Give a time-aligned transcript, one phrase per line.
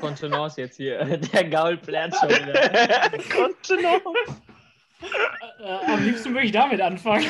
[0.00, 1.04] Kontenance jetzt hier.
[1.32, 2.52] Der Gaul plärt schon wieder.
[3.32, 4.42] Kontenance.
[5.60, 7.26] Äh, am liebsten würde ich damit anfangen.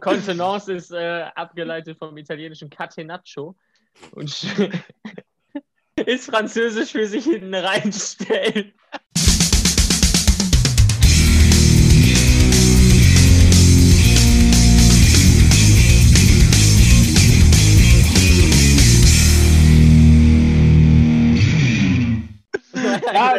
[0.00, 3.54] Kontenance ist äh, abgeleitet vom italienischen Catenaccio
[4.12, 4.46] und
[6.06, 8.72] ist französisch für sich hinten reinstellen.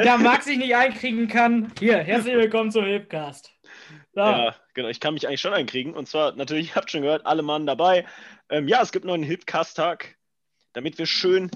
[0.03, 3.51] Da, Max sich nicht einkriegen kann, hier, herzlich willkommen zum Hipcast.
[4.13, 4.21] So.
[4.21, 5.93] Ja, genau, ich kann mich eigentlich schon einkriegen.
[5.93, 8.05] Und zwar, natürlich, ihr habt schon gehört, alle Mann dabei.
[8.49, 10.17] Ähm, ja, es gibt noch einen Hipcast-Tag,
[10.73, 11.49] damit wir schön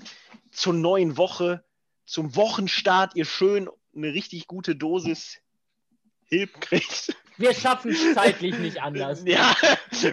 [0.51, 1.63] zur neuen Woche,
[2.05, 5.41] zum Wochenstart, ihr schön eine richtig gute Dosis
[6.25, 7.15] Hilp kriegt.
[7.37, 9.23] Wir schaffen es zeitlich nicht anders.
[9.35, 9.55] Ja.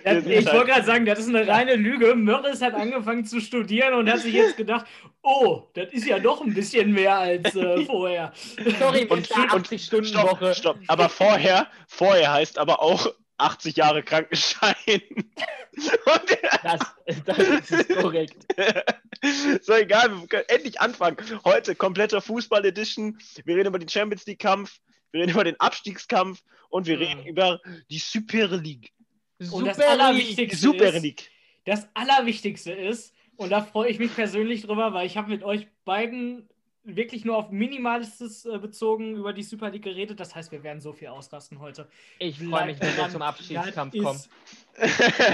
[0.04, 2.14] Das, ich wollte gerade sagen, das ist eine reine Lüge.
[2.14, 4.86] Mörris hat angefangen zu studieren und hat sich jetzt gedacht,
[5.22, 8.32] oh, das ist ja doch ein bisschen mehr als äh, vorher.
[8.78, 10.54] Sorry, und, und 80 Stunden stopp, Woche.
[10.54, 10.78] Stopp.
[10.88, 14.74] Aber vorher, vorher heißt aber auch 80 Jahre Krankenschein.
[16.62, 16.80] das,
[17.24, 18.46] das ist korrekt.
[19.60, 21.16] So, egal, wir können endlich anfangen.
[21.44, 23.18] Heute komplette Fußball-Edition.
[23.44, 24.80] Wir reden über den Champions League-Kampf
[25.12, 27.60] wir reden über den Abstiegskampf und wir reden über
[27.90, 28.92] die Super League.
[29.50, 31.20] Und das Allerwichtigste Super League.
[31.20, 31.30] Ist,
[31.64, 35.66] das Allerwichtigste ist, und da freue ich mich persönlich drüber, weil ich habe mit euch
[35.84, 36.48] beiden
[36.84, 40.18] wirklich nur auf Minimalistes äh, bezogen über die Super League geredet.
[40.18, 41.88] Das heißt, wir werden so viel ausrasten heute.
[42.18, 44.20] Ich freue mich, wenn wir zum Abstiegskampf kommen.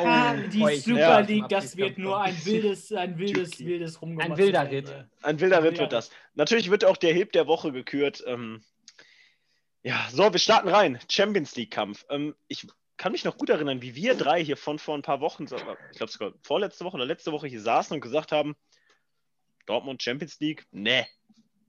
[0.04, 4.32] Ah, die Super League, das wird nur ein wildes, ein wildes, wildes Rumgemacht.
[4.32, 4.92] Ein wilder Ritt.
[5.22, 6.10] Ein wilder Ritt wird das.
[6.34, 8.24] Natürlich wird auch der Heb der Woche gekürt.
[8.26, 8.62] Ähm,
[9.82, 10.98] ja, so, wir starten rein.
[11.08, 12.04] Champions League-Kampf.
[12.10, 15.20] Ähm, ich kann mich noch gut erinnern, wie wir drei hier von vor ein paar
[15.20, 18.56] Wochen, ich glaube sogar vorletzte Woche oder letzte Woche hier saßen und gesagt haben:
[19.66, 20.66] Dortmund Champions League?
[20.72, 21.06] Nee,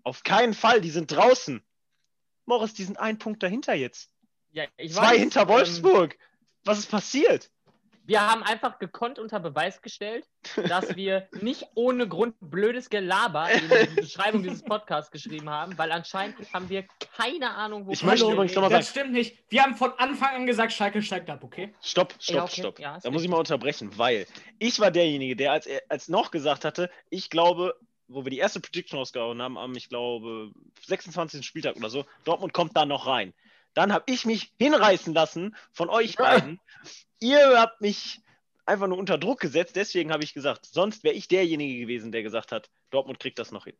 [0.03, 1.63] auf keinen Fall, die sind draußen.
[2.45, 4.11] Morris, die sind ein Punkt dahinter jetzt.
[4.51, 6.15] Ja, Zwei weiß, hinter Wolfsburg.
[6.15, 6.19] Ähm,
[6.63, 7.51] Was ist passiert?
[8.09, 10.25] Wir haben einfach gekonnt unter Beweis gestellt,
[10.67, 15.91] dass wir nicht ohne Grund blödes Gelaber in die Beschreibung dieses Podcasts geschrieben haben, weil
[15.91, 18.81] anscheinend haben wir keine Ahnung, wo Ich möchte übrigens nochmal sagen.
[18.81, 19.37] Das stimmt nicht.
[19.49, 21.71] Wir haben von Anfang an gesagt, Schalke steigt ab, okay?
[21.83, 22.61] Stopp, stopp, ja, okay.
[22.61, 22.79] stopp.
[22.79, 24.25] Ja, da muss ich mal unterbrechen, weil
[24.57, 27.75] ich war derjenige, der als, als noch gesagt hatte, ich glaube,
[28.07, 30.51] wo wir die erste Prediction rausgehauen haben, am, ich glaube,
[30.87, 31.45] 26.
[31.45, 33.35] Spieltag oder so, Dortmund kommt da noch rein.
[33.73, 36.59] Dann habe ich mich hinreißen lassen von euch beiden.
[37.19, 38.21] Ihr habt mich
[38.65, 39.75] einfach nur unter Druck gesetzt.
[39.75, 43.51] Deswegen habe ich gesagt, sonst wäre ich derjenige gewesen, der gesagt hat, Dortmund kriegt das
[43.51, 43.75] noch hin.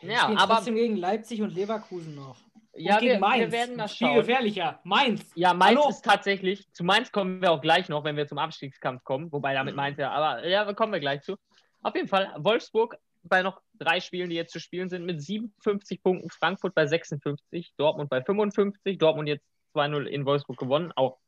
[0.00, 2.36] Ja, aber trotzdem gegen Leipzig und Leverkusen noch.
[2.72, 3.40] Und ja, gegen wir, Mainz.
[3.40, 4.12] wir werden das schauen.
[4.12, 4.80] Viel gefährlicher.
[4.84, 5.30] Mainz.
[5.34, 5.90] Ja, Mainz Hallo.
[5.90, 9.30] ist tatsächlich, zu Mainz kommen wir auch gleich noch, wenn wir zum Abstiegskampf kommen.
[9.30, 9.76] Wobei damit mhm.
[9.76, 11.36] Mainz ja, aber ja, kommen wir gleich zu.
[11.82, 12.96] Auf jeden Fall, Wolfsburg
[13.32, 17.72] bei noch drei Spielen, die jetzt zu spielen sind, mit 57 Punkten, Frankfurt bei 56,
[17.78, 21.18] Dortmund bei 55, Dortmund jetzt 2-0 in Wolfsburg gewonnen, auch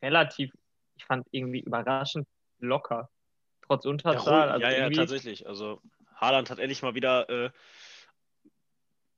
[0.00, 0.50] relativ,
[0.96, 2.26] ich fand irgendwie überraschend
[2.58, 3.10] locker,
[3.66, 4.48] trotz Unterzahl.
[4.48, 5.46] Ja, also ja, ja, tatsächlich.
[5.46, 5.82] Also
[6.16, 7.50] Haaland hat endlich mal wieder äh,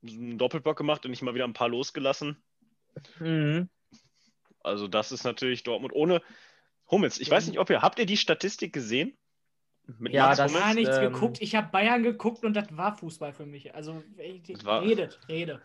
[0.05, 2.43] einen Doppelbock gemacht und nicht mal wieder ein paar losgelassen.
[3.19, 3.69] Mhm.
[4.61, 6.21] Also das ist natürlich Dortmund ohne
[6.91, 7.17] Hummels.
[7.17, 9.17] Ich weiß nicht, ob ihr, habt ihr die Statistik gesehen?
[9.99, 11.37] Mit ja, Max das gar nichts ähm, geguckt.
[11.41, 13.75] Ich habe Bayern geguckt und das war Fußball für mich.
[13.75, 14.03] Also
[14.63, 15.61] war, redet, rede.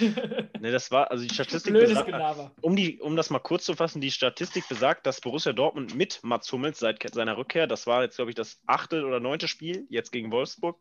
[0.60, 4.02] ne, das war also die Statistik besagt, um die um das mal kurz zu fassen,
[4.02, 8.16] die Statistik besagt, dass Borussia Dortmund mit Mats Hummels seit seiner Rückkehr, das war jetzt
[8.16, 10.78] glaube ich das achte oder neunte Spiel jetzt gegen Wolfsburg,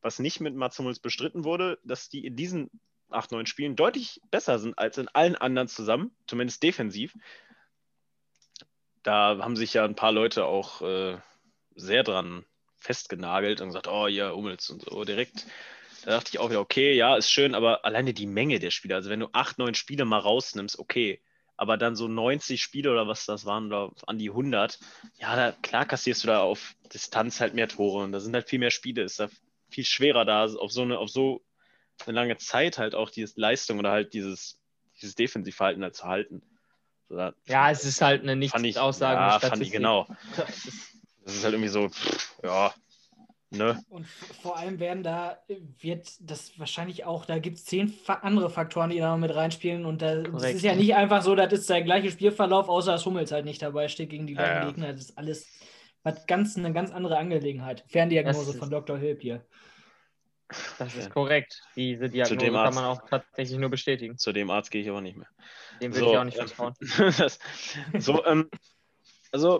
[0.00, 2.68] was nicht mit Mats Hummels bestritten wurde, dass die in diesen
[3.10, 7.14] acht neun Spielen deutlich besser sind als in allen anderen zusammen, zumindest defensiv.
[9.04, 11.16] Da haben sich ja ein paar Leute auch äh,
[11.78, 12.44] sehr dran
[12.78, 15.46] festgenagelt und gesagt, oh ja, Hummels und so direkt.
[16.04, 18.94] Da dachte ich auch wieder, okay, ja, ist schön, aber alleine die Menge der Spiele,
[18.94, 21.20] also wenn du acht, neun Spiele mal rausnimmst, okay,
[21.56, 24.78] aber dann so 90 Spiele oder was das waren, oder an die 100,
[25.18, 28.48] ja, da, klar kassierst du da auf Distanz halt mehr Tore und da sind halt
[28.48, 29.28] viel mehr Spiele, ist da
[29.68, 31.42] viel schwerer da auf so eine, auf so
[32.06, 34.60] eine lange Zeit halt auch diese Leistung oder halt dieses,
[35.02, 36.42] dieses Defensivverhalten halt zu halten.
[37.08, 40.06] So, ja, es ist halt eine nicht aussage Ja, fand ich genau.
[41.28, 41.90] Das ist halt irgendwie so,
[42.42, 42.72] ja,
[43.50, 43.78] ne?
[43.90, 44.06] Und
[44.40, 45.36] vor allem werden da,
[45.78, 49.84] wird das wahrscheinlich auch, da gibt es zehn andere Faktoren, die da mit reinspielen.
[49.84, 53.04] Und da, das ist ja nicht einfach so, das ist der gleiche Spielverlauf, außer dass
[53.04, 54.66] Hummels halt nicht dabei steht gegen die gleichen ja, ja.
[54.68, 54.92] Gegner.
[54.92, 55.46] Das ist alles
[56.02, 57.84] hat ganz, eine ganz andere Angelegenheit.
[57.88, 58.96] Ferndiagnose von Dr.
[58.96, 59.44] Hilp hier.
[60.78, 61.62] Das ist korrekt.
[61.76, 64.16] Diese Diagnose kann man auch tatsächlich nur bestätigen.
[64.16, 65.28] Zu dem Arzt gehe ich aber nicht mehr.
[65.82, 66.72] Dem will so, ich auch nicht vertrauen.
[67.18, 67.38] das,
[67.98, 68.48] so, ähm,
[69.30, 69.58] also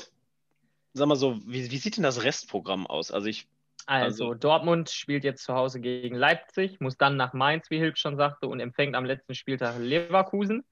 [0.98, 3.10] sag mal so, wie, wie sieht denn das Restprogramm aus?
[3.10, 3.46] Also ich
[3.86, 7.96] Also, also, Dortmund spielt jetzt zu Hause gegen Leipzig, muss dann nach Mainz, wie Hilf
[7.96, 10.64] schon sagte, und empfängt am letzten Spieltag Leverkusen.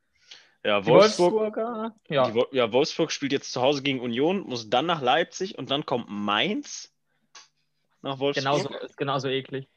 [0.65, 1.93] Ja, Wolfsburg, ja.
[2.09, 5.87] Die, ja, Wolfsburg spielt jetzt zu Hause gegen Union, muss dann nach Leipzig und dann
[5.87, 6.93] kommt Mainz
[8.03, 8.45] nach Wolfsburg.
[8.45, 9.69] Genauso, ist genauso eklig.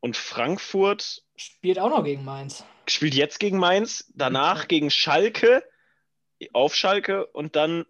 [0.00, 2.64] Und Frankfurt spielt auch noch gegen Mainz.
[2.88, 5.64] Spielt jetzt gegen Mainz, danach gegen Schalke,
[6.52, 7.86] auf Schalke und dann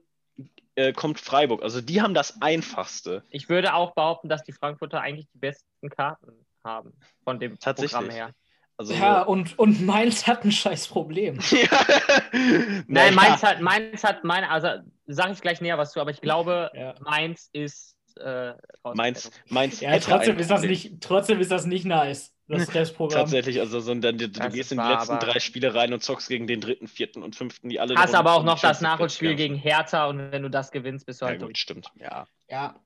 [0.76, 1.62] äh, kommt Freiburg.
[1.62, 3.23] Also die haben das einfachste.
[3.31, 6.32] Ich würde auch behaupten, dass die Frankfurter eigentlich die besten Karten
[6.65, 6.93] haben
[7.25, 8.31] von dem Programm her.
[8.76, 11.38] Also ja, und, und Mainz hat ein scheiß Problem.
[12.88, 14.69] Nein, Mainz hat, Mainz hat meine, also
[15.06, 16.94] sage ich gleich näher was zu, aber ich glaube, ja.
[17.00, 18.55] Mainz ist äh,
[18.95, 23.23] Mainz, Mainz ja, trotzdem ist, das nicht, trotzdem ist das nicht nice, das Testprogramm.
[23.23, 26.29] Tatsächlich, also so, dann, du, du gehst in die letzten drei Spiele rein und zockst
[26.29, 27.97] gegen den dritten, vierten und fünften, die alle.
[27.97, 31.27] Hast aber auch noch das Nachholspiel gegen Hertha und wenn du das gewinnst, bist du
[31.27, 31.41] halt.
[31.41, 32.27] Ja, gut, stimmt, ja.
[32.49, 32.81] Ja.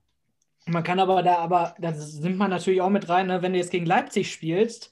[0.65, 3.59] Man kann aber da, aber da nimmt man natürlich auch mit rein, ne, wenn du
[3.59, 4.91] jetzt gegen Leipzig spielst,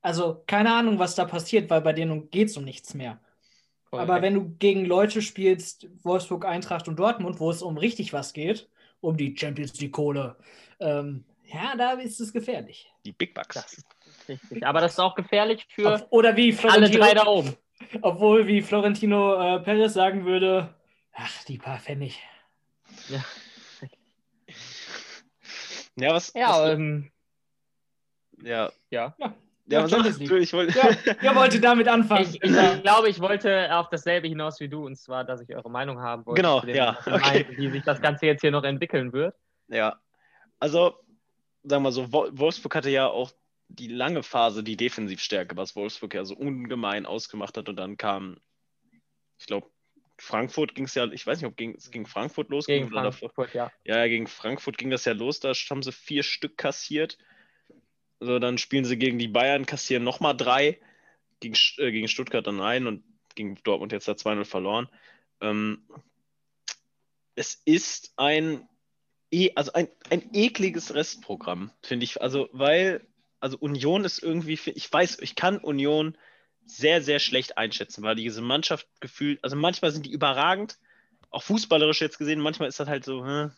[0.00, 3.20] also keine Ahnung, was da passiert, weil bei denen geht es um nichts mehr.
[3.90, 8.12] Voll Aber wenn du gegen Leute spielst, Wolfsburg, Eintracht und Dortmund, wo es um richtig
[8.12, 8.68] was geht,
[9.00, 10.36] um die Champions League Kohle,
[10.80, 12.92] ähm, ja, da ist es gefährlich.
[13.04, 13.54] Die Big Bucks.
[13.54, 13.84] Das
[14.28, 14.66] richtig.
[14.66, 17.56] Aber das ist auch gefährlich für Auf, oder wie alle drei da oben.
[18.02, 20.74] Obwohl, wie Florentino äh, Perez sagen würde,
[21.12, 22.20] ach, die paar Pfennig.
[23.08, 23.24] Ja.
[25.98, 26.32] Ja, was?
[26.34, 27.10] Ja, was, ähm,
[28.42, 28.70] ja.
[28.90, 29.14] Ja.
[29.18, 29.34] ja.
[29.68, 30.78] Ja, ja, sag, ich wollte...
[30.78, 32.22] ja, ihr wolltet damit anfangen.
[32.22, 35.70] Ich, ich, glaube, ich wollte auf dasselbe hinaus wie du, und zwar, dass ich eure
[35.70, 36.40] Meinung haben wollte.
[36.40, 36.98] Genau, ja.
[37.04, 37.44] Okay.
[37.44, 39.34] Meint, wie sich das Ganze jetzt hier noch entwickeln wird.
[39.68, 40.00] Ja,
[40.60, 40.94] also,
[41.62, 43.32] sagen wir mal so, Wolfsburg hatte ja auch
[43.68, 47.68] die lange Phase die Defensivstärke, was Wolfsburg ja so ungemein ausgemacht hat.
[47.68, 48.38] Und dann kam,
[49.38, 49.68] ich glaube,
[50.18, 52.88] Frankfurt ging es ja, ich weiß nicht, ob es gegen Frankfurt losging.
[52.88, 53.70] Gegen Frankfurt, ja.
[53.84, 57.18] Ja, gegen Frankfurt ging das ja los, da haben sie vier Stück kassiert.
[58.20, 60.78] So, dann spielen sie gegen die Bayern, kassieren nochmal drei,
[61.40, 63.04] gegen, äh, gegen Stuttgart dann ein und
[63.34, 64.88] gegen Dortmund jetzt da 2-0 verloren.
[65.40, 65.86] Ähm,
[67.34, 68.66] es ist ein,
[69.30, 72.22] e also ein, ein ekliges Restprogramm, finde ich.
[72.22, 73.06] Also, weil,
[73.40, 76.16] also Union ist irgendwie, ich weiß, ich kann Union
[76.64, 80.78] sehr, sehr schlecht einschätzen, weil diese Mannschaft gefühlt, also manchmal sind die überragend,
[81.30, 83.52] auch fußballerisch jetzt gesehen, manchmal ist das halt so, hm,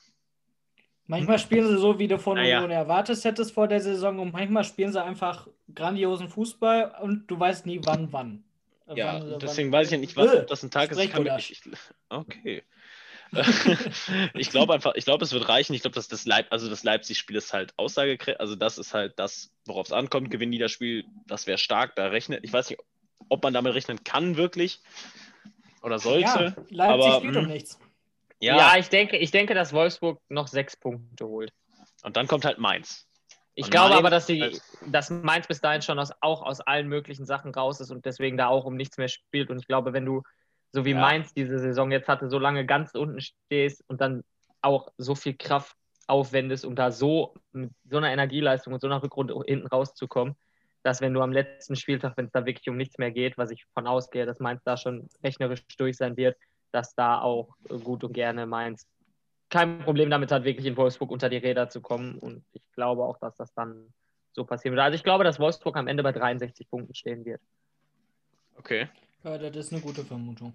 [1.08, 2.58] Manchmal spielen sie so, wie du von naja.
[2.58, 7.40] Union erwartet hättest vor der Saison und manchmal spielen sie einfach grandiosen Fußball und du
[7.40, 8.44] weißt nie, wann, wann.
[8.94, 10.98] Ja, wann, deswegen wann, weiß ich ja nicht, was äh, das ein Tag ist.
[10.98, 11.62] Ich ich,
[12.10, 12.62] okay.
[14.34, 15.72] ich glaube einfach, ich glaube, es wird reichen.
[15.72, 18.40] Ich glaube, dass das Leip, also das Leipzig-Spiel ist halt aussagekräftig.
[18.40, 20.30] Also das ist halt das, worauf es ankommt.
[20.30, 21.96] Gewinnen die das Spiel, das wäre stark.
[21.96, 22.80] Da rechnet, ich weiß nicht,
[23.30, 24.80] ob man damit rechnen kann wirklich
[25.82, 26.54] oder sollte.
[26.68, 27.50] Ja, Leipzig aber, spielt um hm.
[27.50, 27.78] nichts.
[28.40, 28.56] Ja.
[28.56, 31.52] ja, ich, denke, ich denke, dass Wolfsburg noch sechs Punkte holt.
[32.02, 33.06] Und dann kommt halt Mainz.
[33.54, 36.60] Ich und glaube Mainz, aber, dass, die, dass Mainz bis dahin schon aus, auch aus
[36.60, 39.50] allen möglichen Sachen raus ist und deswegen da auch um nichts mehr spielt.
[39.50, 40.22] Und ich glaube, wenn du,
[40.70, 41.00] so wie ja.
[41.00, 44.22] Mainz diese Saison jetzt hatte, so lange ganz unten stehst und dann
[44.62, 45.74] auch so viel Kraft
[46.06, 50.36] aufwendest, um da so mit so einer Energieleistung und so einer Rückrunde hinten rauszukommen,
[50.82, 53.50] dass wenn du am letzten Spieltag, wenn es da wirklich um nichts mehr geht, was
[53.50, 56.36] ich von ausgehe, dass Mainz da schon rechnerisch durch sein wird,
[56.72, 57.48] dass da auch
[57.82, 58.86] gut und gerne Mainz
[59.50, 62.18] kein Problem damit hat, wirklich in Wolfsburg unter die Räder zu kommen.
[62.18, 63.92] Und ich glaube auch, dass das dann
[64.32, 64.84] so passieren wird.
[64.84, 67.40] Also ich glaube, dass Wolfsburg am Ende bei 63 Punkten stehen wird.
[68.56, 68.88] Okay.
[69.24, 70.54] Ja, das ist eine gute Vermutung.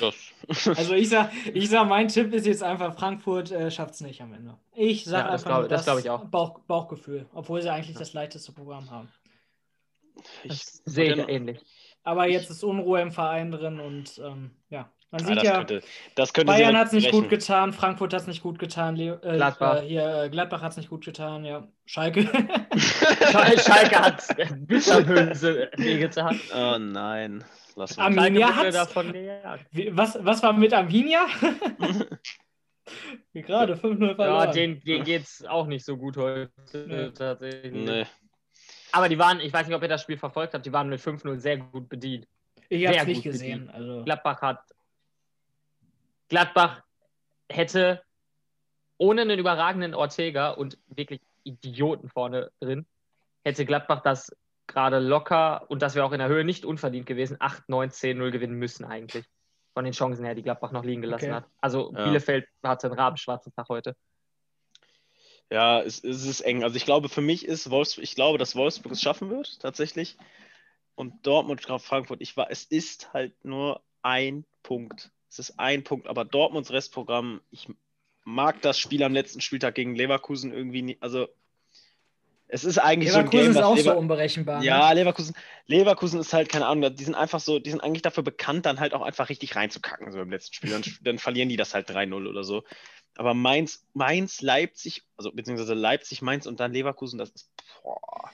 [0.00, 0.14] Das.
[0.76, 4.20] also ich sag, ich sag, mein Tipp ist jetzt einfach, Frankfurt äh, schafft es nicht
[4.20, 4.58] am Ende.
[4.74, 6.24] Ich sag ja, das einfach glaub, das, das ich auch.
[6.26, 8.00] Bauch, Bauchgefühl, obwohl sie eigentlich ja.
[8.00, 9.08] das leichteste Programm haben.
[10.42, 11.60] Ich sehe ähnlich.
[12.02, 14.90] Aber jetzt ist Unruhe im Verein drin und ähm, ja.
[15.10, 15.82] Man sieht ah, das ja, könnte,
[16.16, 19.18] das könnte Bayern hat es nicht gut getan, Frankfurt hat es nicht gut getan, Le
[19.22, 21.66] äh, Gladbach, äh, äh, Gladbach hat es nicht gut getan, ja.
[21.86, 22.24] Schalke.
[22.76, 24.28] Schalke hat es
[24.66, 26.38] bitterböse getan.
[26.54, 27.42] Oh nein.
[27.74, 28.04] Lass mal.
[28.04, 28.74] Arminia hat
[29.92, 31.26] was, was war mit Arminia?
[33.32, 34.16] Gerade 5-0 verloren.
[34.16, 36.50] Ja, denen, denen geht es auch nicht so gut heute.
[36.86, 37.10] Nee.
[37.12, 37.72] Tatsächlich.
[37.72, 38.06] Nee.
[38.92, 41.00] Aber die waren, ich weiß nicht, ob ihr das Spiel verfolgt habt, die waren mit
[41.00, 42.26] 5-0 sehr gut bedient.
[42.68, 43.70] Ich habe es nicht gesehen.
[43.70, 44.04] Also.
[44.04, 44.60] Gladbach hat
[46.28, 46.82] Gladbach
[47.50, 48.02] hätte
[48.98, 52.86] ohne einen überragenden Ortega und wirklich Idioten vorne drin,
[53.44, 57.36] hätte Gladbach das gerade locker und das wäre auch in der Höhe nicht unverdient gewesen,
[57.40, 59.24] 8, 9, 10, 0 gewinnen müssen eigentlich.
[59.72, 61.34] Von den Chancen her, die Gladbach noch liegen gelassen okay.
[61.34, 61.44] hat.
[61.60, 62.04] Also ja.
[62.04, 63.96] Bielefeld hatte einen rabenschwarzen Tag heute.
[65.50, 66.62] Ja, es, es, ist eng.
[66.64, 70.18] Also ich glaube, für mich ist Wolfsburg, ich glaube, dass Wolfsburg es schaffen wird, tatsächlich.
[70.94, 76.06] Und Dortmund, Frankfurt, ich war, es ist halt nur ein Punkt es ist ein Punkt,
[76.06, 77.68] aber Dortmunds Restprogramm, ich
[78.24, 81.02] mag das Spiel am letzten Spieltag gegen Leverkusen irgendwie nicht.
[81.02, 81.28] Also
[82.46, 84.62] Es ist eigentlich Leverkusen so ein Game, ist auch Lever so unberechenbar.
[84.62, 85.00] Ja, ne?
[85.00, 85.34] Leverkusen,
[85.66, 88.80] Leverkusen ist halt, keine Ahnung, die sind einfach so, die sind eigentlich dafür bekannt, dann
[88.80, 90.70] halt auch einfach richtig reinzukacken, so im letzten Spiel.
[90.70, 92.64] Dann, dann verlieren die das halt 3-0 oder so.
[93.16, 97.50] Aber Mainz, Mainz, Leipzig, also beziehungsweise Leipzig, Mainz und dann Leverkusen, das ist,
[97.82, 98.30] boah.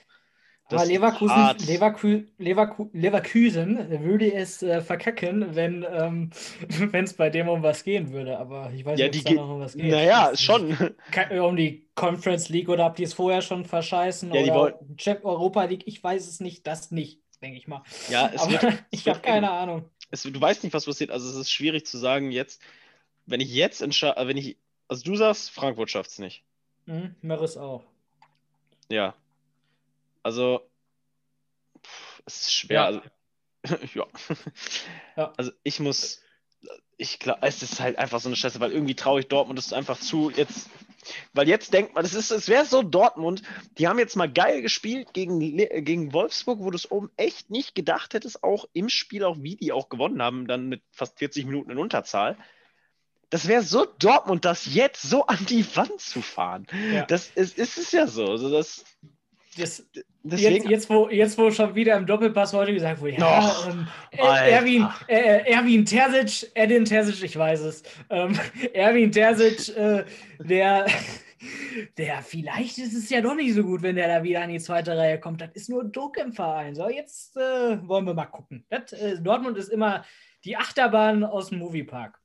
[0.68, 1.56] Aber Leverkusen.
[1.66, 6.30] Leverku, Leverku, Leverkusen würde es äh, verkacken, wenn ähm,
[6.92, 8.38] es bei dem um was gehen würde.
[8.38, 9.92] Aber ich weiß Ja, nicht, ob es da noch um was geht.
[9.92, 10.76] Naja, schon.
[11.10, 15.24] Ke- Um die Conference League oder ob die es vorher schon verscheißen Ja, oder Champ
[15.24, 17.82] Europa League, ich weiß es nicht, das nicht, denke ich mal.
[18.08, 19.84] Ja, es Aber wird, ich habe keine Ahnung.
[20.10, 21.10] es, du weißt nicht, was passiert.
[21.10, 22.62] Also es ist schwierig zu sagen jetzt,
[23.26, 26.44] wenn ich jetzt entscheide, wenn ich, also du sagst, Frankfurt schafft es nicht.
[26.86, 27.84] Hm, Mörres auch.
[28.88, 29.14] Ja.
[30.24, 30.68] Also,
[31.84, 32.74] pff, es ist schwer.
[32.76, 32.84] Ja.
[32.86, 33.00] Also,
[33.94, 34.06] ja.
[35.16, 35.32] Ja.
[35.36, 36.20] Also ich muss,
[36.96, 39.72] ich glaube, es ist halt einfach so eine Scheiße, weil irgendwie traue ich Dortmund es
[39.72, 40.30] einfach zu.
[40.30, 40.68] Jetzt,
[41.32, 43.42] weil jetzt denkt man, es ist, es wäre so Dortmund,
[43.78, 47.50] die haben jetzt mal geil gespielt gegen, Le- gegen Wolfsburg, wo du es oben echt
[47.50, 51.18] nicht gedacht hättest, auch im Spiel, auch wie die auch gewonnen haben, dann mit fast
[51.18, 52.36] 40 Minuten in Unterzahl.
[53.30, 56.66] Das wäre so Dortmund, das jetzt so an die Wand zu fahren.
[56.92, 57.04] Ja.
[57.06, 58.26] Das ist, ist es ja so.
[58.30, 58.84] Also das,
[59.56, 59.84] Das,
[60.24, 63.68] deswegen, jetzt, jetzt, wo, jetzt, wo schon wieder im Doppelpass heute gesagt wurde, ja, Och,
[63.68, 64.50] ähm, äh.
[64.50, 68.38] Erwin, äh, Erwin Terzic, Edin Terzic, ich weiß es, ähm,
[68.72, 70.04] Erwin Terzic, äh,
[70.38, 70.86] der,
[71.98, 74.58] der, vielleicht ist es ja doch nicht so gut, wenn der da wieder an die
[74.58, 75.40] zweite Reihe kommt.
[75.40, 76.74] Das ist nur Druck im Verein.
[76.74, 78.64] So, jetzt äh, wollen wir mal gucken.
[78.70, 80.04] Das, äh, Dortmund ist immer
[80.44, 82.18] die Achterbahn aus dem Moviepark.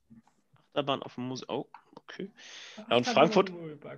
[0.70, 1.48] Achterbahn auf dem Museum.
[1.50, 1.66] Oh,
[1.96, 2.30] okay.
[2.76, 3.52] Ja, und Achterbahn Frankfurt-.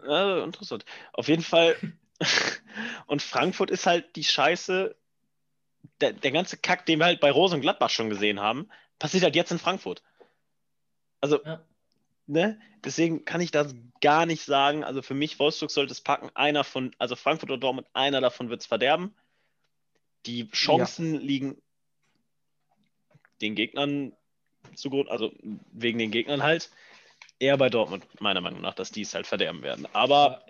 [0.06, 0.84] Ja, interessant.
[1.12, 1.76] Auf jeden Fall.
[3.06, 4.96] und Frankfurt ist halt die Scheiße.
[6.00, 9.24] Der, der ganze Kack, den wir halt bei Rose und Gladbach schon gesehen haben, passiert
[9.24, 10.02] halt jetzt in Frankfurt.
[11.20, 11.64] Also, Ja.
[12.26, 12.60] ne?
[12.84, 14.82] Deswegen kann ich das gar nicht sagen.
[14.82, 16.30] Also für mich, Wolfsburg sollte es packen.
[16.34, 19.14] Einer von, also Frankfurt oder Dortmund, einer davon wird es verderben.
[20.26, 21.60] Die Chancen liegen
[23.40, 24.12] den Gegnern
[24.74, 25.32] zugrunde, also
[25.72, 26.70] wegen den Gegnern halt,
[27.38, 29.86] eher bei Dortmund, meiner Meinung nach, dass die es halt verderben werden.
[29.92, 30.44] Aber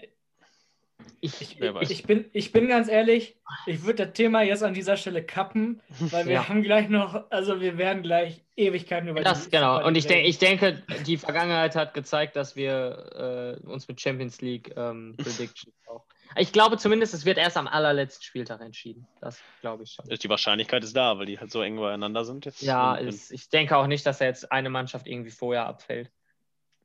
[1.20, 5.22] Ich, Ich, bin, ich bin ganz ehrlich, ich würde das Thema jetzt an dieser Stelle
[5.22, 5.80] kappen,
[6.10, 6.48] weil wir Ja.
[6.48, 9.78] haben gleich noch, also wir werden gleich Ewigkeiten über das, die genau.
[9.78, 14.00] über Und ich, denk, ich denke, die Vergangenheit hat gezeigt, dass wir äh, uns mit
[14.00, 16.04] Champions League ähm, Predictions auch.
[16.36, 19.06] Ich glaube zumindest, es wird erst am allerletzten Spieltag entschieden.
[19.20, 20.06] Das glaube ich schon.
[20.08, 22.62] die Wahrscheinlichkeit ist da, weil die halt so eng beieinander sind jetzt.
[22.62, 26.10] Ja, ist, ich denke auch nicht, dass da jetzt eine Mannschaft irgendwie vorher abfällt.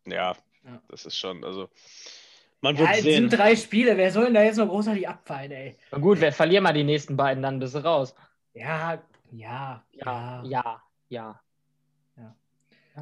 [0.05, 0.81] ja, Ja.
[0.89, 1.69] das ist schon, also
[2.61, 3.29] man ja, wird es sehen.
[3.29, 5.77] sind drei Spiele, wer soll denn da jetzt noch großartig abfallen, ey?
[5.91, 8.15] Na gut, wir verlieren mal die nächsten beiden, dann bist du raus.
[8.53, 10.81] Ja, ja, Ja, ja.
[11.09, 11.39] ja,
[12.17, 12.35] ja.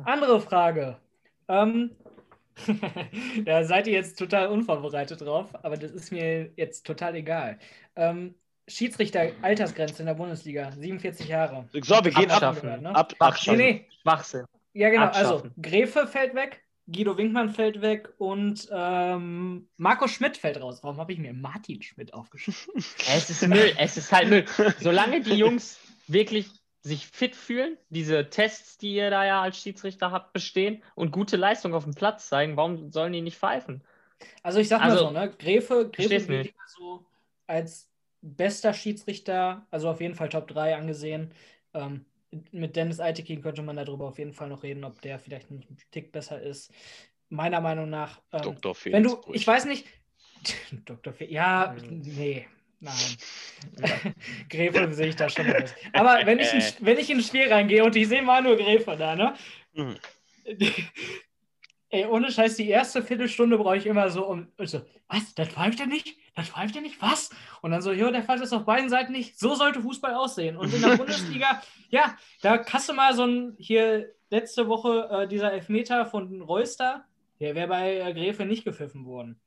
[0.03, 0.97] Andere Frage.
[1.47, 1.91] Ähm,
[3.45, 7.59] da seid ihr jetzt total unvorbereitet drauf, aber das ist mir jetzt total egal.
[7.95, 8.35] Ähm,
[8.67, 11.69] Schiedsrichter Altersgrenze in der Bundesliga, 47 Jahre.
[11.73, 12.41] So, wir gehen ab.
[12.43, 12.81] Abschaffen.
[12.81, 12.95] Ne?
[12.95, 13.57] ab, Nee, abschaffen.
[13.57, 13.85] nee.
[14.01, 14.45] Schwachsinn.
[14.73, 15.03] Ja, genau.
[15.05, 15.51] Abschaffen.
[15.53, 20.79] Also, Gräfe fällt weg, Guido Winkmann fällt weg und ähm, Marco Schmidt fällt raus.
[20.83, 22.61] Warum habe ich mir Martin Schmidt aufgeschrieben?
[23.07, 24.45] Es ist Müll, es ist halt Müll.
[24.79, 26.47] Solange die Jungs wirklich
[26.81, 31.35] sich fit fühlen, diese Tests, die ihr da ja als Schiedsrichter habt, bestehen und gute
[31.35, 33.83] Leistung auf dem Platz zeigen, warum sollen die nicht pfeifen?
[34.43, 35.33] Also, ich sag mal Also, so, ne?
[35.39, 37.05] Gräfe, Gräfe wird immer so
[37.47, 37.89] als
[38.21, 41.33] bester Schiedsrichter, also auf jeden Fall Top 3 angesehen.
[41.73, 42.05] Ähm,
[42.51, 45.65] mit Dennis Eitekin könnte man darüber auf jeden Fall noch reden, ob der vielleicht einen
[45.91, 46.71] Tick besser ist.
[47.29, 48.21] Meiner Meinung nach.
[48.31, 48.75] Ähm, Dr.
[48.75, 49.35] Felix wenn du, Brüch.
[49.35, 49.87] ich weiß nicht,
[50.85, 51.13] Dr.
[51.13, 52.01] Fe ja, Mhm.
[52.01, 52.47] nee,
[52.79, 52.93] nein.
[54.49, 55.73] Gräfe sehe ich da schon was.
[55.93, 58.95] Aber wenn ich, in, wenn ich ins Spiel reingehe und ich sehe mal nur Gräfe
[58.97, 59.33] da, ne?
[59.73, 59.95] Mhm.
[61.95, 64.51] Ey, ohne Scheiß, die erste Viertelstunde brauche ich immer so um.
[64.59, 65.33] So, was?
[65.33, 66.17] Das pfeift er nicht?
[66.35, 67.01] Das pfeift er nicht?
[67.01, 67.29] Was?
[67.61, 69.39] Und dann so, jo, der pfeift das auf beiden Seiten nicht.
[69.39, 70.57] So sollte Fußball aussehen.
[70.57, 75.27] Und in der Bundesliga, ja, da hast du mal so ein, hier letzte Woche äh,
[75.29, 77.05] dieser Elfmeter von Reuster,
[77.39, 79.39] der wäre bei äh, Gräfe nicht gepfiffen worden.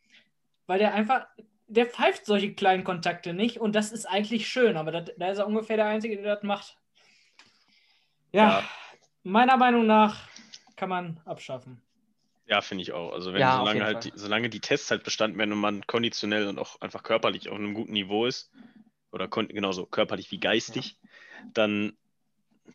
[0.67, 1.27] Weil der einfach,
[1.67, 5.47] der pfeift solche kleinen Kontakte nicht und das ist eigentlich schön, aber da ist er
[5.47, 6.79] ungefähr der Einzige, der das macht.
[8.33, 8.65] Ja, Ja.
[9.23, 10.29] meiner Meinung nach
[10.77, 11.83] kann man abschaffen.
[12.49, 13.13] Ja, finde ich auch.
[13.13, 16.49] Also wenn Ja, solange halt die, solange die Tests halt bestanden werden und man konditionell
[16.49, 18.51] und auch einfach körperlich auf einem guten Niveau ist,
[19.13, 20.99] oder genauso körperlich wie geistig,
[21.55, 21.97] dann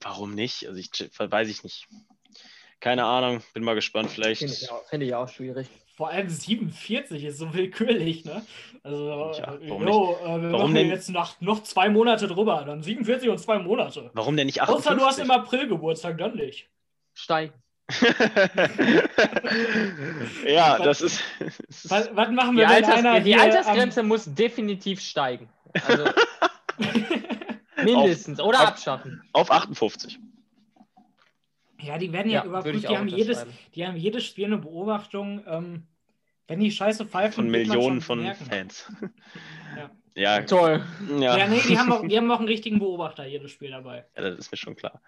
[0.01, 0.67] warum nicht?
[0.67, 1.87] Also ich weiß ich nicht.
[2.79, 4.09] Keine Ahnung, bin mal gespannt.
[4.11, 4.39] Vielleicht.
[4.39, 5.67] Finde ich, auch- finde ich auch schwierig.
[5.95, 8.43] Vor allem 47 ist so willkürlich, ne?
[8.81, 12.27] Also, Ja, äh, warum jo, äh, wir Warum machen denn- jetzt nach, noch zwei Monate
[12.27, 14.09] drüber, dann 47 und zwei Monate.
[14.13, 14.99] Warum denn nicht Außer 58?
[14.99, 16.67] du hast im April Geburtstag, dann nicht.
[17.13, 17.53] Steigen.
[20.45, 21.21] Ja, das ist.
[21.89, 25.49] Was, was machen Die, wir, wenn Alters, einer die Altersgrenze muss definitiv steigen.
[25.85, 26.05] Also
[27.83, 28.39] mindestens.
[28.39, 29.21] Oder auf- abschaffen.
[29.33, 30.17] auf 58.
[30.17, 32.87] Am, ja, die werden ja, ich überprüft.
[32.89, 35.43] Die haben, jedes, die haben jedes Spiel eine Beobachtung.
[35.45, 35.83] Ähm,
[36.47, 38.45] wenn die Scheiße pfeifen, Von Millionen von merken.
[38.45, 38.91] Fans.
[39.77, 39.89] Ja.
[40.15, 40.83] Ja, Toll.
[41.19, 41.37] ja.
[41.37, 44.05] Ja, nee, die haben, auch, die haben auch einen richtigen Beobachter jedes Spiel dabei.
[44.15, 45.01] Ja, das ist mir schon klar.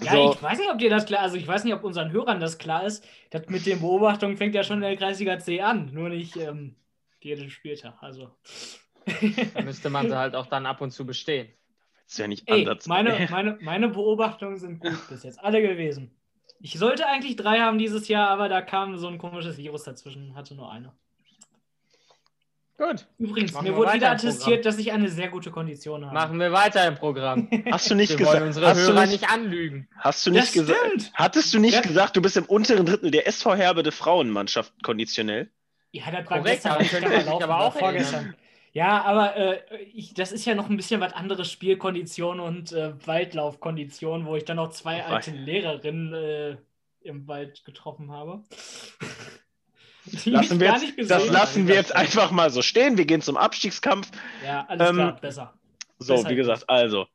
[0.00, 0.32] Ja, So.
[0.32, 2.58] ich weiß nicht, ob dir das klar Also, ich weiß nicht, ob unseren Hörern das
[2.58, 3.04] klar ist.
[3.30, 6.76] Das mit den Beobachtungen fängt ja schon in der Kreisliga C an, nur nicht ähm,
[7.20, 7.94] jeden Spieltag.
[8.02, 8.30] Also.
[9.54, 11.48] Da müsste man sie halt auch dann ab und zu bestehen.
[12.06, 12.86] ist ja nicht Ey, Ansatz.
[12.86, 15.38] meine, meine, meine Beobachtungen sind gut bis jetzt.
[15.40, 16.10] Alle gewesen.
[16.60, 20.34] Ich sollte eigentlich drei haben dieses Jahr, aber da kam so ein komisches Virus dazwischen.
[20.34, 20.92] Hatte nur eine.
[22.76, 23.06] Gut.
[23.18, 26.12] Übrigens, Machen mir wurde wieder attestiert, dass ich eine sehr gute Kondition habe.
[26.14, 27.48] Machen wir weiter im Programm.
[27.70, 28.46] Hast du nicht Wir wollen gesagt?
[28.46, 29.88] unsere Hast du Hörer nicht, nicht anlügen.
[29.96, 30.78] hast du Das nicht gesagt?
[30.86, 31.12] stimmt.
[31.14, 31.80] Hattest du nicht Ja.
[31.82, 35.50] gesagt, du bist im unteren Drittel der SV Herbede Frauenmannschaft konditionell?
[35.92, 38.34] Ja, das war Korrekt, gestern, könnte da ich laufen aber auch vorgestern.
[38.72, 39.60] Ja, aber äh,
[39.92, 44.44] ich, das ist ja noch ein bisschen was anderes Spielkondition und äh, Waldlaufkondition, wo ich
[44.44, 46.56] dann noch zwei alte Lehrerinnen äh,
[47.02, 48.42] im Wald getroffen habe.
[50.24, 52.98] Lassen wir jetzt, gesehen das lassen wir jetzt einfach mal so stehen.
[52.98, 54.10] Wir gehen zum Abstiegskampf.
[54.44, 55.54] Ja, alles Ähm, klar, besser.
[55.98, 57.06] So, Deshalb wie gesagt, also.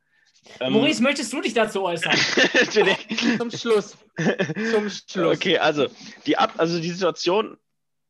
[0.59, 2.13] Ähm, Maurice, möchtest du dich dazu äußern?
[3.37, 3.97] Zum Schluss.
[4.71, 5.35] Zum Schluss.
[5.35, 5.87] okay, also
[6.25, 7.57] die, Ab also die Situation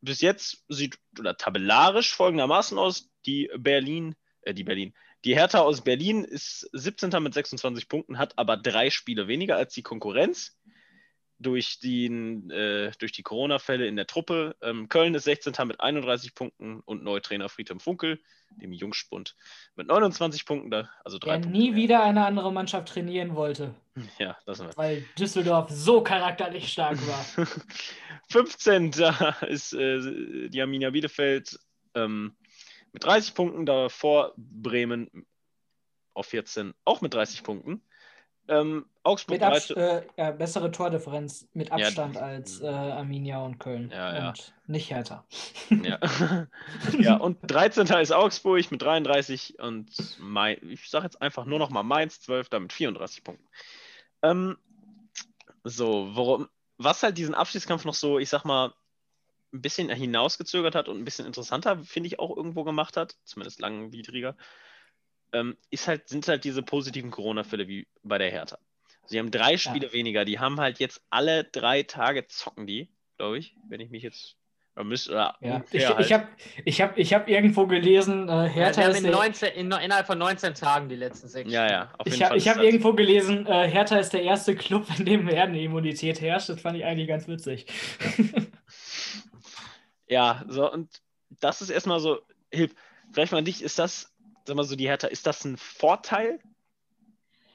[0.01, 3.09] bis jetzt sieht oder tabellarisch folgendermaßen aus.
[3.25, 4.93] Die Berlin, äh, die Berlin,
[5.25, 7.09] die Hertha aus Berlin ist 17.
[7.21, 10.57] mit 26 Punkten, hat aber drei Spiele weniger als die Konkurrenz.
[11.41, 14.57] Durch, den, äh, durch die Corona-Fälle in der Truppe.
[14.61, 15.53] Ähm, Köln ist 16.
[15.67, 18.19] mit 31 Punkten und Neutrainer Friedhelm Funkel,
[18.57, 19.35] dem Jungspund,
[19.75, 21.51] mit 29 Punkten, da, also drei Der Punkte.
[21.57, 21.75] nie mehr.
[21.77, 23.73] wieder eine andere Mannschaft trainieren wollte,
[24.17, 24.75] Ja, lassen wir.
[24.75, 27.47] weil Düsseldorf so charakterlich stark war.
[28.31, 28.91] 15.
[29.47, 31.57] ist äh, die Arminia Bielefeld
[31.95, 32.35] ähm,
[32.91, 35.09] mit 30 Punkten, davor Bremen
[36.13, 37.81] auf 14, auch mit 30 Punkten.
[38.49, 42.21] Ähm, Augsburg Mit Abs 13 äh, ja, bessere Tordifferenz mit Abstand Ja.
[42.21, 43.91] als äh, Arminia und Köln.
[43.91, 44.27] Ja, ja.
[44.29, 45.23] Und nicht Hertha.
[45.69, 45.99] ja.
[46.99, 47.85] ja, und 13.
[48.01, 52.49] ist Augsburg mit 33 und Mai, ich sage jetzt einfach nur noch mal Mainz, 12.
[52.59, 53.47] mit 34 Punkten.
[54.23, 54.57] Ähm,
[55.63, 58.73] so, worum, was halt diesen Abstiegskampf noch so, ich sag mal,
[59.53, 63.59] ein bisschen hinausgezögert hat und ein bisschen interessanter, finde ich, auch irgendwo gemacht hat, zumindest
[63.59, 64.35] langwidriger,
[65.33, 68.57] ähm, ist halt, sind halt diese positiven Corona-Fälle wie bei der Hertha.
[69.05, 73.39] Sie haben drei Spiele weniger, die haben halt jetzt alle drei Tage zocken die, glaube
[73.39, 74.35] ich, wenn ich mich jetzt
[74.75, 75.63] oder müsst, oder Ja.
[75.71, 75.99] Ich, halt.
[76.05, 76.27] ich habe
[76.63, 79.71] ich hab, ich hab irgendwo gelesen, äh, Ja, Hertha haben ist in der, 19, in,
[79.71, 81.51] innerhalb von 19 Tagen die letzten sechs.
[81.51, 84.55] Ja, ja, auf jeden ich habe ich hab irgendwo gelesen, äh, Hertha ist der erste
[84.55, 86.49] Club, in dem Herdenimmunität herrscht.
[86.49, 87.65] Das fand ich eigentlich ganz witzig.
[90.09, 91.01] Ja, so, und
[91.39, 92.19] das ist erstmal so,
[92.51, 92.73] Hilf,
[93.13, 94.11] vielleicht mal an dich, ist das,
[94.45, 96.39] sag mal so, die Hertha, ist das ein Vorteil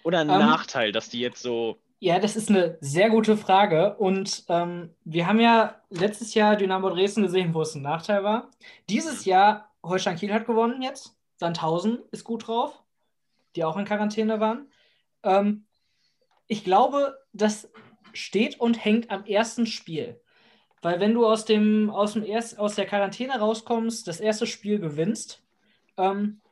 [0.02, 3.96] oder ein Ähm, Nachteil, dass die jetzt so, Ja, das ist eine sehr gute Frage.
[3.96, 8.50] Und ähm, wir haben ja letztes Jahr Dynamo Dresden gesehen, wo es ein Nachteil war.
[8.90, 11.16] Dieses Jahr, Holstein Kiel hat gewonnen jetzt.
[11.36, 12.82] Sandhausen ist gut drauf,
[13.56, 14.70] die auch in Quarantäne waren.
[15.22, 15.64] Ähm,
[16.46, 17.70] ich glaube, das
[18.12, 20.20] steht und hängt am ersten Spiel.
[20.82, 24.78] Weil wenn du aus, dem, aus, dem erst, aus der Quarantäne rauskommst, das erste Spiel
[24.78, 25.42] gewinnst,
[25.96, 26.42] ähm,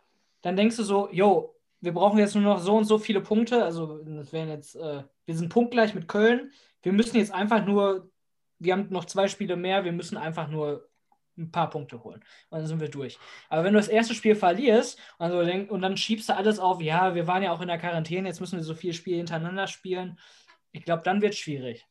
[0.42, 3.64] dann denkst du so, jo, wir brauchen jetzt nur noch so und so viele Punkte.
[3.64, 6.52] Also das wären jetzt, äh, wir sind punktgleich mit Köln.
[6.83, 8.11] Wir müssen jetzt einfach nur,
[8.59, 10.88] wir haben noch zwei Spiele mehr, wir müssen einfach nur
[11.38, 12.22] ein paar Punkte holen.
[12.50, 13.18] Und dann sind wir durch.
[13.48, 16.81] Aber wenn du das erste Spiel verlierst und, denk, und dann schiebst du alles auf,
[16.81, 19.66] ja, wir waren ja auch in der Quarantäne, jetzt müssen wir so viele Spiele hintereinander
[19.66, 20.18] spielen.
[20.72, 21.87] Ich glaube, dann wird es schwierig.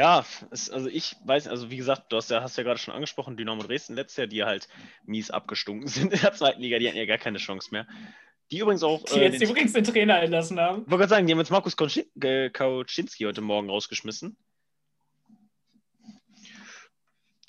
[0.00, 2.94] Ja, es, also ich weiß, also wie gesagt, du hast ja, hast ja gerade schon
[2.94, 4.66] angesprochen, Dynamo Dresden letztes Jahr, die halt
[5.04, 7.86] mies abgestunken sind in der zweiten Liga, die hatten ja gar keine Chance mehr.
[8.50, 10.84] Die übrigens auch, Die äh, jetzt den, übrigens den Trainer entlassen haben.
[10.84, 14.38] ich wollte gerade sagen, die haben jetzt Markus äh, Kauczynski heute Morgen rausgeschmissen.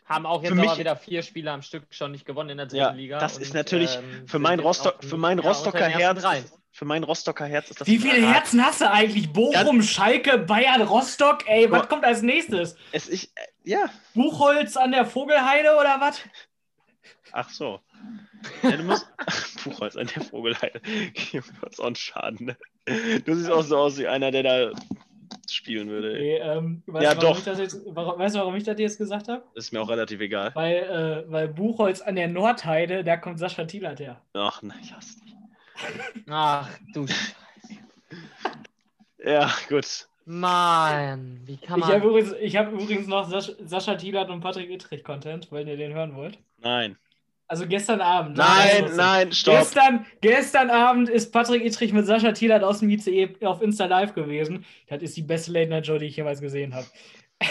[0.06, 2.58] Haben auch jetzt Für mich- aber wieder vier Spiele am Stück schon nicht gewonnen in
[2.58, 3.20] der dritten Ja, Liga.
[3.20, 6.44] das und, ist natürlich ähm, für mein, Rostock, für mein ja, Rostocker Herz, dreien.
[6.72, 8.28] für mein Rostocker Herz ist das Wie viele.
[8.28, 9.32] Herzen hast du eigentlich?
[9.32, 11.48] Bochum, Schalke, Bayern, Rostock?
[11.48, 12.76] Ey, was kommt als nächstes?
[12.92, 16.20] Es, ich, äh, ja, Buchholz an der Vogelheide oder was?
[17.32, 17.80] Ach so.
[18.64, 19.08] Ja, du musst.
[19.64, 20.82] Buchholz an der Vogelheide.
[21.32, 22.48] Junge, hast auch einen Schaden.
[22.48, 23.22] Ne?
[23.26, 24.72] Du siehst auch so aus wie einer, der da
[25.50, 26.13] spielen würde.
[26.13, 27.39] Nee, ähm, weißt, Ja, du, warum doch.
[27.39, 29.44] Ich das jetzt, warum, weißt du, warum ich das jetzt gesagt habe?
[29.56, 30.52] Das ist mir auch relativ egal.
[30.54, 30.76] Weil,
[31.28, 34.22] äh, weil Buchholz an der Nordheide, da kommt Sascha Thielert her.
[34.34, 35.36] Ach, nein, ich hasse dich.
[36.30, 37.34] Ach du Sch-
[39.24, 40.08] Ja, gut.
[40.26, 41.94] Mann, wie kann Ich man.
[41.96, 45.78] habe übrigens, ich hab übrigens noch Sas Sascha Thielert und Patrick Ittrich Content, wenn ihr
[45.78, 46.38] den hören wollt.
[46.60, 46.98] Nein.
[47.52, 48.38] Also gestern Abend.
[48.38, 49.58] Nein, Das ist nein, stopp.
[49.58, 54.14] Gestern, gestern Abend ist Patrick Ittrich mit Sascha Thielert aus dem ICE auf Insta Live
[54.14, 54.64] gewesen.
[54.88, 56.88] Das ist die beste Late Night Show, die ich jemals gesehen habe.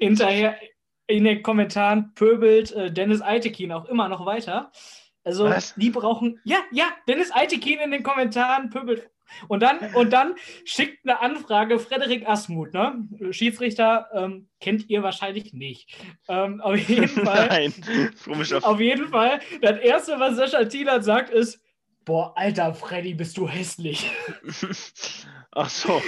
[0.00, 0.58] Hinterher
[1.06, 4.70] in den Kommentaren pöbelt äh, Dennis Eitekin auch immer noch weiter.
[5.24, 5.74] Also Was?
[5.76, 6.38] die brauchen.
[6.44, 9.08] Ja, ja, Dennis Eitekin in den Kommentaren pöbelt.
[9.48, 13.08] Und dann, und dann schickt eine Anfrage Frederik Asmuth, ne?
[13.30, 15.96] Schiedsrichter ähm, kennt ihr wahrscheinlich nicht.
[16.28, 17.48] Ähm, auf jeden Fall.
[17.48, 17.74] Nein.
[18.24, 18.64] Komisch auf.
[18.64, 21.60] Auf jeden Fall, das erste, was Sascha Thielert sagt, ist:
[22.04, 24.10] Boah, alter Freddy, bist du hässlich.
[25.52, 26.02] Ach so.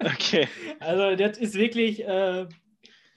[0.00, 0.48] Okay.
[0.80, 2.46] Also, das ist wirklich äh,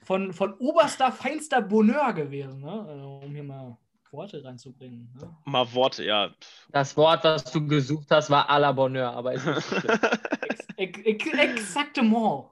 [0.02, 2.86] von, von oberster, feinster Bonheur gewesen, ne?
[2.88, 3.78] Also, um hier mal
[4.12, 5.12] Worte reinzubringen.
[5.20, 5.36] Ne?
[5.44, 6.34] Mal Worte, ja.
[6.70, 9.72] Das Wort, was du gesucht hast, war à la Bonheur, aber ist nicht.
[10.78, 12.50] Ex ex exaktement.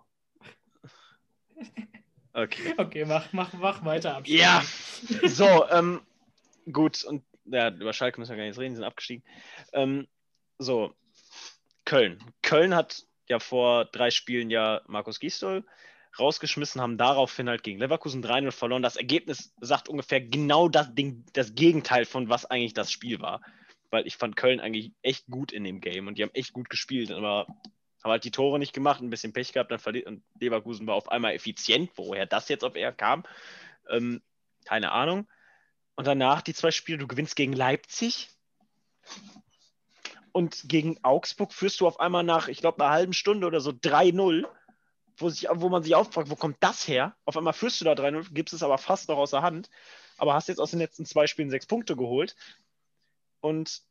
[2.33, 2.75] Okay.
[2.79, 4.17] Okay, mach, mach, mach weiter.
[4.17, 4.27] ab.
[4.27, 4.63] Ja.
[5.25, 6.01] So, ähm,
[6.73, 7.05] gut.
[7.05, 9.23] Und ja, über Schalke müssen wir gar nicht reden, die sind abgestiegen.
[9.73, 10.09] Ähm,
[10.59, 10.95] so,
[11.85, 12.19] Köln.
[12.43, 15.65] Köln hat ja vor drei Spielen ja Markus Gisdol
[16.19, 18.83] rausgeschmissen, haben daraufhin halt gegen Leverkusen 3-0 verloren.
[18.83, 23.41] Das Ergebnis sagt ungefähr genau das Ding, das Gegenteil von was eigentlich das Spiel war.
[23.91, 26.71] Weil ich fand Köln eigentlich echt gut in dem Game und die haben echt gut
[26.71, 27.47] gespielt, aber
[28.03, 30.95] haben halt die Tore nicht gemacht, ein bisschen Pech gehabt, dann verliert und Leverkusen war
[30.95, 31.91] auf einmal effizient.
[31.97, 33.25] Woher das jetzt auf er kam,
[33.89, 34.23] ähm,
[34.65, 35.27] keine Ahnung.
[35.97, 38.29] Und danach die zwei Spiele, du gewinnst gegen Leipzig
[40.33, 43.71] und gegen Augsburg führst du auf einmal nach, ich glaube, einer halben Stunde oder so
[43.71, 44.45] 3-0,
[45.17, 47.17] wo, sich, wo man sich auffragt, wo kommt das her?
[47.25, 49.71] Auf einmal führst du da 3-0, gibst es aber fast noch außer Hand,
[50.19, 52.35] aber hast jetzt aus den letzten zwei Spielen sechs Punkte geholt.
[53.41, 53.83] Und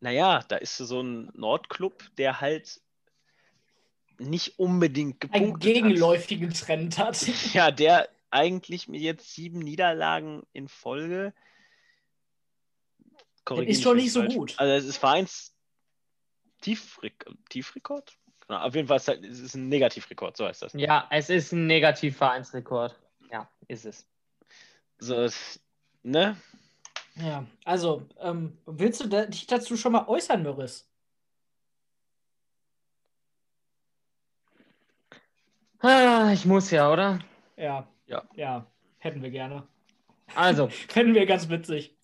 [0.00, 2.80] naja, da ist so ein Nordclub, der halt
[4.18, 5.74] nicht unbedingt Einen gepunktet hat.
[5.74, 7.24] gegenläufigen Trend hat.
[7.54, 11.32] Ja, der eigentlich mit jetzt sieben Niederlagen in Folge.
[13.66, 14.54] Ist schon nicht ich so falsch- gut.
[14.58, 15.54] Also es ist Vereins
[16.60, 18.18] Tiefrek Tiefrekord?
[18.48, 20.72] Genau, auf jeden Fall ist es ist ein Negativrekord, so heißt das.
[20.72, 22.98] Ja, es ist ein Negativvereinsrekord.
[23.30, 24.08] Ja, ist es.
[24.98, 25.60] So, es-
[26.02, 26.36] ne?
[27.16, 30.88] Ja, also, ähm, willst du da, dich dazu schon mal äußern, Möris?
[35.80, 37.18] Ah, ich muss ja, oder?
[37.56, 37.86] Ja.
[38.06, 38.22] Ja.
[38.34, 38.66] Ja,
[38.98, 39.68] hätten wir gerne.
[40.34, 41.94] Also, Fänden wir ganz witzig.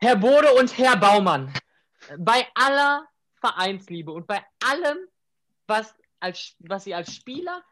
[0.00, 1.52] Herr Bode und Herr Baumann,
[2.18, 3.06] bei aller
[3.40, 4.98] Vereinsliebe und bei allem,
[5.66, 7.62] was, als, was Sie als Spieler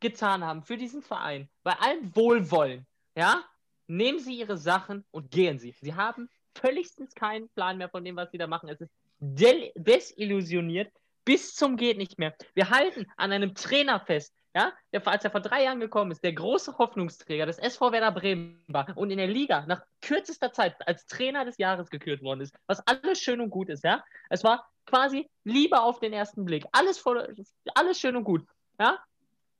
[0.00, 3.44] getan haben für diesen Verein, bei allem Wohlwollen, ja,
[3.86, 5.74] nehmen Sie Ihre Sachen und gehen Sie.
[5.80, 8.68] Sie haben völligstens keinen Plan mehr von dem, was Sie da machen.
[8.68, 10.92] Es ist desillusioniert
[11.24, 12.34] bis zum geht nicht mehr.
[12.54, 16.24] Wir halten an einem Trainer fest, ja, der, als er vor drei Jahren gekommen ist,
[16.24, 20.74] der große Hoffnungsträger des SV Werder Bremen war und in der Liga nach kürzester Zeit
[20.88, 24.02] als Trainer des Jahres gekürt worden ist, was alles schön und gut ist, ja.
[24.28, 26.66] Es war quasi Liebe auf den ersten Blick.
[26.72, 27.34] Alles, voll,
[27.74, 28.44] alles schön und gut,
[28.78, 28.98] ja.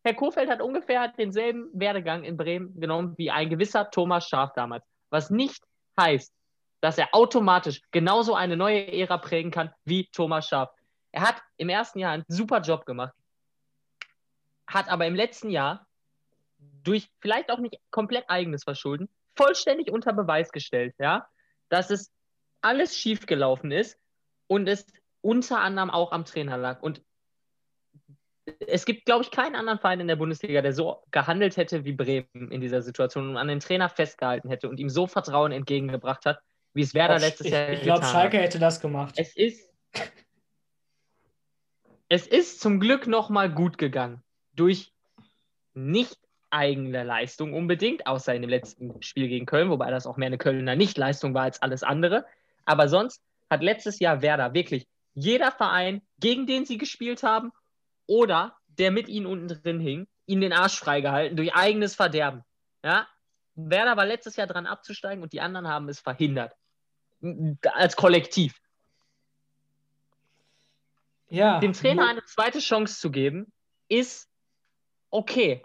[0.02, 4.84] Herr Kofeld hat ungefähr denselben Werdegang in Bremen genommen wie ein gewisser Thomas Schaaf damals.
[5.10, 5.62] Was nicht
[5.98, 6.32] heißt,
[6.80, 10.70] dass er automatisch genauso eine neue Ära prägen kann wie Thomas Schaaf.
[11.12, 13.12] Er hat im ersten Jahr einen super Job gemacht,
[14.66, 15.86] hat aber im letzten Jahr
[16.82, 21.26] durch vielleicht auch nicht komplett eigenes Verschulden vollständig unter Beweis gestellt, ja,
[21.68, 22.10] dass es
[22.62, 23.98] alles schiefgelaufen ist
[24.46, 24.86] und es
[25.22, 26.82] unter anderem auch am Trainer lag.
[26.82, 27.02] Und
[28.66, 31.92] es gibt, glaube ich, keinen anderen Verein in der Bundesliga, der so gehandelt hätte wie
[31.92, 36.26] Bremen in dieser Situation und an den Trainer festgehalten hätte und ihm so Vertrauen entgegengebracht
[36.26, 36.40] hat,
[36.72, 38.44] wie es Werder letztes ich, Jahr ich glaube, getan Schalke hat.
[38.44, 39.14] hätte das gemacht.
[39.16, 39.70] Es ist,
[42.08, 44.22] es ist zum Glück nochmal gut gegangen.
[44.54, 44.92] Durch
[45.74, 46.18] nicht
[46.50, 50.38] eigene Leistung unbedingt, außer in dem letzten Spiel gegen Köln, wobei das auch mehr eine
[50.38, 52.26] Kölner Nichtleistung war als alles andere.
[52.64, 57.52] Aber sonst hat letztes Jahr Werder wirklich jeder Verein, gegen den sie gespielt haben
[58.06, 62.44] oder der mit ihnen unten drin hing, ihnen den Arsch freigehalten durch eigenes Verderben.
[62.84, 63.06] Ja?
[63.54, 66.54] Werder war letztes Jahr dran abzusteigen und die anderen haben es verhindert.
[67.72, 68.54] Als Kollektiv.
[71.28, 71.60] Ja.
[71.60, 73.52] Dem Trainer eine zweite Chance zu geben,
[73.88, 74.28] ist
[75.10, 75.64] okay.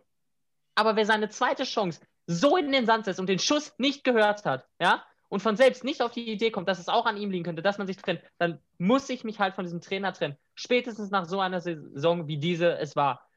[0.76, 4.46] Aber wer seine zweite Chance so in den Sand setzt und den Schuss nicht gehört
[4.46, 5.06] hat, ja,
[5.36, 7.62] und von selbst nicht auf die Idee kommt, dass es auch an ihm liegen könnte,
[7.62, 10.38] dass man sich trennt, dann muss ich mich halt von diesem Trainer trennen.
[10.54, 13.28] Spätestens nach so einer Saison wie diese es war.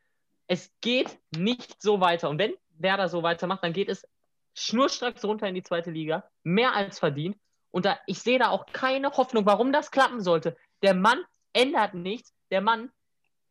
[0.46, 2.28] Es geht nicht so weiter.
[2.28, 4.06] Und wenn Werder so weitermacht, dann geht es
[4.54, 6.30] schnurstracks runter in die zweite Liga.
[6.44, 7.36] Mehr als verdient.
[7.72, 10.56] Und da, ich sehe da auch keine Hoffnung, warum das klappen sollte.
[10.82, 12.32] Der Mann ändert nichts.
[12.52, 12.92] Der Mann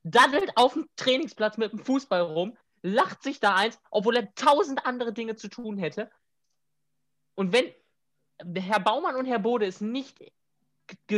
[0.03, 4.85] daddelt auf dem Trainingsplatz mit dem Fußball rum, lacht sich da eins, obwohl er tausend
[4.85, 6.09] andere Dinge zu tun hätte.
[7.35, 7.65] Und wenn
[8.55, 10.17] Herr Baumann und Herr Bode es nicht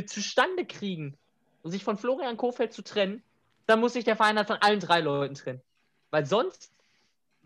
[0.07, 1.17] zustande kriegen,
[1.63, 3.23] sich von Florian Kofeld zu trennen,
[3.67, 5.61] dann muss sich der Verein halt von allen drei Leuten trennen.
[6.09, 6.71] Weil sonst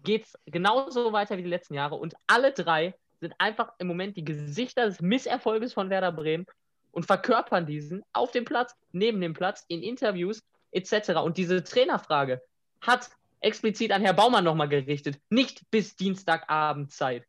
[0.03, 4.17] geht es genauso weiter wie die letzten Jahre und alle drei sind einfach im Moment
[4.17, 6.45] die Gesichter des Misserfolges von Werder Bremen
[6.91, 11.11] und verkörpern diesen auf dem Platz, neben dem Platz, in Interviews etc.
[11.23, 12.41] Und diese Trainerfrage
[12.81, 13.09] hat
[13.39, 17.25] explizit an Herr Baumann nochmal gerichtet, nicht bis Dienstagabend Zeit.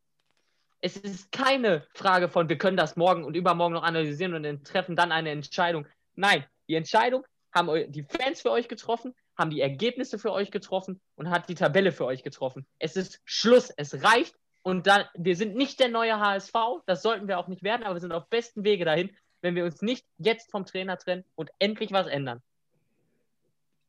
[0.85, 4.97] Es ist keine Frage von, wir können das morgen und übermorgen noch analysieren und treffen
[4.97, 5.87] dann eine Entscheidung.
[6.14, 11.01] Nein, die Entscheidung haben die Fans für euch getroffen, haben die Ergebnisse für euch getroffen
[11.14, 12.66] und hat die Tabelle für euch getroffen.
[12.79, 16.53] Es ist Schluss, es reicht und dann, wir sind nicht der neue HSV,
[16.85, 19.09] das sollten wir auch nicht werden, aber wir sind auf besten Wege dahin,
[19.40, 22.42] wenn wir uns nicht jetzt vom Trainer trennen und endlich was ändern.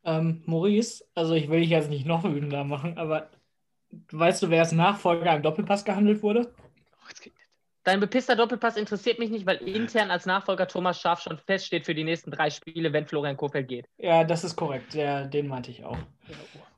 [0.06, 3.32] Ähm, Maurice, also ich will dich jetzt nicht noch wütender machen, aber
[4.12, 6.54] weißt du, wer als Nachfolger im Doppelpass gehandelt wurde?
[7.06, 7.34] Oh, jetzt geht
[7.86, 11.94] Dein bepisster Doppelpass interessiert mich nicht, weil intern als Nachfolger Thomas Schaf schon feststeht für
[11.94, 13.86] die nächsten drei Spiele, wenn Florian Kofeld geht.
[14.00, 14.96] Ja, das ist korrekt.
[14.96, 15.98] Der, den meinte ich auch.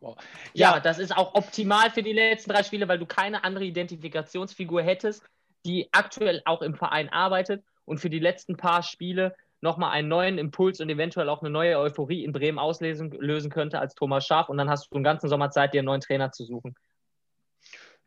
[0.01, 0.15] Ja,
[0.53, 4.81] ja, das ist auch optimal für die letzten drei Spiele, weil du keine andere Identifikationsfigur
[4.81, 5.23] hättest,
[5.65, 10.37] die aktuell auch im Verein arbeitet und für die letzten paar Spiele nochmal einen neuen
[10.37, 14.49] Impuls und eventuell auch eine neue Euphorie in Bremen auslösen lösen könnte als Thomas Schaf.
[14.49, 16.75] Und dann hast du den ganzen Sommer Zeit, dir einen neuen Trainer zu suchen.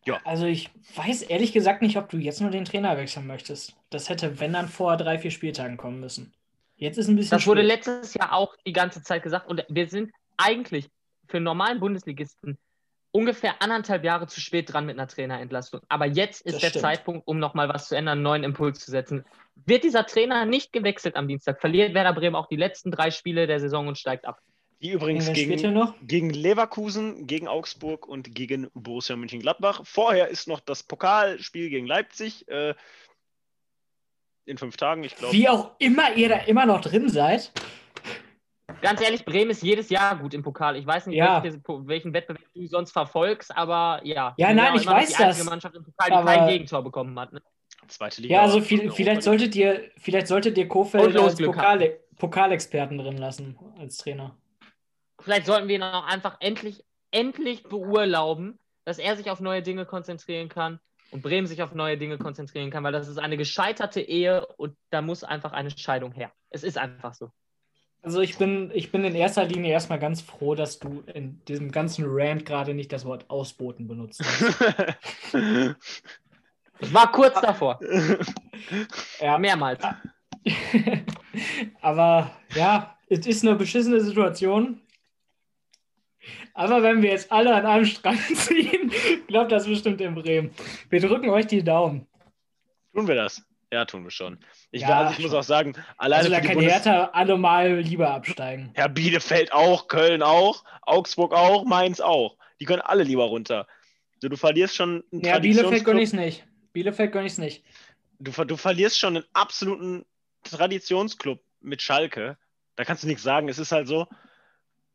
[0.07, 0.19] Ja.
[0.25, 3.77] Also ich weiß ehrlich gesagt nicht, ob du jetzt nur den Trainer wechseln möchtest.
[3.91, 6.33] Das hätte, wenn dann vor drei, vier Spieltagen kommen müssen.
[6.77, 7.37] Jetzt ist ein bisschen.
[7.37, 9.47] Das wurde letztes Jahr auch die ganze Zeit gesagt.
[9.49, 10.89] Und wir sind eigentlich
[11.29, 12.59] für einen normalen Bundesligisten
[13.13, 15.81] ungefähr anderthalb Jahre zu spät dran mit einer Trainerentlassung.
[15.89, 16.83] Aber jetzt ist das der stimmt.
[16.83, 19.25] Zeitpunkt, um nochmal was zu ändern, einen neuen Impuls zu setzen.
[19.67, 23.47] Wird dieser Trainer nicht gewechselt am Dienstag, verliert Werder Bremen auch die letzten drei Spiele
[23.47, 24.41] der Saison und steigt ab.
[24.83, 29.83] Die übrigens gegen, gegen Leverkusen, gegen Augsburg und gegen Borussia Mönchengladbach.
[29.85, 32.49] Vorher ist noch das Pokalspiel gegen Leipzig.
[32.49, 32.75] Äh,
[34.47, 35.35] in fünf Tagen, ich glaube.
[35.35, 37.53] Wie auch immer ihr da immer noch drin seid.
[38.81, 40.77] Ganz ehrlich, Bremen ist jedes Jahr gut im Pokal.
[40.77, 41.43] Ich weiß nicht, ja.
[41.43, 44.33] welchen, welchen Wettbewerb du sonst verfolgst, aber ja.
[44.39, 46.35] Ja, nein, ich weiß die einzige Mannschaft im Pokal, die aber...
[46.35, 47.35] kein Gegentor bekommen hat.
[47.35, 47.43] Ne?
[47.89, 48.37] Zweite Liga.
[48.37, 53.59] Ja, also viel, vielleicht solltet ihr, vielleicht solltet ihr Kofeld als Pokal, Pokalexperten drin lassen
[53.79, 54.37] als Trainer
[55.21, 59.87] vielleicht sollten wir ihn auch einfach endlich, endlich beurlauben, dass er sich auf neue Dinge
[59.87, 60.81] konzentrieren kann
[61.11, 64.77] und Bremen sich auf neue Dinge konzentrieren kann, weil das ist eine gescheiterte Ehe und
[64.91, 66.33] da muss einfach eine Scheidung her.
[66.51, 67.31] Es ist einfach so.
[68.03, 71.71] Also ich bin, ich bin in erster Linie erstmal ganz froh, dass du in diesem
[71.71, 75.35] ganzen Rant gerade nicht das Wort Ausboten benutzt hast.
[76.81, 77.79] ich war kurz davor.
[79.21, 79.39] ja.
[79.39, 79.83] Mehrmals.
[81.83, 84.81] Aber ja, es ist eine beschissene Situation.
[86.55, 88.93] Aber wenn wir jetzt alle an einem Strang ziehen,
[89.29, 90.51] glaubt das bestimmt in Bremen.
[90.89, 92.07] Wir drücken euch die Daumen.
[92.95, 93.43] Tun wir das?
[93.73, 94.39] Ja, tun wir schon.
[94.73, 97.79] Ich, ja, also ich muss auch sagen, alleine also da kann Bundes Hertha alle mal
[97.79, 98.73] lieber absteigen.
[98.77, 102.37] Ja, Bielefeld auch, Köln auch, Augsburg auch, Mainz auch.
[102.59, 103.69] Die können alle lieber runter.
[104.17, 106.45] Also, du verlierst schon einen Ja, Bielefeld gönne ich es nicht.
[106.73, 107.65] Bielefeld gönne ich es nicht.
[108.19, 110.05] Du, du verlierst schon einen absoluten
[110.43, 112.37] Traditionsclub mit Schalke.
[112.75, 113.49] Da kannst du nichts sagen.
[113.49, 114.09] Es ist halt so,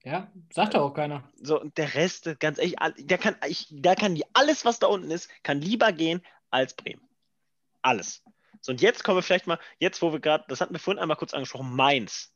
[0.06, 1.24] ja, sagt doch auch keiner.
[1.42, 5.10] So, und der Rest, ganz ehrlich, der kann, ich, der kann alles, was da unten
[5.10, 7.02] ist, kann lieber gehen als Bremen.
[7.82, 8.24] Alles.
[8.62, 11.02] So, und jetzt kommen wir vielleicht mal, jetzt wo wir gerade, das hatten wir vorhin
[11.02, 12.32] einmal kurz angesprochen, Mainz.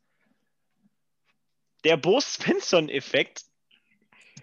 [1.84, 3.44] Der Bo Svensson-Effekt.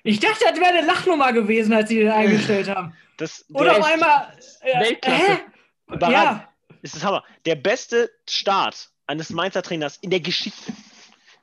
[0.04, 2.96] Ich dachte, das wäre eine Lachnummer gewesen, als sie den eingestellt haben.
[3.18, 4.36] Das, Oder auf einmal.
[4.60, 5.40] Äh, Weltklasse.
[5.88, 6.12] Hä?
[6.12, 6.52] Ja.
[6.82, 7.24] Das ist Hammer.
[7.46, 10.70] Der beste Start eines Mainzer Trainers in der Geschichte.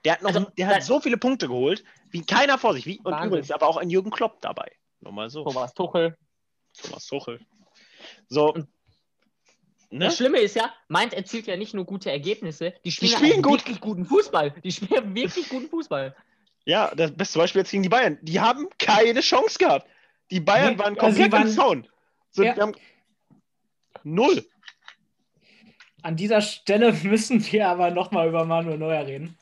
[0.06, 2.86] Der hat, noch, also, der hat so viele Punkte geholt, wie keiner vor sich.
[2.86, 3.28] Wie, und Wahnsinn.
[3.28, 4.72] übrigens aber auch ein Jürgen Klopp dabei.
[5.00, 5.44] Nur mal so.
[5.44, 6.18] Thomas Tuchel.
[6.82, 7.40] Thomas Tuchel.
[8.28, 8.54] So.
[9.90, 10.06] Ne?
[10.06, 13.42] Das Schlimme ist ja, Mainz erzielt ja nicht nur gute Ergebnisse, die spielen, die spielen
[13.42, 13.60] gut.
[13.60, 14.52] wirklich guten Fußball.
[14.64, 16.16] Die spielen wirklich guten Fußball.
[16.66, 18.18] Ja, das beste Beispiel jetzt gegen die Bayern.
[18.22, 19.88] Die haben keine Chance gehabt.
[20.32, 21.88] Die Bayern nee, waren also komplett also waren, im Zaun.
[22.32, 22.72] So, ja.
[24.04, 24.46] null.
[26.02, 29.38] An dieser Stelle müssen wir aber nochmal über Manuel Neuer reden.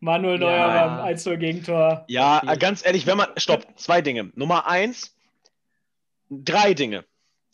[0.00, 0.86] Manuel Neuer ja.
[0.86, 2.04] beim 1 Gegentor.
[2.08, 2.58] Ja, okay.
[2.58, 3.28] ganz ehrlich, wenn man.
[3.36, 4.30] Stopp, zwei Dinge.
[4.34, 5.16] Nummer eins,
[6.30, 7.04] drei Dinge.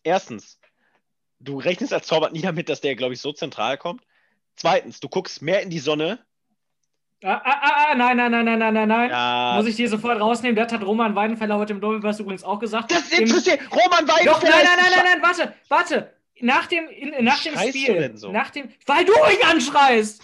[0.02, 0.58] Erstens,
[1.40, 4.02] du rechnest als Torwart nie damit, dass der, glaube ich, so zentral kommt.
[4.56, 6.18] Zweitens, du guckst mehr in die Sonne.
[7.24, 9.10] Ah, ah, ah, ah nein, nein, nein, nein, nein, nein, nein.
[9.10, 9.54] Ja.
[9.56, 10.56] Muss ich dir sofort rausnehmen?
[10.56, 12.90] Das hat Roman Weidenfeller heute im Doppelpass übrigens auch gesagt.
[12.90, 13.60] Das interessiert.
[13.70, 14.32] Roman Weidenfeller.
[14.32, 16.12] Doch, nein, nein, nein, nein, nein, warte, warte.
[16.40, 18.10] Nach dem, in, nach dem Spiel.
[18.16, 18.32] So?
[18.32, 20.20] Nach dem, weil du mich anschreist.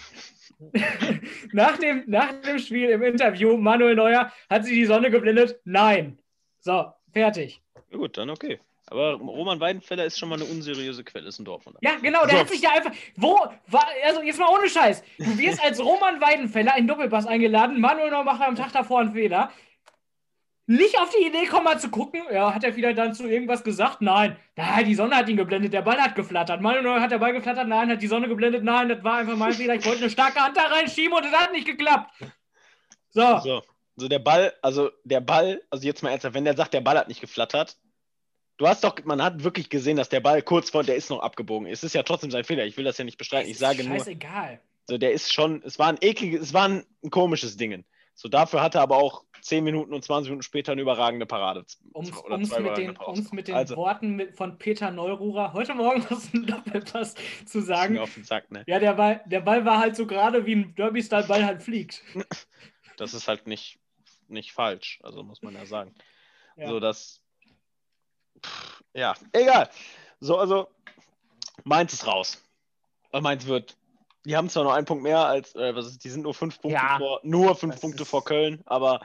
[1.53, 5.59] nach, dem, nach dem Spiel im Interview, Manuel Neuer, hat sie die Sonne geblendet?
[5.63, 6.19] Nein.
[6.59, 7.61] So, fertig.
[7.91, 8.59] Ja, gut, dann okay.
[8.91, 11.79] Aber Roman Weidenfeller ist schon mal eine unseriöse Quelle, ist ein Dortmunder.
[11.83, 12.39] Ja, genau, der So.
[12.39, 12.91] hat sich da einfach.
[13.15, 13.37] Wo?
[13.67, 15.03] War, also, jetzt mal ohne Scheiß.
[15.19, 17.79] Du wirst als Roman Weidenfeller in Doppelpass eingeladen.
[17.79, 19.51] Manuel Neuer macht am Tag davor einen Fehler.
[20.69, 22.21] Nicht auf die Idee kommen, mal zu gucken.
[22.31, 24.01] Ja, hat er wieder dann zu irgendwas gesagt?
[24.01, 24.37] Nein.
[24.55, 26.61] Nein, die Sonne hat ihn geblendet, der Ball hat geflattert.
[26.61, 27.67] Manuel Neuer hat der Ball geflattert?
[27.67, 27.89] Nein.
[27.89, 28.63] Hat die Sonne geblendet?
[28.63, 29.73] Nein, das war einfach mein Fehler.
[29.73, 32.13] Ich wollte eine starke Hand da reinschieben und es hat nicht geklappt.
[33.09, 33.39] So.
[33.39, 33.63] So,
[33.95, 36.99] so der Ball, also der Ball, also jetzt mal ernsthaft, wenn der sagt, der Ball
[36.99, 37.75] hat nicht geflattert,
[38.57, 41.23] du hast doch, man hat wirklich gesehen, dass der Ball kurz vor, der ist noch
[41.23, 41.67] abgebogen.
[41.67, 43.49] Es ist ja trotzdem sein Fehler, ich will das ja nicht bestreiten.
[43.49, 44.59] Ich sage nur, Scheißegal.
[44.87, 47.83] so der ist schon, es war ein ekliges, es war ein, ein komisches Ding.
[48.13, 51.65] So dafür hatte er aber auch 10 Minuten und 20 Minuten später eine überragende Parade.
[51.93, 56.05] Um es mit den, um's mit den Also, Worten mit, von Peter Neururer heute Morgen
[56.09, 57.97] aus dem Doppelpass zu sagen.
[57.99, 58.63] auf den Sack, ne?
[58.67, 62.03] Ja, der Ball, der Ball war halt so gerade, wie ein Derby-Style-Ball halt fliegt.
[62.97, 63.79] Das ist halt nicht,
[64.27, 65.95] nicht falsch, also muss man ja sagen.
[66.57, 66.67] Ja.
[66.67, 67.21] So, das.
[68.45, 69.69] Pff, ja, egal.
[70.19, 70.67] So, also,
[71.63, 72.43] Mainz ist raus.
[73.13, 73.77] Mainz wird.
[74.25, 76.59] Die haben zwar noch einen Punkt mehr als, äh, was ist, die sind nur fünf
[76.59, 78.99] Punkte Ja, vor, nur fünf Punkte vor Köln, aber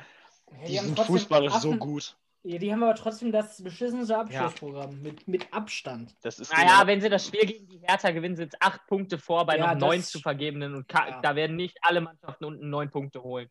[0.61, 2.17] Ja, die, haben sind trotzdem fußballerisch so gut.
[2.47, 6.15] Ja, die haben aber trotzdem das beschissenste Abschlussprogramm mit, mit Abstand.
[6.23, 8.87] Das ist Naja, denen- wenn sie das Spiel gegen die Hertha gewinnen, sind es acht
[8.87, 11.21] Punkte vor bei Ja, noch neun zu vergebenen und ja.
[11.23, 13.49] da werden nicht alle Mannschaften unten neun Punkte holen.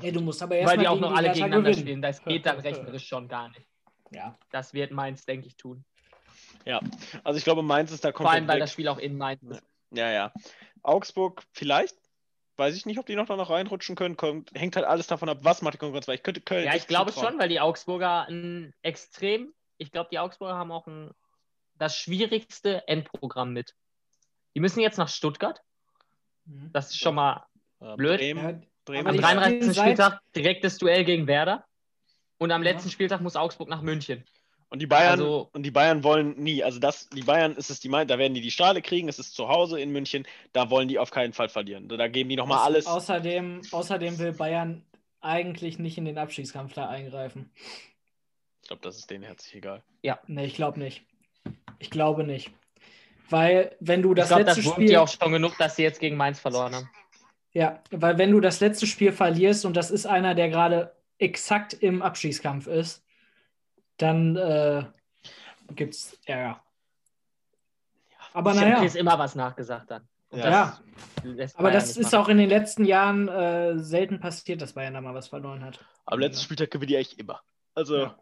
[0.00, 1.86] Ey, du musst aber Weil erstmal die auch noch die alle Hertha gegeneinander gewinnen.
[1.86, 2.02] spielen.
[2.02, 3.66] Das geht dann rechnerisch schon gar nicht.
[4.10, 4.36] Ja.
[4.50, 5.84] Das wird Mainz, denke ich, tun.
[6.64, 6.80] ja,
[7.24, 8.60] also ich glaube, Mainz ist da Vor allem, komplett weil weg.
[8.62, 9.62] das Spiel auch in Mainz ist.
[9.90, 10.32] Ja, ja.
[10.82, 11.96] Augsburg vielleicht.
[12.56, 14.16] Weiß ich nicht, ob die noch da noch reinrutschen können.
[14.16, 16.06] Kommt, hängt halt alles davon ab, was macht die Konkurrenz.
[16.06, 16.64] Weil ich könnte Köln.
[16.64, 17.32] Ja, ich glaube zutrauen.
[17.32, 21.10] schon, weil die Augsburger ein extrem, ich glaube, die Augsburger haben auch ein,
[21.78, 23.74] das schwierigste Endprogramm mit.
[24.54, 25.60] Die müssen jetzt nach Stuttgart.
[26.44, 26.70] Mhm.
[26.72, 27.44] Das ist schon mal
[27.80, 28.20] Äh, blöd.
[28.20, 29.56] Bremen, Ja, Bremen am die 33.
[29.58, 31.64] spielen seit- Spieltag direktes Duell gegen Werder.
[32.38, 32.70] Und am Ja.
[32.72, 34.24] letzten Spieltag muss Augsburg nach München.
[34.70, 37.80] Und die Bayern, Also- und die Bayern wollen nie, also das, die Bayern ist es
[37.80, 40.88] die da werden die die Strahle kriegen, es ist zu Hause in München, da wollen
[40.88, 41.88] die auf keinen Fall verlieren.
[41.88, 42.86] Da geben die nochmal Au- alles.
[42.86, 44.84] Außerdem, außerdem will Bayern
[45.20, 47.50] eigentlich nicht in den Abstiegskampf da eingreifen.
[48.62, 49.82] Ich glaube, das ist denen herzlich egal.
[50.26, 51.04] Nee, ich glaube nicht.
[51.78, 52.50] Ich glaube nicht.
[53.30, 54.86] Weil, wenn du das ich glaube, letzte das Spiel.
[54.88, 56.90] die auch schon genug, dass sie jetzt gegen Mainz verloren haben.
[57.52, 61.72] Ja, weil wenn du das letzte Spiel verlierst und das ist einer, der gerade exakt
[61.74, 63.03] im Abschießkampf ist,
[63.96, 64.84] dann äh,
[65.74, 66.60] gibt's Ärger.
[68.32, 70.08] Aber Ich naja, ist immer was nachgesagt dann.
[70.30, 70.50] Und Ja.
[70.50, 70.80] ja,
[71.22, 72.24] lässt aber das ist machen.
[72.24, 75.78] auch in den letzten Jahren äh, selten passiert, dass Bayern da mal was verloren hat.
[76.06, 77.40] Am letzten Spieltag gewinnen die eigentlich immer.
[77.74, 78.18] Also, Ja.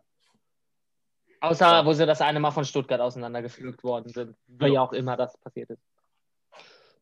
[1.41, 4.37] Außer, wo sie das eine Mal von Stuttgart auseinandergepflügt worden sind.
[4.47, 5.83] Wie auch immer das passiert ist.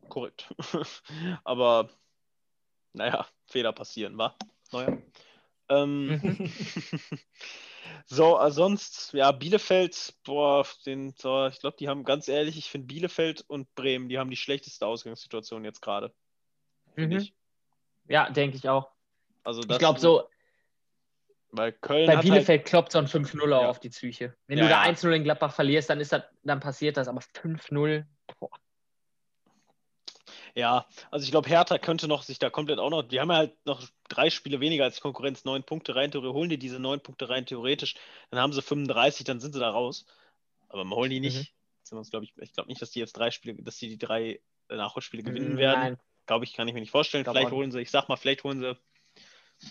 [0.09, 0.53] korrekt.
[1.45, 1.91] Aber,
[2.95, 4.35] naja, Fehler passieren, wa?
[4.73, 4.97] Neuer.
[5.71, 6.53] Ähm, Mhm.
[8.07, 12.69] so, äh, sonst, ja, Bielefeld, boah, den, so, ich glaube, die haben, ganz ehrlich, ich
[12.69, 16.13] finde Bielefeld und Bremen, die haben die schlechteste Ausgangssituation jetzt gerade.
[16.95, 17.23] Finde Mhm.
[17.23, 17.35] ich.
[18.09, 18.91] Ja, denke ich auch.
[19.45, 20.29] Also Ich glaube, so
[21.53, 23.69] weil Köln bei hat Bielefeld kloppt so ein 5-0 auch Ja.
[23.69, 24.37] auf die Psyche.
[24.47, 24.91] Wenn Ja, du da ja.
[24.93, 27.09] 1-0 in Gladbach verlierst, dann, ist das, dann passiert das.
[27.09, 28.07] Aber 5-0,
[28.39, 28.51] boah.
[30.55, 33.37] Ja, also ich glaube, Hertha könnte noch sich da komplett auch noch, die haben ja
[33.37, 37.01] halt noch drei Spiele weniger als Konkurrenz, neun Punkte rein, theoretisch, holen die diese neun
[37.01, 37.95] Punkte rein, theoretisch,
[38.31, 40.07] dann haben sie 35, dann sind sie da raus.
[40.69, 41.39] Aber man holen die nicht.
[41.39, 41.47] Mhm.
[41.83, 43.99] Sind uns, glaub ich ich glaube nicht, dass die jetzt drei Spiele, dass die die
[43.99, 45.81] drei äh, Nachholspiele gewinnen Mm, werden.
[45.81, 45.97] Nein.
[46.27, 47.25] Glaube ich, kann ich mir nicht vorstellen.
[47.25, 48.77] Glaub Vielleicht auch holen sie, ich sag mal, vielleicht holen sie.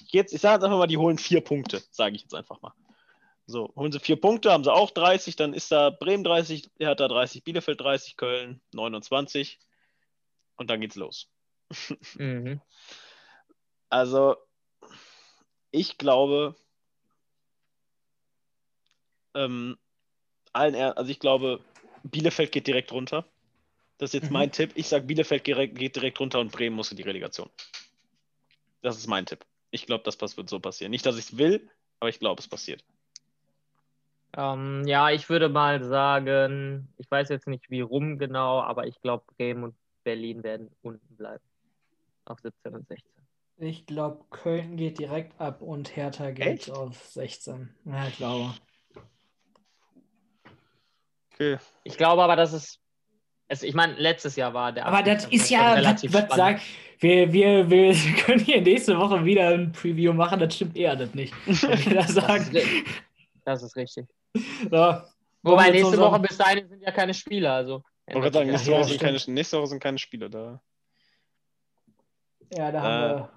[0.07, 2.73] Jetzt, ich sage jetzt einfach mal, die holen vier Punkte, sage ich jetzt einfach mal.
[3.45, 7.07] So, holen sie vier Punkte, haben sie auch 30, dann ist da Bremen 30, Hertha
[7.07, 9.57] 30, Bielefeld 30, Köln 29
[10.59, 11.29] und dann geht's los.
[12.15, 12.61] Mhm.
[13.89, 14.35] Also,
[15.71, 16.55] ich glaube,
[19.33, 19.77] ähm,
[20.53, 21.63] allen er also ich glaube,
[22.03, 23.25] Bielefeld geht direkt runter.
[23.97, 24.33] Das ist jetzt Mhm.
[24.33, 24.71] mein Tipp.
[24.75, 27.49] Ich sage, Bielefeld geht direkt runter und Bremen muss in die Relegation.
[28.81, 29.45] Das ist mein Tipp.
[29.71, 30.91] Ich glaube, das wird so passieren.
[30.91, 31.69] Nicht, dass ich es will,
[31.99, 32.83] aber ich glaube, es passiert.
[34.37, 39.01] Ähm, ja, ich würde mal sagen, ich weiß jetzt nicht wie rum genau, aber ich
[39.01, 39.75] glaube, Bremen und
[40.09, 41.43] Berlin werden unten bleiben.
[42.25, 43.07] Auf 17 und 16.
[43.57, 46.71] Ich glaube, Köln geht direkt ab und Hertha geht Echt?
[46.71, 47.69] auf 16.
[47.85, 48.55] Ja, ich glaube.
[51.31, 51.57] Okay.
[51.83, 52.79] Ich glaube aber, dass es.
[53.49, 54.87] es ich meine, letztes Jahr war der.
[54.87, 56.37] Aber das ist ja, was, relativ was spannend.
[56.37, 56.61] sagen,
[56.97, 57.93] wir, wir, wir
[58.25, 61.35] können hier nächste Woche wieder ein Preview machen, das stimmt eher das nicht.
[61.45, 62.55] Das Das sagen.
[62.55, 62.67] ist,
[63.45, 64.07] das ist richtig.
[64.71, 65.01] So,
[65.43, 67.53] Wobei nächste Woche bis dahin sind ja keine Spieler.
[67.53, 67.83] Also.
[68.09, 69.19] Ich wollte gerade sagen, Ja, nächste, ja, Woche sind stimmt.
[69.25, 70.61] keine, nächste Woche sind keine Spiele da.
[72.51, 73.29] Ja, da haben, äh, wir,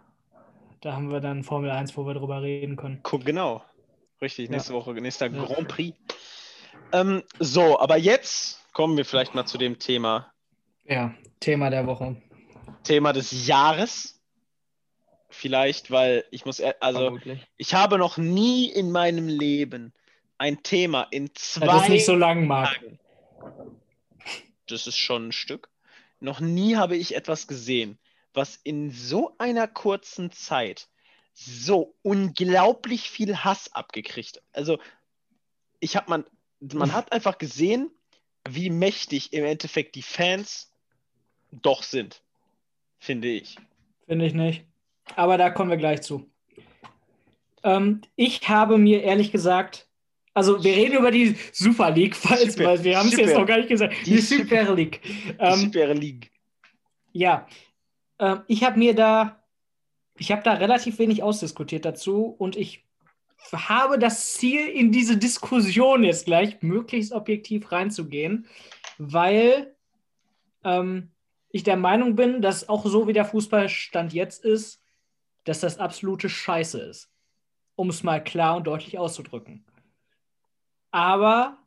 [0.81, 3.01] da haben wir dann Formel 1, wo wir drüber reden können.
[3.03, 3.62] Guck, genau.
[4.23, 4.79] Richtig, nächste ja.
[4.79, 5.45] Woche, nächster ja.
[5.45, 5.99] Grand Prix.
[6.93, 10.33] Ähm, so, aber jetzt kommen wir vielleicht mal zu dem Thema.
[10.85, 12.16] Ja, Thema der Woche.
[12.85, 14.20] Thema des Jahres.
[15.29, 17.47] Vielleicht, weil ich muss, also Vermutlich.
[17.57, 19.93] ich habe noch nie in meinem Leben
[20.39, 22.75] ein Thema in zwei das nicht so lang mag.
[22.75, 22.99] Tagen.
[24.67, 25.71] Das ist schon ein Stück.
[26.21, 27.99] Noch nie habe ich etwas gesehen,
[28.33, 30.89] was in so einer kurzen Zeit
[31.35, 34.43] so unglaublich viel Hass abgekriegt.
[34.53, 34.79] Also
[35.81, 36.25] ich habe man,
[36.61, 37.91] man hat einfach gesehen,
[38.49, 40.71] wie mächtig im Endeffekt die Fans
[41.51, 42.23] doch sind,
[42.99, 43.57] finde ich.
[44.07, 44.65] Finde ich nicht.
[45.17, 46.31] Aber da kommen wir gleich zu.
[47.63, 49.89] Ähm, ich habe mir ehrlich gesagt,
[50.35, 53.47] also wir reden über die Super League, falls, Super, weil wir haben es jetzt noch
[53.47, 53.95] gar nicht gesagt.
[54.07, 55.01] Die, die Super League.
[55.39, 56.30] Ähm, die Super League.
[57.12, 57.47] Ja,
[58.18, 59.43] ähm, ich habe mir da,
[60.16, 62.85] ich habe da relativ wenig ausdiskutiert dazu und ich
[63.53, 68.47] habe das Ziel, in diese Diskussion jetzt gleich möglichst objektiv reinzugehen,
[68.99, 69.74] weil
[70.64, 71.11] ähm,
[71.51, 74.80] ich der Meinung bin, dass auch so wie der Fußballstand jetzt ist,
[75.45, 77.11] dass das absolute Scheiße ist.
[77.74, 79.64] Um es mal klar und deutlich auszudrücken.
[80.93, 81.59] Aber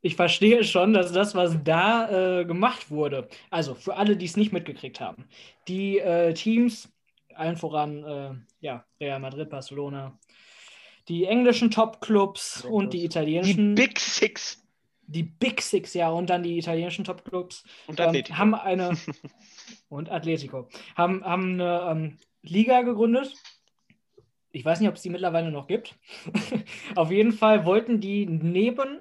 [0.00, 4.36] ich verstehe schon, dass das, was da äh, gemacht wurde, also für alle, die es
[4.36, 5.28] nicht mitgekriegt haben,
[5.68, 6.90] die äh, Teams,
[7.34, 10.18] allen voran äh, ja, Real Madrid, Barcelona,
[11.08, 13.74] die englischen Top-Clubs und die italienischen.
[13.74, 14.64] Die Big Six.
[15.06, 17.64] Die Big Six, ja, und dann die italienischen Top-Clubs.
[17.86, 18.96] Und ähm, haben eine.
[19.88, 20.68] und Atletico.
[20.96, 23.34] Haben, haben eine ähm, Liga gegründet.
[24.52, 25.98] Ich weiß nicht, ob es die mittlerweile noch gibt.
[26.94, 29.00] Auf jeden Fall wollten die neben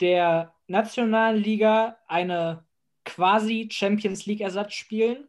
[0.00, 2.64] der nationalen Liga eine
[3.04, 5.28] quasi Champions League Ersatz spielen,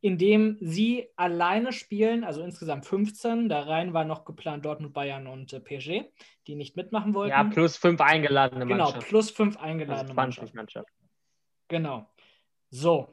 [0.00, 3.48] indem sie alleine spielen, also insgesamt 15.
[3.48, 6.04] Da rein war noch geplant Dortmund, Bayern und äh, PSG,
[6.46, 7.30] die nicht mitmachen wollten.
[7.30, 8.94] Ja, plus fünf eingeladene Mannschaft.
[8.94, 10.88] Genau, plus fünf eingeladene also 20 Mannschaft.
[11.68, 12.08] Genau.
[12.70, 13.08] So,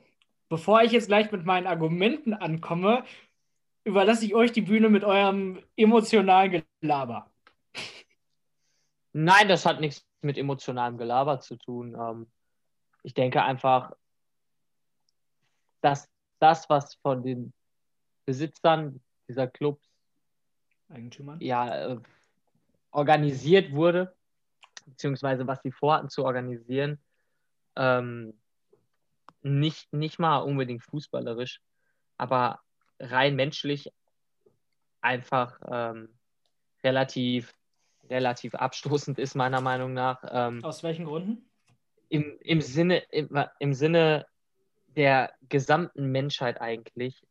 [0.50, 3.04] bevor ich jetzt gleich mit meinen Argumenten ankomme,
[3.84, 7.30] überlasse ich euch die Bühne mit eurem emotionalen Gelaber.
[9.14, 11.96] Nein, das hat nichts mit emotionalem Gelaber zu tun.
[12.00, 12.28] Ähm,
[13.04, 13.92] ich denke einfach,
[15.82, 16.10] dass
[16.40, 17.54] das, was von den
[18.26, 19.86] Besitzern dieser Clubs
[20.90, 22.00] Eigentümern ja, äh,
[22.92, 24.16] organisiert wurde,
[24.86, 27.00] beziehungsweise was sie vorhatten zu organisieren,
[27.76, 28.34] ähm,
[29.42, 31.62] nicht, nicht mal unbedingt fußballerisch,
[32.18, 32.62] aber
[33.04, 33.92] rein menschlich
[35.02, 36.10] einfach ähm,
[36.84, 37.54] relativ,
[38.10, 40.24] relativ abstoßend ist, meiner Meinung nach.
[40.30, 41.50] Ähm, Aus welchen Gründen?
[42.10, 43.30] Im, im, Sinne, im,
[43.60, 44.26] Im Sinne
[44.96, 47.26] der gesamten Menschheit eigentlich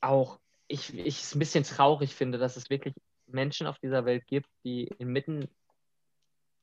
[0.00, 2.94] auch, ich, ich es ein bisschen traurig finde, dass es wirklich
[3.26, 5.48] Menschen auf dieser Welt gibt, die inmitten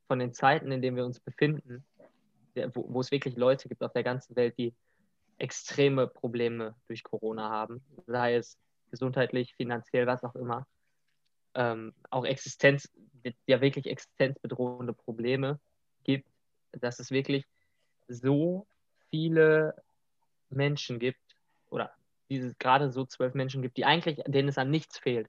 [0.08, 1.86] von den Zeiten, in denen wir uns befinden,
[2.74, 4.74] wo, wo es wirklich Leute gibt auf der ganzen Welt, die
[5.40, 8.58] extreme Probleme durch Corona haben, sei es
[8.92, 10.68] gesundheitlich, finanziell, was auch immer.
[11.56, 12.90] Ähm, auch Existenz,
[13.48, 15.60] ja wirklich existenzbedrohende Probleme
[16.04, 16.28] gibt,
[16.72, 17.46] dass es wirklich
[18.08, 18.68] so
[19.10, 19.76] viele
[20.50, 21.20] Menschen gibt,
[21.70, 21.92] oder
[22.30, 25.28] dieses gerade so zwölf Menschen gibt, die eigentlich, denen es an nichts fehlt.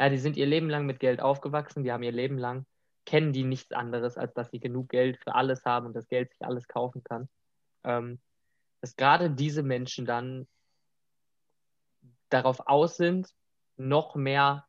[0.00, 2.66] Ja, die sind ihr Leben lang mit Geld aufgewachsen, die haben ihr Leben lang,
[3.06, 6.30] kennen die nichts anderes, als dass sie genug Geld für alles haben und das Geld
[6.30, 7.28] sich alles kaufen kann.
[7.84, 8.18] Ähm,
[8.84, 10.46] dass gerade diese Menschen dann
[12.28, 13.34] darauf aus sind,
[13.78, 14.66] noch mehr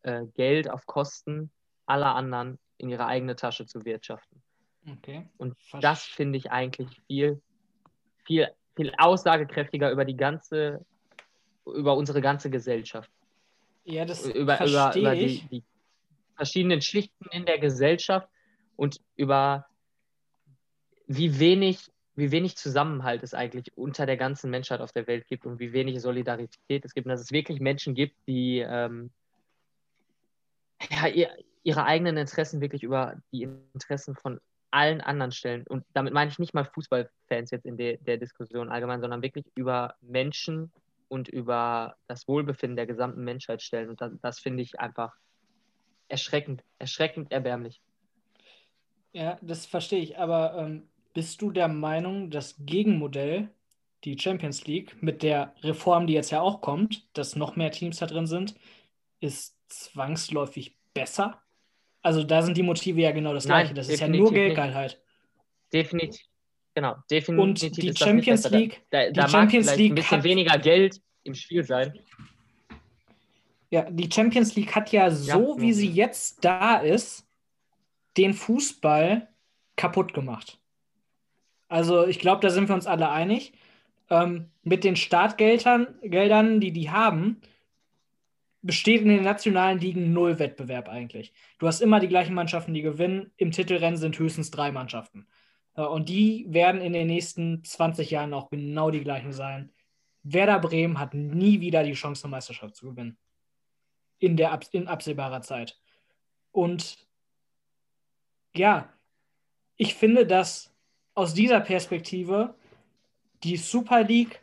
[0.00, 1.52] äh, Geld auf Kosten
[1.84, 4.42] aller anderen in ihre eigene Tasche zu wirtschaften.
[4.90, 5.28] Okay.
[5.36, 7.42] Und das finde ich eigentlich viel,
[8.24, 10.82] viel, viel aussagekräftiger über die ganze,
[11.66, 13.10] über unsere ganze Gesellschaft.
[13.84, 15.64] Ja, das über, über, über die, die
[16.34, 18.26] verschiedenen Schichten in der Gesellschaft
[18.76, 19.66] und über
[21.06, 25.46] wie wenig wie wenig Zusammenhalt es eigentlich unter der ganzen Menschheit auf der Welt gibt
[25.46, 29.10] und wie wenig Solidarität es gibt und dass es wirklich Menschen gibt, die ähm,
[30.90, 31.30] ja, ihr,
[31.62, 34.40] ihre eigenen Interessen wirklich über die Interessen von
[34.70, 35.64] allen anderen stellen.
[35.66, 39.46] Und damit meine ich nicht mal Fußballfans jetzt in de, der Diskussion allgemein, sondern wirklich
[39.54, 40.72] über Menschen
[41.08, 43.88] und über das Wohlbefinden der gesamten Menschheit stellen.
[43.88, 45.14] Und das, das finde ich einfach
[46.08, 47.80] erschreckend, erschreckend erbärmlich.
[49.12, 53.48] Ja, das verstehe ich, aber ähm, bist du der Meinung, das Gegenmodell,
[54.04, 57.98] die Champions League, mit der Reform, die jetzt ja auch kommt, dass noch mehr Teams
[57.98, 58.54] da drin sind,
[59.20, 61.40] ist zwangsläufig besser?
[62.02, 63.74] Also da sind die Motive ja genau das Nein, gleiche.
[63.74, 65.00] Das ist ja nur Geldgeilheit.
[65.72, 66.20] Definitiv.
[66.74, 67.42] Genau, definitiv.
[67.42, 71.34] Und die Champions League, da, da, die Champions League ein bisschen hat, weniger Geld im
[71.34, 71.98] Spiel sein.
[73.70, 75.62] Ja, die Champions League hat ja so, ja.
[75.62, 77.26] wie sie jetzt da ist,
[78.16, 79.28] den Fußball
[79.76, 80.58] kaputt gemacht.
[81.74, 83.52] Also ich glaube, da sind wir uns alle einig.
[84.08, 87.40] Ähm, mit den Startgeldern, Geldern, die die haben,
[88.62, 91.32] besteht in den nationalen Ligen null Wettbewerb eigentlich.
[91.58, 93.32] Du hast immer die gleichen Mannschaften, die gewinnen.
[93.38, 95.26] Im Titelrennen sind höchstens drei Mannschaften.
[95.74, 99.72] Und die werden in den nächsten 20 Jahren auch genau die gleichen sein.
[100.22, 103.18] Werder Bremen hat nie wieder die Chance, eine Meisterschaft zu gewinnen.
[104.20, 105.76] In, der, in absehbarer Zeit.
[106.52, 107.04] Und
[108.54, 108.92] ja,
[109.76, 110.73] ich finde, dass
[111.14, 112.54] aus dieser Perspektive
[113.42, 114.40] die Super League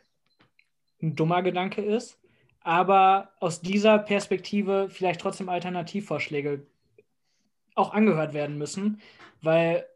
[1.02, 2.18] ein dummer Gedanke ist,
[2.60, 6.66] aber aus dieser Perspektive vielleicht trotzdem Alternativvorschläge
[7.74, 9.00] auch angehört werden müssen,
[9.40, 9.86] weil,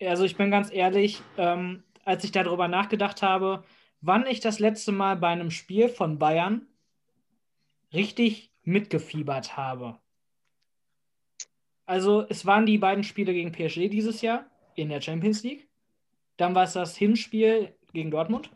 [0.00, 3.64] also ich bin ganz ehrlich, ähm, als ich darüber nachgedacht habe,
[4.00, 6.66] wann ich das letzte Mal bei einem Spiel von Bayern
[7.92, 9.98] richtig mitgefiebert habe.
[11.86, 15.68] Also es waren die beiden Spiele gegen PSG dieses Jahr in der Champions League.
[16.36, 18.50] Dann war es das Hinspiel gegen Dortmund.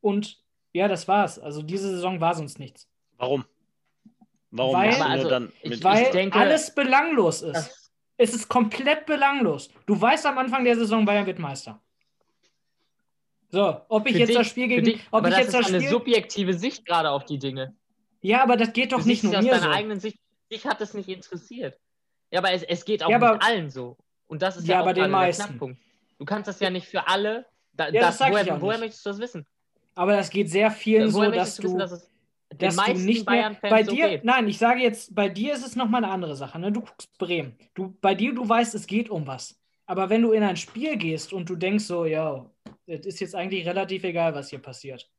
[0.00, 0.42] Und
[0.72, 1.38] ja, das war's.
[1.38, 2.88] Also diese Saison war sonst nichts.
[3.18, 3.44] Warum?
[4.50, 7.90] Warum weil, also, dann ich, weil ich denke, alles belanglos ist.
[8.18, 9.70] Es ist komplett belanglos.
[9.86, 11.80] Du weißt am Anfang der Saison, Bayern wird Meister.
[13.48, 14.84] So, ob ich jetzt dich, das Spiel gegen.
[14.84, 17.38] Dich, ob aber ich das jetzt ist das Spiel, eine subjektive Sicht gerade auf die
[17.38, 17.74] Dinge.
[18.20, 19.70] Ja, aber das geht doch du nicht nur aus mir deiner so.
[19.70, 20.18] eigenen Sicht.
[20.50, 21.78] Dich hat es nicht interessiert.
[22.30, 23.96] Ja, aber es, es geht auch ja, aber, mit allen so.
[24.26, 25.44] Und das ist ja, ja auch den meisten.
[25.44, 25.78] Knackpunkt.
[26.18, 27.46] Du kannst das ja nicht für alle.
[27.72, 29.46] Da, ja, das, das woher, woher möchtest du das wissen?
[29.94, 32.08] Aber das geht sehr vielen so, dass du, wissen, dass, es
[32.56, 34.06] dass du nicht mehr bei dir.
[34.06, 34.20] Okay.
[34.22, 36.58] Nein, ich sage jetzt, bei dir ist es nochmal eine andere Sache.
[36.58, 36.72] Ne?
[36.72, 37.56] Du guckst Bremen.
[37.74, 39.58] Du, bei dir, du weißt, es geht um was.
[39.86, 42.50] Aber wenn du in ein Spiel gehst und du denkst so, ja,
[42.86, 45.10] es ist jetzt eigentlich relativ egal, was hier passiert.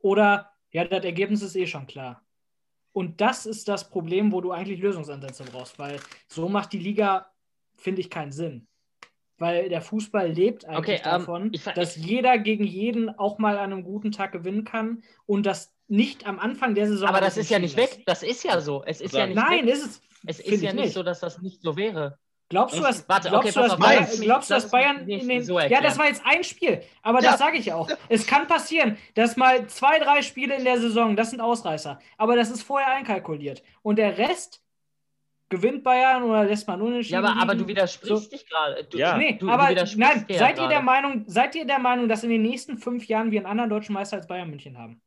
[0.00, 2.22] Oder, ja, das Ergebnis ist eh schon klar.
[2.92, 7.30] Und das ist das Problem, wo du eigentlich Lösungsansätze brauchst, weil so macht die Liga,
[7.76, 8.66] finde ich, keinen Sinn.
[9.40, 13.08] Weil der Fußball lebt eigentlich okay, ähm, davon, um, ich, dass ich, jeder gegen jeden
[13.18, 17.08] auch mal an einem guten Tag gewinnen kann und das nicht am Anfang der Saison.
[17.08, 18.02] Aber das ist ja nicht weg.
[18.04, 18.84] Das ist ja so.
[18.84, 19.72] Es ist ja nicht Nein, weg.
[19.72, 20.02] ist es.
[20.26, 22.18] Es ist ja nicht, nicht so, dass das nicht so wäre.
[22.50, 25.42] Glaubst du, dass, Warte, glaubst okay, du, dass Bayern, glaubst du, dass Bayern in den.
[25.42, 26.82] So ja, das war jetzt ein Spiel.
[27.00, 27.30] Aber ja.
[27.30, 27.88] das sage ich auch.
[28.10, 31.98] Es kann passieren, dass mal zwei, drei Spiele in der Saison, das sind Ausreißer.
[32.18, 33.62] Aber das ist vorher einkalkuliert.
[33.82, 34.60] Und der Rest
[35.50, 37.22] gewinnt Bayern oder lässt man unentschieden.
[37.22, 38.30] Ja, aber, aber du widersprichst so.
[38.30, 38.86] dich gerade.
[38.94, 39.18] Ja.
[39.18, 42.30] Nee, du, aber du nein, seid ihr, der Meinung, seid ihr der Meinung, dass in
[42.30, 45.02] den nächsten fünf Jahren wir einen anderen deutschen Meister als Bayern München haben?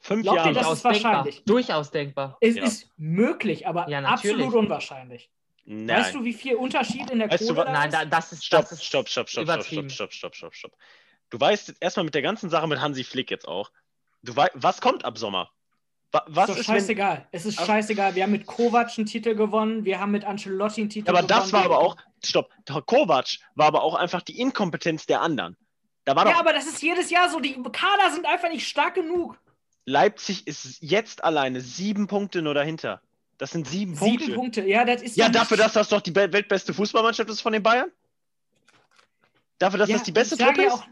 [0.00, 0.48] Fünf Glaubt Jahre.
[0.50, 1.44] Ihr, das ist wahrscheinlich.
[1.44, 2.38] Durchaus denkbar.
[2.40, 2.64] Es ja.
[2.64, 5.28] ist möglich, aber ja, absolut unwahrscheinlich.
[5.64, 6.00] Nein.
[6.00, 8.62] Weißt du, wie viel Unterschied in der weißt Kohle du, Nein, da, das ist stopp,
[8.62, 10.72] das ist stopp, stopp, stopp, stopp, stopp, stopp, stopp, stopp, stopp.
[11.28, 13.70] Du weißt erstmal mit der ganzen Sache mit Hansi Flick jetzt auch.
[14.22, 15.50] Du weißt, was kommt ab Sommer?
[16.10, 17.16] Was ist, ist scheißegal.
[17.16, 18.14] Wenn, es ist scheißegal.
[18.14, 21.32] Wir haben mit Kovac einen Titel gewonnen, wir haben mit Ancelotti einen Titel aber gewonnen.
[21.32, 22.50] Aber das war aber auch, stopp,
[22.86, 25.56] Kovac war aber auch einfach die Inkompetenz der anderen.
[26.04, 27.40] Da war ja, doch, aber das ist jedes Jahr so.
[27.40, 29.38] Die Kader sind einfach nicht stark genug.
[29.84, 33.02] Leipzig ist jetzt alleine sieben Punkte nur dahinter.
[33.36, 34.24] Das sind sieben, sieben Punkte.
[34.24, 35.16] Sieben Punkte, ja, das ist.
[35.16, 37.90] Ja, dafür, dass das doch die weltbeste Fußballmannschaft ist von den Bayern?
[39.58, 40.72] Dafür, dass ja, das die beste Truppe ist?
[40.72, 40.86] Auch,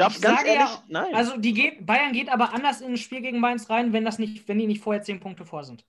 [0.00, 1.14] Darf, ganz ehrlich, ja, nein.
[1.14, 4.18] Also die geht, Bayern geht aber anders in ein Spiel gegen Mainz rein, wenn, das
[4.18, 5.84] nicht, wenn die nicht vorher zehn Punkte vor sind.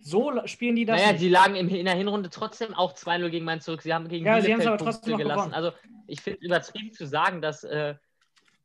[0.00, 1.00] So spielen die das.
[1.00, 1.20] Naja, nicht.
[1.20, 3.82] sie lagen in der Hinrunde trotzdem auch 2-0 gegen Mainz zurück.
[3.82, 5.54] Sie haben gegen ja, Bielefeld sie aber trotzdem gelassen.
[5.54, 5.72] Also
[6.06, 7.94] ich finde übertrieben zu sagen, dass äh,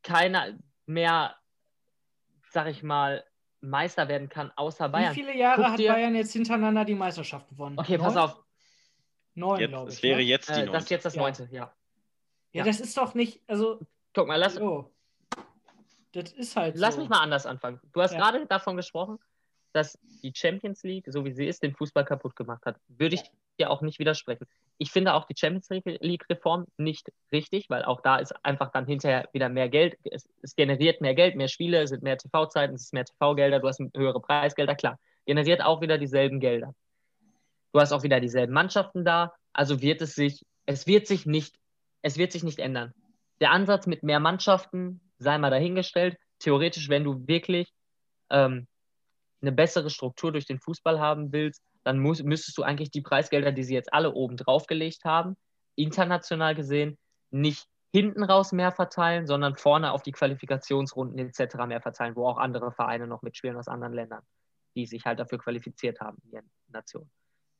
[0.03, 1.35] keiner mehr,
[2.51, 3.23] sag ich mal,
[3.61, 5.11] Meister werden kann, außer Bayern.
[5.11, 5.91] Wie viele Jahre Guck hat dir...
[5.91, 7.77] Bayern jetzt hintereinander die Meisterschaft gewonnen?
[7.77, 8.05] Okay, Neun?
[8.05, 8.43] pass auf.
[9.35, 9.95] Neun, glaube ich.
[9.95, 10.23] Das wäre ne?
[10.23, 11.59] jetzt die äh, Das ist jetzt das neunte, ja.
[11.63, 11.73] Ja,
[12.53, 13.79] das ist doch nicht, also.
[14.13, 14.59] Guck mal, lass.
[14.59, 14.91] Oh.
[16.13, 16.75] Das ist halt.
[16.77, 17.01] Lass so.
[17.01, 17.79] mich mal anders anfangen.
[17.93, 18.19] Du hast ja.
[18.19, 19.19] gerade davon gesprochen,
[19.73, 22.77] dass die Champions League, so wie sie ist, den Fußball kaputt gemacht hat.
[22.87, 23.23] Würde ich
[23.59, 24.47] dir auch nicht widersprechen.
[24.77, 29.27] Ich finde auch die Champions League-Reform nicht richtig, weil auch da ist einfach dann hinterher
[29.33, 29.97] wieder mehr Geld.
[30.03, 33.59] Es, es generiert mehr Geld, mehr Spiele, es sind mehr TV-Zeiten, es ist mehr TV-Gelder,
[33.59, 34.97] du hast höhere Preisgelder, klar.
[35.25, 36.73] Generiert auch wieder dieselben Gelder.
[37.73, 41.55] Du hast auch wieder dieselben Mannschaften da, also wird es sich, es wird sich nicht
[42.01, 42.93] es wird sich nicht ändern.
[43.41, 46.17] Der Ansatz mit mehr Mannschaften sei mal dahingestellt.
[46.39, 47.73] Theoretisch, wenn du wirklich
[48.29, 48.67] ähm,
[49.41, 53.51] eine bessere Struktur durch den Fußball haben willst, dann muss, müsstest du eigentlich die Preisgelder,
[53.51, 55.37] die sie jetzt alle oben draufgelegt haben,
[55.75, 56.97] international gesehen,
[57.31, 61.55] nicht hinten raus mehr verteilen, sondern vorne auf die Qualifikationsrunden etc.
[61.67, 64.21] mehr verteilen, wo auch andere Vereine noch mitspielen aus anderen Ländern,
[64.75, 67.09] die sich halt dafür qualifiziert haben, in ihren Nationen.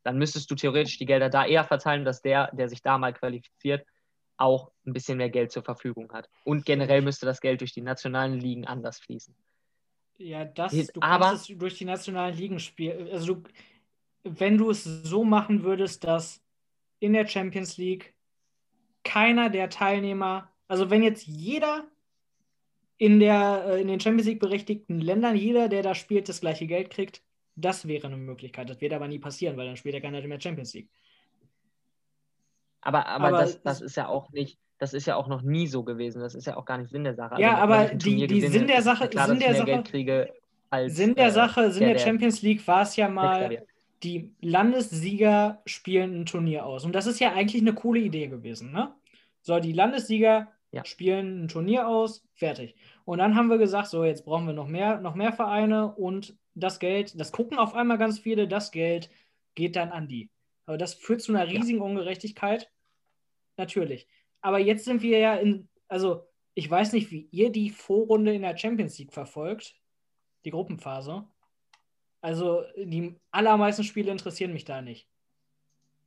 [0.04, 3.14] Dann müsstest du theoretisch die Gelder da eher verteilen, dass der, der sich da mal
[3.14, 3.86] qualifiziert,
[4.40, 6.30] auch ein bisschen mehr Geld zur Verfügung hat.
[6.46, 9.36] Und generell müsste das Geld durch die nationalen Ligen anders fließen.
[10.18, 13.10] Ja, das, du aber, kannst es durch die nationalen Ligen spielen.
[13.10, 13.44] Also du,
[14.24, 16.42] wenn du es so machen würdest, dass
[17.00, 18.14] in der Champions League
[19.04, 21.88] keiner der Teilnehmer, also wenn jetzt jeder
[22.98, 26.68] in, der, äh, in den Champions League berechtigten Ländern, jeder, der da spielt, das gleiche
[26.68, 27.24] Geld kriegt,
[27.56, 28.70] das wäre eine Möglichkeit.
[28.70, 30.90] Das wird aber nie passieren, weil dann spielt ja keiner mehr Champions League.
[32.82, 35.68] Aber, aber, aber das, das ist ja auch nicht, das ist ja auch noch nie
[35.68, 36.22] so gewesen.
[36.22, 37.32] Das ist ja auch gar nicht Sinn der Sache.
[37.32, 40.32] Also ja, aber die, die Sinn der Sache, klar, Sinn der Sache, kriege
[40.70, 43.66] als, Sinn der äh, Sache, Sinn der, der Champions League war es ja mal,
[44.04, 46.86] die Landessieger spielen ein Turnier aus.
[46.86, 48.94] Und das ist ja eigentlich eine coole Idee gewesen, ne?
[49.42, 50.86] So, die Landessieger ja.
[50.86, 52.76] spielen ein Turnier aus, fertig.
[53.06, 56.38] Und dann haben wir gesagt, so, jetzt brauchen wir noch mehr, noch mehr Vereine und
[56.56, 59.10] das Geld, das gucken auf einmal ganz viele, das Geld
[59.56, 60.30] geht dann an die.
[60.70, 61.82] Aber das führt zu einer riesigen.
[61.82, 62.70] Ungerechtigkeit.
[63.58, 64.08] Natürlich.
[64.40, 68.44] Aber jetzt sind wir ja in, also ich weiß nicht, wie ihr die Vorrunde in
[68.44, 69.76] der Champions League verfolgt,
[70.46, 71.26] die Gruppenphase.
[72.22, 75.08] Also die allermeisten Spiele interessieren mich da nicht.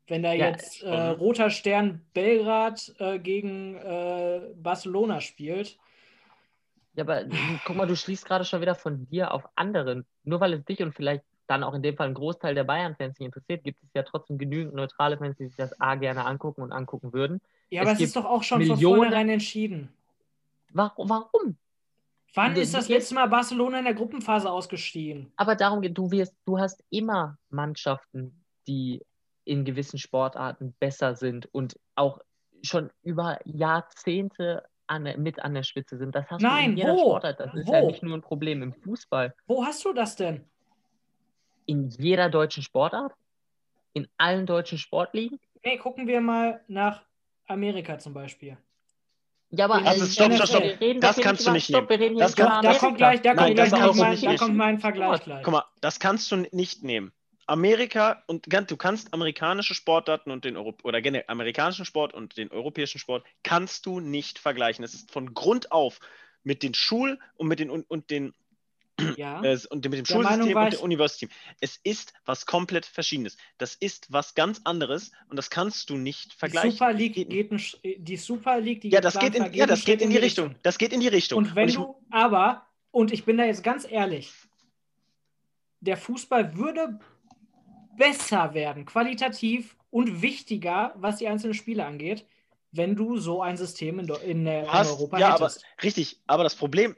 [0.07, 5.77] Wenn da ja, jetzt äh, Roter Stern Belgrad äh, gegen äh, Barcelona spielt.
[6.95, 7.25] Ja, aber
[7.65, 10.07] guck mal, du schließt gerade schon wieder von dir auf anderen.
[10.23, 13.19] Nur weil es dich und vielleicht dann auch in dem Fall ein Großteil der Bayern-Fans
[13.19, 16.63] nicht interessiert, gibt es ja trotzdem genügend neutrale Fans, die sich das A gerne angucken
[16.63, 17.41] und angucken würden.
[17.71, 18.81] Ja, aber es, es ist doch auch schon Millionen...
[18.81, 19.89] von vornherein entschieden.
[20.73, 21.09] Warum?
[21.09, 21.57] warum?
[22.35, 25.33] Wann ist das letzte Mal Barcelona in der Gruppenphase ausgestiegen?
[25.37, 29.03] Aber darum geht, du wirst, du hast immer Mannschaften, die
[29.45, 32.21] in gewissen Sportarten besser sind und auch
[32.63, 36.15] schon über Jahrzehnte an, mit an der Spitze sind.
[36.15, 36.99] Das hast Nein, du in jeder wo?
[37.01, 37.41] Sportart.
[37.41, 37.73] Das ist wo?
[37.73, 39.35] ja nicht nur ein Problem im Fußball.
[39.47, 40.45] Wo hast du das denn?
[41.67, 43.13] In jeder deutschen Sportart?
[43.93, 45.39] In allen deutschen Sportligen?
[45.65, 47.03] Nee, gucken wir mal nach
[47.47, 48.57] Amerika zum Beispiel.
[49.51, 51.01] Ja, aber also, stopp, stopp, stopp.
[51.01, 52.17] Das kannst du nicht nehmen.
[52.17, 55.43] Das kann, da kommt gleich, da kommt, gleich mein, da kommt mein Vergleich gleich.
[55.43, 57.13] Guck mal, das kannst du nicht nehmen.
[57.47, 62.51] Amerika und du kannst amerikanische Sportarten und den Euro oder generell amerikanischen Sport und den
[62.51, 64.85] europäischen Sport kannst du nicht vergleichen.
[64.85, 66.01] Es ist von Grund auf
[66.45, 68.33] mit den Schul- und mit den und, und den
[69.17, 69.43] ja.
[69.43, 71.29] Äh, und mit dem Schulsystem und dem Universitätssystem.
[71.61, 73.37] Es ist was komplett Verschiedenes.
[73.59, 76.71] Das ist was ganz anderes und das kannst du nicht vergleichen.
[76.71, 80.03] Die Super League geht, die Super League, die ja, das geht in, ja, das geht
[80.03, 80.43] in die Richtung.
[80.43, 80.57] Richtung.
[80.63, 81.39] Das geht in die Richtung.
[81.39, 84.33] Und wenn und du, aber, und ich bin da jetzt ganz ehrlich,
[85.81, 87.01] der Fußball würde
[87.97, 92.25] besser werden, qualitativ und wichtiger, was die einzelnen Spiele angeht,
[92.71, 95.65] wenn du so ein System in, in, in Europa ja, hättest.
[95.65, 96.97] Aber, richtig, aber das Problem,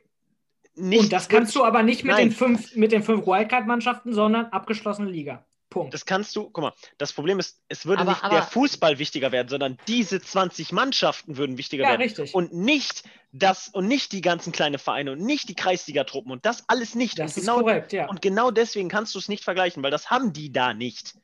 [0.77, 1.01] nicht.
[1.01, 5.11] Und das kannst du aber nicht mit den fünf, mit den fünf Wildcard-Mannschaften, sondern abgeschlossene
[5.11, 5.45] Liga.
[5.71, 5.93] Punkt.
[5.93, 8.99] Das kannst du, guck mal, das Problem ist, es würde aber, nicht aber, der Fußball
[9.01, 12.03] wichtiger werden, sondern diese 20 Mannschaften würden wichtiger ja, werden.
[12.03, 12.33] Richtig.
[12.33, 13.03] Und nicht
[13.33, 17.19] das und nicht die ganzen kleinen Vereine und nicht die Kreisligatruppen und das alles nicht.
[17.19, 18.09] Das und ist genau, korrekt, ja.
[18.09, 21.15] Und genau deswegen kannst du es nicht vergleichen, weil das haben die da nicht.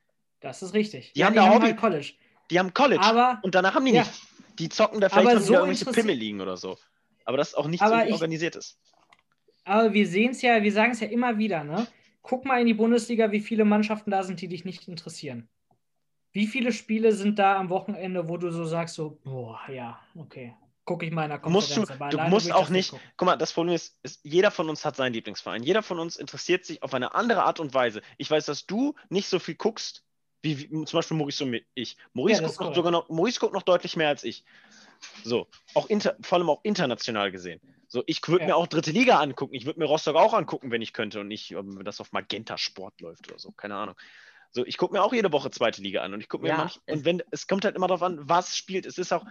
[0.41, 1.13] Das ist richtig.
[1.13, 2.13] Die ja, haben, die haben halt College.
[2.51, 3.03] Die haben College.
[3.03, 4.03] Aber, und danach haben die ja.
[4.03, 4.13] nicht.
[4.59, 6.77] Die zocken da vielleicht aber so irgendwelche Pimmel liegen oder so.
[7.25, 8.79] Aber das ist auch nicht so organisiert ist.
[9.71, 11.87] Aber wir sehen es ja, wir sagen es ja immer wieder, ne?
[12.23, 15.49] Guck mal in die Bundesliga, wie viele Mannschaften da sind, die dich nicht interessieren.
[16.33, 20.57] Wie viele Spiele sind da am Wochenende, wo du so sagst, so, boah, ja, okay,
[20.85, 21.49] gucke ich mal in der.
[21.49, 24.69] Musst du, du musst auch nicht, nicht guck mal, das Problem ist, ist, jeder von
[24.69, 25.63] uns hat seinen Lieblingsverein.
[25.63, 28.03] Jeder von uns interessiert sich auf eine andere Art und Weise.
[28.19, 30.03] Ich weiß, dass du nicht so viel guckst,
[30.43, 31.97] wie, wie zum Beispiel Maurice und ich.
[32.13, 34.45] Maurice, ja, guckt noch, sogar noch, Maurice guckt noch deutlich mehr als ich.
[35.25, 37.61] So, auch inter, vor allem auch international gesehen.
[37.89, 38.49] So, ich würde ja.
[38.49, 39.55] mir auch dritte Liga angucken.
[39.55, 42.57] Ich würde mir Rostock auch angucken, wenn ich könnte und nicht, wenn das auf Magenta
[42.57, 43.51] Sport läuft oder so.
[43.53, 43.97] Keine Ahnung.
[44.53, 46.57] So, ich gucke mir auch jede Woche zweite Liga an und ich gucke mir ja,
[46.57, 48.87] manch, und wenn es kommt halt immer darauf an, was spielt.
[48.87, 49.25] Es ist auch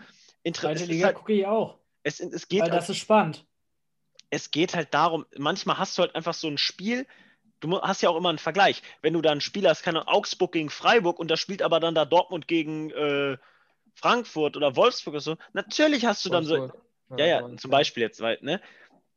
[0.43, 0.77] interessant.
[0.77, 1.79] Zweite Liga halt, gucke ich auch.
[2.03, 3.45] Es, es geht Weil das halt, ist spannend.
[4.29, 7.07] Es geht halt darum, manchmal hast du halt einfach so ein Spiel,
[7.59, 8.81] du hast ja auch immer einen Vergleich.
[9.01, 11.95] Wenn du da ein Spiel hast, keine Augsburg gegen Freiburg und da spielt aber dann
[11.95, 13.37] da Dortmund gegen äh,
[13.99, 16.71] Frankfurt oder Wolfsburg oder so, natürlich hast du dann so,
[17.17, 18.61] ja, ja, zum Beispiel jetzt, weil, ne?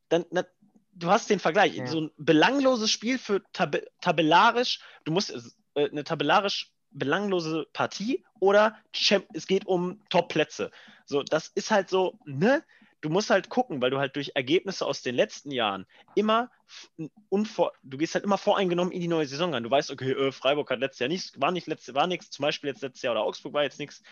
[0.09, 0.45] Dann, na,
[0.93, 1.75] du hast den Vergleich.
[1.77, 1.87] Ja.
[1.87, 5.31] So ein belangloses Spiel für tab tabellarisch, du musst
[5.75, 8.77] äh, eine tabellarisch belanglose Partie oder
[9.33, 10.71] es geht um Top-Plätze.
[11.07, 12.63] So, das ist halt so, ne?
[13.01, 16.53] Du musst halt gucken, weil du halt durch Ergebnisse aus den letzten Jahren immer
[17.31, 19.65] unvor, du gehst halt immer voreingenommen in die neue Saison an.
[19.65, 22.45] Du weißt, okay, äh, Freiburg hat letztes Jahr nichts, war nicht letzte, war nichts, zum
[22.45, 24.03] Beispiel jetzt letztes Jahr oder Augsburg war jetzt nichts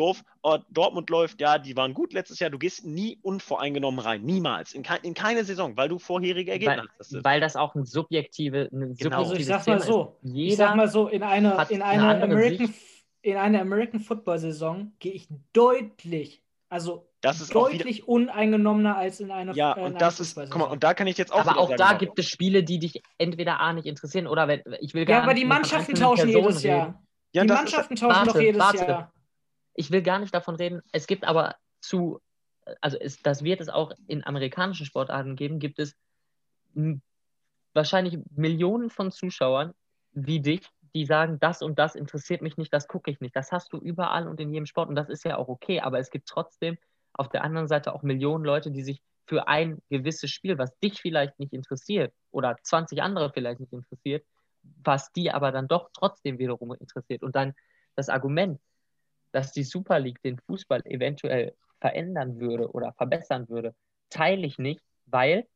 [0.00, 4.22] doof, oh, Dortmund läuft, ja, die waren gut letztes Jahr, du gehst nie unvoreingenommen rein,
[4.22, 7.24] niemals, in, kein, in keine Saison, weil du vorherige Ergebnisse hast.
[7.24, 9.18] Weil das auch ein subjektive, ein genau.
[9.18, 12.74] Also ich sag mal so, ich sag mal so, in eine, in eine, eine American,
[13.22, 19.30] in eine American Football Saison gehe ich deutlich, Also Das ist deutlich uneingenommener als in
[19.30, 21.32] einer Ja, äh, in und einer das ist, guck mal, und da kann ich jetzt
[21.32, 24.26] auch aber wieder auch sagen, da gibt es Spiele, die dich entweder A nicht interessieren
[24.26, 26.62] oder wenn ich will Ja, gar aber nicht die nur von Mannschaften tauschen Personen jedes
[26.62, 27.02] Jahr.
[27.32, 28.84] Ja, die das ist- Mannschaften tauschen warte, doch jedes warte.
[28.86, 29.12] Jahr.
[29.74, 30.82] Ich will gar nicht davon reden.
[30.92, 32.20] Es gibt aber zu,
[32.80, 35.96] also es, das wird es auch in amerikanischen Sportarten geben, gibt es
[37.72, 39.74] wahrscheinlich Millionen von Zuschauern
[40.12, 43.34] wie dich, die sagen, das und das interessiert mich nicht, das gucke ich nicht.
[43.36, 45.98] Das hast du überall und in jedem Sport und das ist ja auch okay, aber
[45.98, 46.78] es gibt trotzdem
[47.12, 51.00] auf der anderen Seite auch Millionen Leute, die sich für ein gewisses Spiel, was dich
[51.00, 54.24] vielleicht nicht interessiert oder 20 andere vielleicht nicht interessiert,
[54.82, 57.22] was die aber dann doch trotzdem wiederum interessiert.
[57.22, 57.54] Und dann
[57.94, 58.60] das Argument,
[59.32, 63.74] dass die Super League den Fußball eventuell verändern würde oder verbessern würde,
[64.10, 65.46] teile ich nicht, weil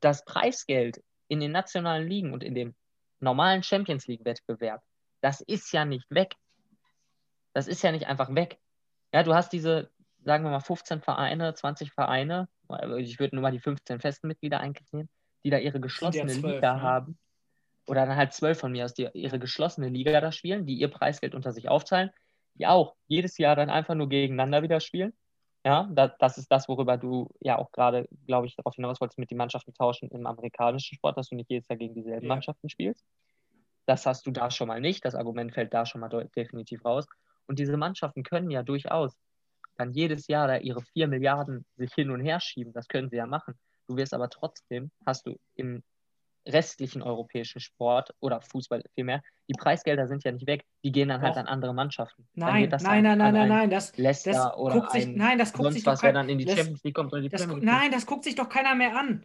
[0.00, 2.74] das Preisgeld in den nationalen Ligen und in dem
[3.20, 4.82] normalen Champions League-Wettbewerb,
[5.20, 6.34] das ist ja nicht weg.
[7.54, 8.58] Das ist ja nicht einfach weg.
[9.12, 9.90] Ja, du hast diese,
[10.24, 12.48] sagen wir mal, 15 Vereine, 20 Vereine,
[12.98, 15.08] ich würde nur mal die 15 festen Mitglieder eigentlich nehmen,
[15.44, 16.82] die da ihre geschlossene 12, Liga ne?
[16.82, 17.18] haben.
[17.86, 20.88] Oder dann halt zwölf von mir aus, die ihre geschlossene Liga da spielen, die ihr
[20.88, 22.10] Preisgeld unter sich aufteilen,
[22.54, 25.12] die auch jedes Jahr dann einfach nur gegeneinander wieder spielen.
[25.66, 29.18] Ja, da, das ist das, worüber du ja auch gerade, glaube ich, darauf hinaus wolltest,
[29.18, 32.28] mit den Mannschaften tauschen im amerikanischen Sport, dass du nicht jedes Jahr gegen dieselben Ja.
[32.28, 33.04] Mannschaften spielst.
[33.86, 35.04] Das hast du da schon mal nicht.
[35.04, 37.06] Das Argument fällt da schon mal definitiv raus.
[37.46, 39.16] Und diese Mannschaften können ja durchaus
[39.76, 42.72] dann jedes Jahr da ihre 4 Milliarden sich hin und her schieben.
[42.72, 43.54] Das können sie ja machen.
[43.86, 45.82] Du wirst aber trotzdem, hast du im
[46.46, 50.64] restlichen europäischen Sport oder Fußball vielmehr, die Preisgelder sind ja nicht weg.
[50.84, 51.40] Die gehen dann halt Doch.
[51.40, 52.26] an andere Mannschaften.
[52.34, 55.16] Nein, nein, nein, nein, an nein, ein nein, das, Leicester das oder guckt sich, ein
[55.16, 57.12] nein, das guckt sonst sich doch was, kein, dann in die das, Champions League kommt
[57.12, 57.72] oder die das, Premier gu- League.
[57.74, 59.24] nein, das guckt sich doch keiner mehr an.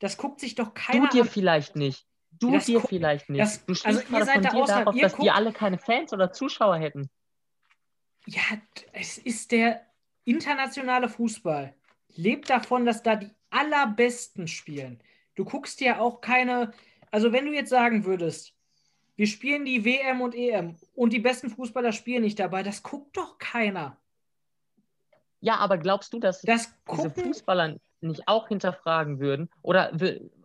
[0.00, 1.28] Das guckt sich doch Du keiner dir an.
[1.28, 2.06] vielleicht nicht.
[2.32, 3.40] Du Das dir vielleicht nicht.
[3.40, 5.52] das- du also ihr seid von da dir außerhalb, darauf, ihr dass die guckt- alle
[5.52, 7.08] keine Fans oder Zuschauer hätten.
[8.26, 8.40] Ja,
[8.92, 9.82] es ist der
[10.24, 11.74] internationale Fußball.
[12.16, 15.00] Lebt davon, dass da die allerbesten spielen.
[15.34, 16.72] Du guckst dir auch keine.
[17.10, 18.54] Also, wenn du jetzt sagen würdest,
[19.16, 23.16] wir spielen die WM und EM und die besten Fußballer spielen nicht dabei, das guckt
[23.16, 23.98] doch keiner.
[25.40, 27.10] Ja, aber glaubst du, dass Das diese.
[27.10, 29.50] Fußballer nicht auch hinterfragen würden?
[29.62, 29.92] Oder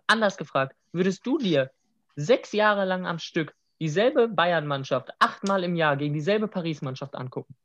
[0.08, 1.72] anders gefragt, würdest du dir
[2.16, 7.56] sechs Jahre lang am Stück dieselbe Bayern-Mannschaft achtmal im Jahr gegen dieselbe Paris-Mannschaft angucken?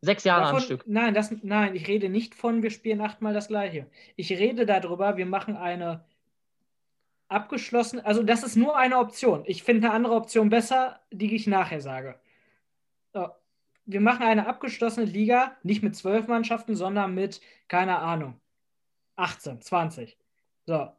[0.00, 0.86] Sechs Jahre am Davon, Stück.
[0.86, 3.86] nein, das, nein, ich rede nicht von, wir spielen achtmal das Gleiche.
[4.16, 6.06] Ich rede darüber, wir machen eine
[7.30, 9.44] abgeschlossene, also das ist nur eine Option.
[9.46, 12.18] Ich finde eine andere Option besser, die ich nachher sage.
[13.12, 13.28] So,
[13.86, 18.40] wir machen eine abgeschlossene Liga, nicht mit zwölf Mannschaften, sondern mit, keine Ahnung,
[19.16, 20.18] 18, 20.
[20.66, 20.92] So.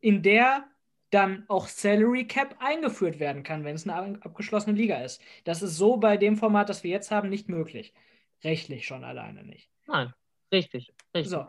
[0.00, 0.64] In der
[1.10, 5.20] dann auch Salary Cap eingeführt werden kann, wenn es eine abgeschlossene Liga ist.
[5.44, 7.92] Das ist so bei dem Format, das wir jetzt haben, nicht möglich.
[8.42, 9.68] Rechtlich schon alleine nicht.
[9.86, 10.14] Nein,
[10.50, 11.30] richtig, richtig.
[11.30, 11.46] So.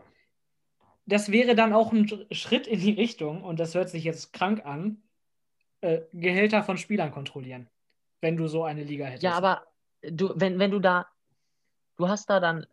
[1.06, 4.32] Das wäre dann auch ein Sch- Schritt in die Richtung, und das hört sich jetzt
[4.32, 5.02] krank an,
[5.80, 7.68] äh, Gehälter von Spielern kontrollieren,
[8.20, 9.22] wenn du so eine Liga hättest.
[9.22, 9.66] Ja, aber
[10.02, 11.06] du, wenn, wenn du da,
[11.96, 12.66] du hast da dann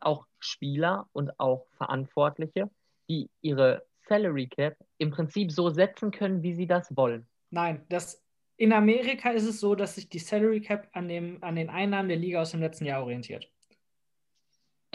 [0.00, 2.70] auch Spieler und auch Verantwortliche,
[3.08, 7.26] die ihre Salary Cap im Prinzip so setzen können, wie sie das wollen.
[7.50, 8.22] Nein, das,
[8.56, 12.08] in Amerika ist es so, dass sich die Salary Cap an, dem, an den Einnahmen
[12.08, 13.50] der Liga aus dem letzten Jahr orientiert.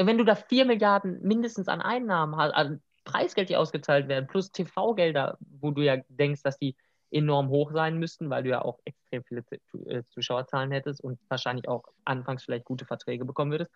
[0.07, 4.51] Wenn du da 4 Milliarden mindestens an Einnahmen hast, an Preisgeld, die ausgezahlt werden, plus
[4.51, 6.75] TV-Gelder, wo du ja denkst, dass die
[7.11, 9.43] enorm hoch sein müssten, weil du ja auch extrem viele
[9.87, 13.71] äh, Zuschauerzahlen hättest und wahrscheinlich auch anfangs vielleicht gute Verträge bekommen würdest.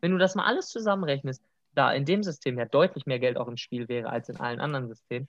[0.00, 1.42] Wenn du das mal alles zusammenrechnest,
[1.74, 4.60] da in dem System ja deutlich mehr Geld auch im Spiel wäre als in allen
[4.60, 5.28] anderen Systemen,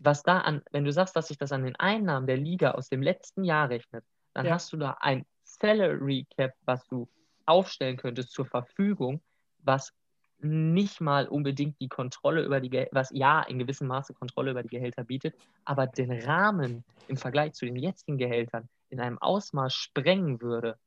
[0.00, 2.88] was da an, wenn du sagst, dass sich das an den Einnahmen der Liga aus
[2.88, 4.54] dem letzten Jahr rechnet, dann Ja.
[4.54, 7.08] hast du da ein Salary Cap, was du
[7.46, 9.22] aufstellen könntest zur Verfügung,
[9.64, 9.92] was
[10.40, 14.62] nicht mal unbedingt die Kontrolle über die Gehälter, was ja in gewissem Maße Kontrolle über
[14.62, 15.34] die Gehälter bietet,
[15.64, 20.78] aber den Rahmen im Vergleich zu den jetzigen Gehältern in einem Ausmaß sprengen würde.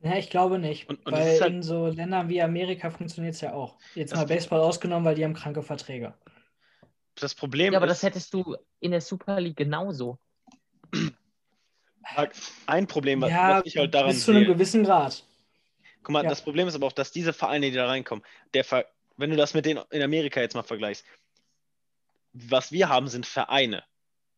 [0.00, 0.88] Ja, ich glaube nicht.
[0.88, 3.78] Und- und weil ist halt- in so Ländern wie Amerika funktioniert es ja auch.
[3.94, 6.14] Jetzt mal Baseball ausgenommen, weil die haben kranke Verträge.
[7.14, 10.18] Das Problem Ja, aber ist, das hättest du in der Super League genauso.
[12.66, 14.54] ein Problem, was, ja, was ich halt daran bis zu einem sehe.
[14.54, 15.24] gewissen Grad.
[16.02, 16.30] Guck mal, Ja.
[16.30, 18.24] das Problem ist aber auch, dass diese Vereine, die da reinkommen,
[18.54, 18.86] der Ver
[19.16, 21.04] wenn du das mit denen in Amerika jetzt mal vergleichst,
[22.32, 23.84] was wir haben, sind Vereine.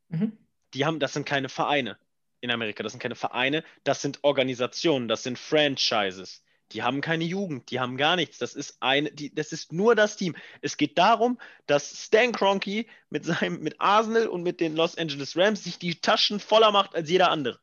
[0.09, 0.37] Mhm.
[0.75, 1.97] Die haben, das sind keine Vereine
[2.41, 6.43] in Amerika, das sind keine Vereine, das sind Organisationen, das sind Franchises.
[6.73, 8.39] Die haben keine Jugend, die haben gar nichts.
[8.39, 10.35] Das ist eine, die, das ist nur das Team.
[10.61, 15.37] Es geht darum, dass Stan Kroenke mit seinem, mit Arsenal und mit den Los Angeles
[15.37, 17.61] Rams sich die Taschen voller macht als jeder andere.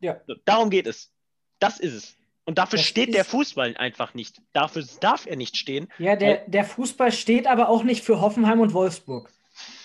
[0.00, 0.20] Ja.
[0.44, 1.10] Darum geht es.
[1.58, 2.16] Das ist es.
[2.50, 4.42] Und dafür Das steht der Fußball einfach nicht.
[4.52, 5.86] Dafür darf er nicht stehen.
[5.98, 9.26] Ja, der, der Fußball steht aber auch nicht für Hoffenheim und Wolfsburg.
[9.26, 9.32] und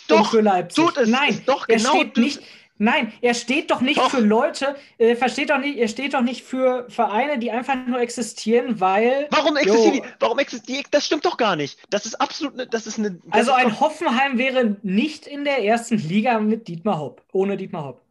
[0.07, 0.83] Doch, für Leipzig.
[0.83, 1.07] tut es.
[1.07, 2.39] Nein, doch er genau steht nicht.
[2.79, 4.09] Nein, er steht doch nicht Doch.
[4.09, 7.99] für Leute, äh, versteht doch nicht, er steht doch nicht für Vereine, die einfach nur
[8.01, 9.27] existieren, weil.
[9.29, 10.01] Warum existiert Jo.
[10.01, 10.07] die?
[10.19, 11.77] Warum existiert Das stimmt doch gar nicht.
[11.91, 13.11] Das ist absolut ne, das ist eine.
[13.11, 17.55] Das Also ist ein Hoffenheim wäre nicht in der ersten Liga mit Dietmar Hopp, ohne
[17.57, 18.01] Dietmar Hopp.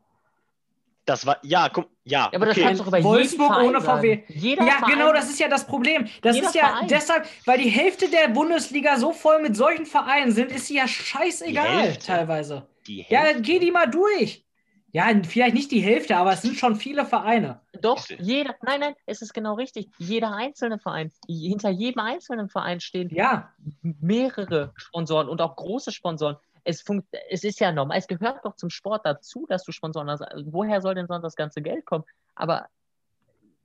[1.07, 2.31] Das war ja, komm, ja.
[2.33, 2.67] Ja, aber das okay.
[2.67, 4.01] kannst du doch über Wolfsburg Verein ohne sagen.
[4.01, 4.23] VW.
[4.29, 6.07] Jeder Ja, Verein, genau, das ist ja das Problem.
[6.23, 6.89] Das Jeder ist ja Verein.
[6.89, 10.85] deshalb, weil die Hälfte der Bundesliga so voll mit solchen Vereinen sind, ist sie ja
[10.85, 12.07] Die scheißegal Hälfte?
[12.07, 12.69] teilweise.
[12.87, 13.35] die Ja, Hälfte.
[13.35, 14.45] dann geh die mal durch.
[14.93, 17.61] Ja, vielleicht nicht die Hälfte, aber es sind schon viele Vereine.
[17.81, 19.89] Doch, jeder, nein, nein, es ist genau richtig.
[19.99, 23.53] Jeder einzelne Verein, hinter jedem einzelnen Verein stehen Ja,
[23.83, 26.37] mehrere Sponsoren und auch große Sponsoren.
[26.65, 30.11] Es, funkt, es ist ja normal, es gehört doch zum Sport dazu, dass du Sponsoren
[30.11, 30.23] hast.
[30.23, 32.05] Also Woher soll denn sonst das ganze Geld kommen?
[32.35, 32.67] Aber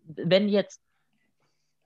[0.04, 0.82] wenn jetzt,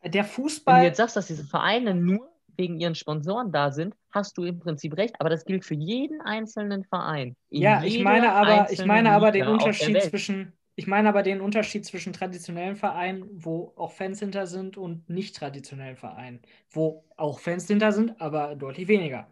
[0.04, 0.84] der wenn du Fußball.
[0.84, 4.96] jetzt sagst, dass diese Vereine nur wegen ihren Sponsoren da sind, hast du im Prinzip
[4.98, 5.16] recht.
[5.20, 7.36] Aber das gilt für jeden einzelnen Verein.
[7.50, 11.42] In Ja, ich meine aber, ich meine aber den Unterschied zwischen, ich meine aber den
[11.42, 16.42] Unterschied zwischen traditionellen Vereinen, wo auch Fans hinter sind, und nicht traditionellen Vereinen,
[16.72, 19.28] wo auch Fans hinter sind, aber deutlich weniger.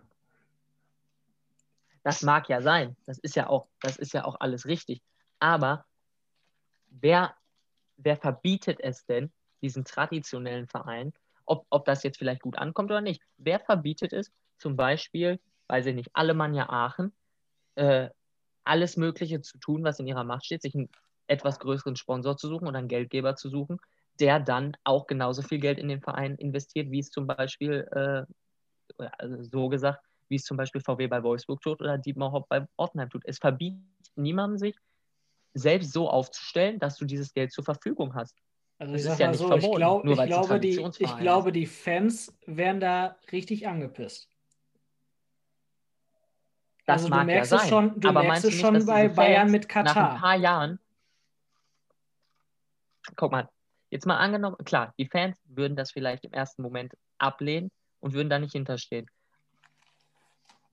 [2.04, 2.96] Das mag ja sein.
[3.06, 5.02] Das ist ja auch, das ist ja auch alles richtig.
[5.40, 5.86] Aber
[6.90, 7.36] wer,
[7.98, 9.32] wer verbietet es denn,
[9.62, 11.14] diesen traditionellen Verein,
[11.46, 15.86] ob, ob das jetzt vielleicht gut ankommt oder nicht, wer verbietet es, zum Beispiel, weiß
[15.88, 17.14] ich nicht, Alemannia Aachen,
[17.76, 18.10] äh,
[18.64, 20.90] alles Mögliche zu tun, was in ihrer Macht steht, sich einen
[21.28, 23.80] etwas größeren Sponsor zu suchen oder einen Geldgeber zu suchen,
[24.20, 29.04] der dann auch genauso viel Geld in den Verein investiert, wie es zum Beispiel, äh,
[29.18, 32.66] also so gesagt, wie es zum Beispiel VW bei Wolfsburg tut oder Dietmar Hopp bei
[32.78, 33.22] Ottenheim tut.
[33.26, 33.84] Es verbietet
[34.16, 34.76] niemandem sich,
[35.54, 38.34] selbst so aufzustellen, dass du dieses Geld zur Verfügung hast.
[38.80, 41.18] Also Das ich ist ja nicht so, ich, verboten, glaub, nur ich, glaube, die, ich
[41.18, 44.30] glaube, die Fans wären da richtig angepisst.
[46.86, 47.70] Das Also du mag merkst ja es sein.
[47.70, 50.14] schon- du aber merkst du es nicht, schon dass bei Bayern mit Nach Katar.
[50.16, 50.80] ein paar Jahren.
[53.18, 53.50] Guck mal,
[53.90, 57.70] jetzt mal angenommen, klar, die Fans würden das vielleicht im ersten Moment ablehnen
[58.00, 59.06] und würden da nicht hinterstehen.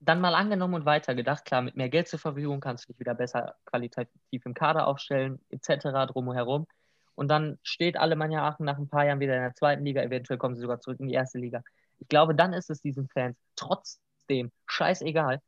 [0.01, 3.15] Dann mal angenommen und weitergedacht, klar, mit mehr Geld zur Verfügung kannst du dich wieder
[3.15, 6.07] besser qualitativ im Kader aufstellen, etc.
[6.07, 6.67] drumherum.
[7.15, 10.39] Und dann steht Alemannia Aachen nach ein paar Jahren wieder in der zweiten Liga, eventuell
[10.39, 11.63] kommen sie sogar zurück in die erste Liga.
[11.99, 15.41] Ich glaube, dann ist es diesen Fans trotzdem scheißegal,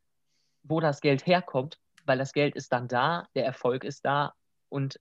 [0.63, 4.33] wo das Geld herkommt, weil das Geld ist dann da, der Erfolg ist da
[4.67, 4.99] und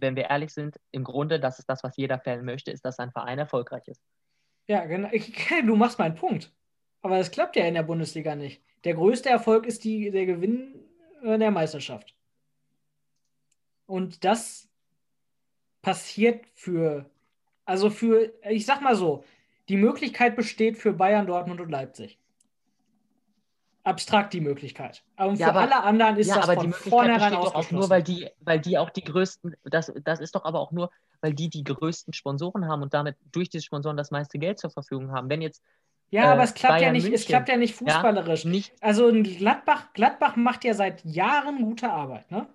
[0.00, 2.98] wenn wir ehrlich sind, im Grunde, das ist das, was jeder Fan möchte, ist, dass
[2.98, 4.02] ein Verein erfolgreich ist.
[4.66, 5.08] Ja, genau.
[5.12, 5.32] Ich,
[5.66, 6.52] du machst meinen Punkt.
[7.06, 8.60] Aber das klappt ja in der Bundesliga nicht.
[8.82, 10.74] Der größte Erfolg ist die, der Gewinn
[11.22, 12.16] der Meisterschaft.
[13.86, 14.68] Und das
[15.82, 17.08] passiert für,
[17.64, 19.22] also für, ich sag mal so,
[19.68, 22.18] die Möglichkeit besteht für Bayern, Dortmund und Leipzig.
[23.84, 25.04] Abstrakt die Möglichkeit.
[25.16, 27.54] Und Ja, für aber- alle anderen ist ja, das aber die von Möglichkeit vornherein doch
[27.54, 30.72] auch nur, weil die, weil die auch die größten, das, das ist doch aber auch
[30.72, 30.90] nur,
[31.20, 34.70] weil die die größten Sponsoren haben und damit durch diese Sponsoren das meiste Geld zur
[34.70, 35.30] Verfügung haben.
[35.30, 35.62] Wenn jetzt
[36.10, 38.44] ja, äh, aber es klappt ja Bayern nicht, es München, klappt ja nicht fußballerisch.
[38.44, 42.46] nicht, Also Gladbach, Gladbach macht ja seit Jahren gute Arbeit, ne?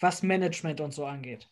[0.00, 1.48] Was Management und so angeht.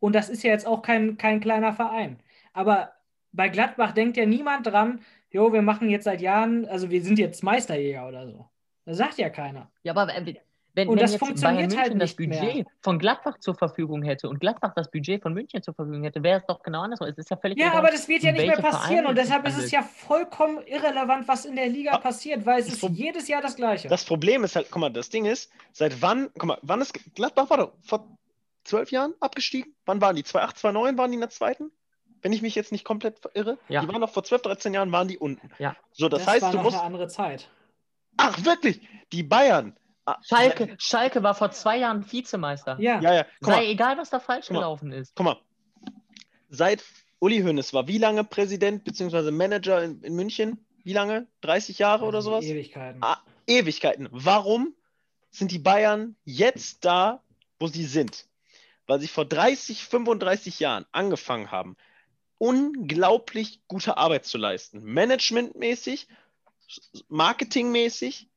[0.00, 2.20] Und das ist ja jetzt auch kein, kein kleiner Verein.
[2.52, 2.92] Aber
[3.32, 5.00] bei Gladbach denkt ja niemand dran,
[5.30, 8.48] jo, wir machen jetzt seit Jahren, also wir sind jetzt Meisterjäger oder so.
[8.84, 9.70] Das sagt ja keiner.
[9.82, 10.12] ja, aber
[10.76, 12.40] wenn, Und wenn das jetzt funktioniert Bayern halt München das nicht mehr.
[12.40, 16.22] Budget von Gladbach zur Verfügung hätte und Gladbach das Budget von München zur Verfügung hätte,
[16.22, 17.08] wäre es doch genau andersrum.
[17.08, 19.18] Es ist ja völlig Ja, egal, aber das wird ja nicht mehr passieren Vereine und
[19.18, 19.72] es deshalb ist es handelt.
[19.72, 23.26] ja vollkommen irrelevant, was in der Liga Ah, passiert, weil es das ist Pro- jedes
[23.26, 23.88] Jahr das Gleiche.
[23.88, 26.92] Das Problem ist halt, guck mal, das Ding ist, seit wann, guck mal, wann ist
[27.16, 28.06] Gladbach war doch vor
[28.64, 29.74] zwölf Jahren abgestiegen?
[29.86, 30.24] Wann waren die?
[30.24, 31.72] 2008, 2009 waren die in der zweiten?
[32.22, 33.56] Wenn ich mich jetzt nicht komplett irre.
[33.68, 33.80] Ja.
[33.82, 35.50] Die waren doch vor 12, 13 Jahren waren die unten.
[35.58, 35.76] Ja.
[35.92, 36.76] So, das, das heißt, war du noch musst.
[36.76, 37.48] eine andere Zeit.
[38.16, 38.80] Ach, wirklich?
[39.12, 39.76] Die Bayern.
[40.06, 42.76] Ah, Schalke, Schalke war vor zwei Jahren Vizemeister.
[42.80, 43.26] Ja, Ja, ja.
[43.40, 44.60] Guck Sei mal, egal, was da falsch Guck mal.
[44.60, 45.14] gelaufen ist.
[45.16, 45.40] guck mal.
[46.48, 46.84] Seit
[47.18, 49.30] Uli Hoeneß war wie lange Präsident bzw.
[49.32, 50.64] Manager in, in München?
[50.84, 51.26] Wie lange?
[51.40, 52.44] 30 Jahre oder sowas?
[52.44, 53.02] Ewigkeiten.
[53.02, 54.08] Ah, Ewigkeiten.
[54.12, 54.74] Warum
[55.30, 57.22] sind die Bayern jetzt da,
[57.58, 58.26] wo sie sind?
[58.86, 61.76] Weil sie vor 30, 35 Jahren angefangen haben,
[62.38, 64.84] unglaublich gute Arbeit zu leisten.
[64.84, 66.06] Managementmäßig,
[67.08, 68.28] marketingmäßig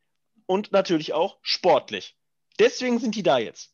[0.50, 2.16] und natürlich auch sportlich.
[2.58, 3.72] Deswegen sind die da jetzt.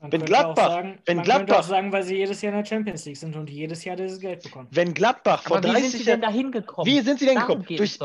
[0.00, 2.52] Man Wenn Gladbach- auch sagen, wenn man könnte Gladbach- auch sagen, weil sie jedes Jahr
[2.52, 4.66] in der Champions League sind und jedes Jahr dieses Geld bekommen.
[4.72, 6.32] Wenn Gladbach vor Aber wie 30 sind sie denn Jahren.
[6.32, 6.86] da hingekommen?
[6.92, 7.76] Wie sind sie denn Darum gekommen?
[7.76, 7.98] Durch.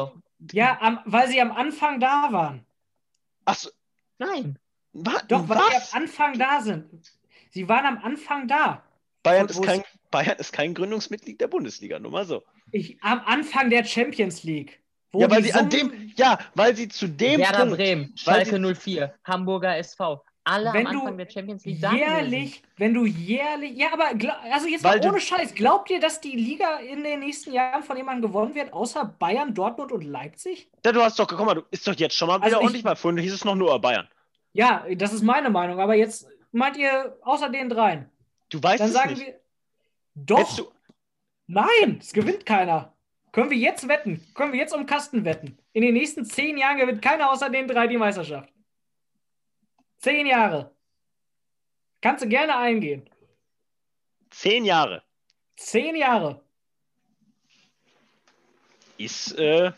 [0.54, 2.66] Ja, am, weil sie am Anfang da waren.
[3.46, 3.70] Achso,
[4.20, 4.60] Nein.
[4.94, 5.90] wa- Doch, weil was?
[5.92, 7.12] sie am Anfang da sind.
[7.50, 8.84] Sie waren am Anfang da.
[9.24, 12.44] Bayern ist kein, Bayern ist kein Gründungsmitglied der Bundesliga, nur mal so.
[12.72, 14.82] Ich, am Anfang der Champions League.
[15.22, 19.14] Ja, weil sie an dem, ja, weil sie zu dem Werder Punkt, Bremen, Schalke 04,
[19.24, 20.24] Hamburger SV.
[20.48, 21.98] Alle Wenn am du Anfang der Champions League gewesen.
[21.98, 24.12] jährlich, wenn du jährlich, ja, aber
[24.54, 27.98] also jetzt mal ohne Scheiß, glaubt ihr, dass die Liga in den nächsten Jahren von
[27.98, 30.70] jemandem gewonnen wird, außer Bayern, Dortmund und Leipzig?
[30.86, 32.64] Ja, du hast doch, guck mal, du ist doch jetzt schon mal wieder Also ich-
[32.64, 32.96] ordentlich mal.
[32.96, 34.08] Vorhin hieß es noch nur Bayern.
[34.54, 38.08] Ja, das ist meine Meinung, aber jetzt meint ihr außer den dreien.
[38.50, 39.26] Du weißt Dann es sagen nicht.
[39.26, 39.34] wir,
[40.14, 40.72] doch,
[41.48, 42.94] nein, es gewinnt keiner.
[43.36, 44.26] Können wir jetzt wetten?
[44.34, 45.58] Können wir jetzt um Kasten wetten?
[45.74, 48.50] In den nächsten zehn Jahren gewinnt keiner außer den drei die Meisterschaft.
[49.98, 50.74] Zehn Jahre.
[52.00, 53.10] Kannst du gerne eingehen.
[54.30, 55.04] zehn Jahre
[55.58, 56.46] Zehn Jahre.
[58.98, 59.74] ist, äh,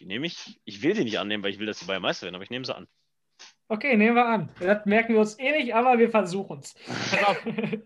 [0.00, 2.24] die nehme ich, ich will die nicht annehmen, weil ich will, dass die Bayern Meister
[2.24, 2.88] werden, aber ich nehme sie an.
[3.68, 4.48] Okay, nehmen wir an.
[4.58, 6.74] Das merken wir uns eh nicht, aber wir versuchen es.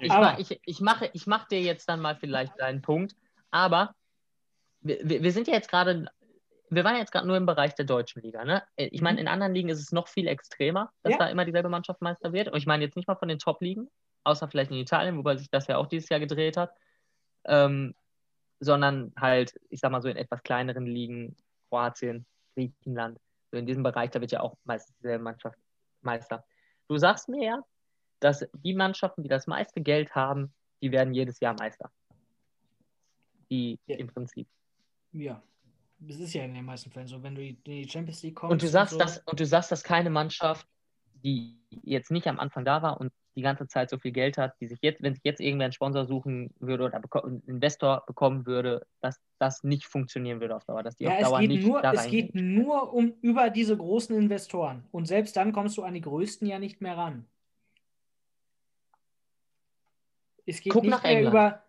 [0.00, 3.14] Ich, ich, ich, mache, ich mache dir jetzt dann mal vielleicht deinen Punkt,
[3.54, 3.94] aber
[4.80, 6.06] wir, wir sind ja jetzt gerade,
[6.70, 8.44] wir waren jetzt gerade nur im Bereich der deutschen Liga.
[8.44, 8.64] Ne?
[8.76, 11.18] Ich meine, in anderen Ligen ist es noch viel extremer, dass Ja.
[11.18, 12.48] da immer dieselbe Mannschaft Meister wird.
[12.48, 13.88] Und ich meine jetzt nicht mal von den Top-Ligen,
[14.24, 16.74] außer vielleicht in Italien, wobei sich das ja auch dieses Jahr gedreht hat,
[17.44, 17.94] ähm,
[18.58, 21.36] sondern halt, ich sag mal so in etwas kleineren Ligen,
[21.68, 22.26] Kroatien,
[22.56, 23.20] Griechenland,
[23.52, 25.58] so in diesem Bereich, da wird ja auch meistens dieselbe Mannschaft
[26.00, 26.44] Meister.
[26.88, 27.62] Du sagst mir ja,
[28.18, 30.52] dass die Mannschaften, die das meiste Geld haben,
[30.82, 31.92] die werden jedes Jahr Meister.
[33.50, 33.96] Die Ja.
[33.96, 34.48] im Prinzip.
[35.12, 35.42] Ja.
[35.98, 38.52] Das ist ja in den meisten Fällen so, wenn du in die Champions League kommst.
[38.52, 40.66] Und du sagst, so, dass, und du sagst, dass keine Mannschaft,
[41.22, 44.54] die jetzt nicht am Anfang da war und die ganze Zeit so viel Geld hat,
[44.60, 48.46] die sich jetzt, wenn sich jetzt irgendwer einen Sponsor suchen würde oder einen Investor bekommen
[48.46, 51.48] würde, dass das nicht funktionieren würde auf Dauer, dass die Ja, auf es Dauer geht,
[51.48, 54.84] nicht nur, da es geht nur um über diese großen Investoren.
[54.92, 57.26] Und selbst dann kommst du an die größten ja nicht mehr ran.
[60.46, 61.34] Es geht Guck nicht nach mehr England.
[61.34, 61.64] über.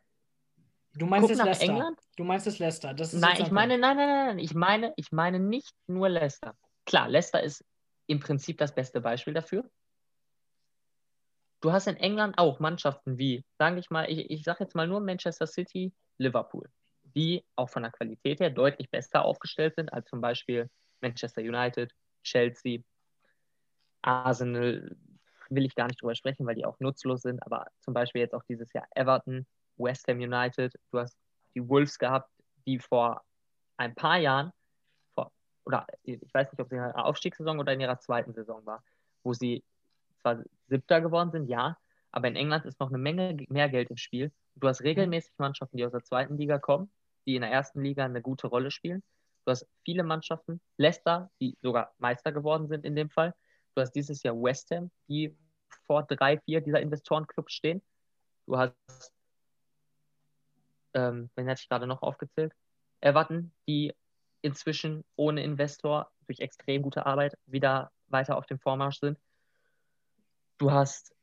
[0.95, 1.65] Du meinst nach Leicester.
[1.65, 1.99] England.
[2.15, 2.93] Du meinst es Leicester.
[2.93, 5.73] Das ist Nein, jetzt ich ein meine, nein, nein, nein, ich meine, ich meine nicht
[5.87, 6.55] nur Leicester.
[6.85, 7.65] Klar, Leicester ist
[8.07, 9.69] im Prinzip das beste Beispiel dafür.
[11.61, 14.87] Du hast in England auch Mannschaften wie, sage ich mal, ich, ich sage jetzt mal
[14.87, 16.69] nur Manchester City, Liverpool,
[17.03, 20.69] die auch von der Qualität her deutlich besser aufgestellt sind als zum Beispiel
[21.01, 21.91] Manchester United,
[22.23, 22.81] Chelsea,
[24.01, 24.95] Arsenal,
[25.49, 28.33] will ich gar nicht drüber sprechen, weil die auch nutzlos sind, aber zum Beispiel jetzt
[28.33, 29.45] auch dieses Jahr Everton,
[29.78, 31.17] West Ham United, du hast
[31.53, 32.30] die Wolves gehabt,
[32.65, 33.23] die vor
[33.78, 34.51] ein paar Jahren,
[35.13, 35.32] vor,
[35.65, 38.84] oder ich weiß nicht, ob sie in ihrer Aufstiegssaison oder in ihrer zweiten Saison war,
[39.23, 39.63] wo sie
[40.21, 41.78] zwar Siebter geworden sind, ja,
[42.11, 44.32] aber in England ist noch eine Menge mehr Geld im Spiel.
[44.55, 46.89] Du hast regelmäßig Mannschaften, die aus der zweiten Liga kommen,
[47.26, 49.03] die in der ersten Liga eine gute Rolle spielen.
[49.43, 53.36] Du hast viele Mannschaften, Leicester, die sogar Meister geworden sind in dem Fall.
[53.76, 55.36] Du hast dieses Jahr West Ham, die
[55.86, 57.82] vor drei, vier dieser Investorenclubs stehen.
[58.47, 59.13] Du hast,
[60.95, 62.53] ähm, wen hatte ich gerade noch aufgezählt?
[63.01, 63.93] Everton, die
[64.41, 69.19] inzwischen ohne Investor durch extrem gute Arbeit wieder weiter auf dem Vormarsch sind.
[70.57, 71.13] Du hast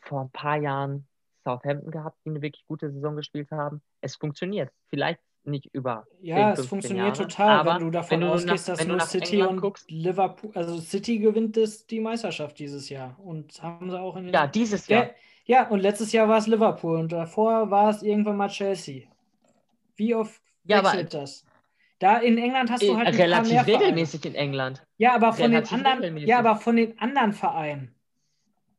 [0.00, 1.06] vor ein paar Jahren
[1.44, 3.82] Southampton gehabt, die eine wirklich gute Saison gespielt haben.
[4.00, 4.70] Es funktioniert.
[4.88, 6.06] Vielleicht nicht über.
[6.20, 8.76] Ja, 10, es 15 funktioniert Jahre, total, aber wenn du davon wenn du ausgehst, nach-
[8.76, 13.18] dass nur City England und guckst- Liverpool, also City gewinnt es die Meisterschaft dieses Jahr
[13.18, 15.06] und haben sie auch in den Ja, dieses Jahr.
[15.06, 15.10] Ja,
[15.44, 19.08] ja, und letztes Jahr war es Liverpool und davor war es irgendwann mal Chelsea.
[19.96, 21.44] Wie oft Ja, aber- wechselt das?
[21.98, 24.84] Da in England hast du halt ein paar relativ regelmäßig in England.
[24.98, 26.28] Ja, aber von den relativ anderen, regelmäßig.
[26.28, 27.94] ja, aber von den anderen Vereinen,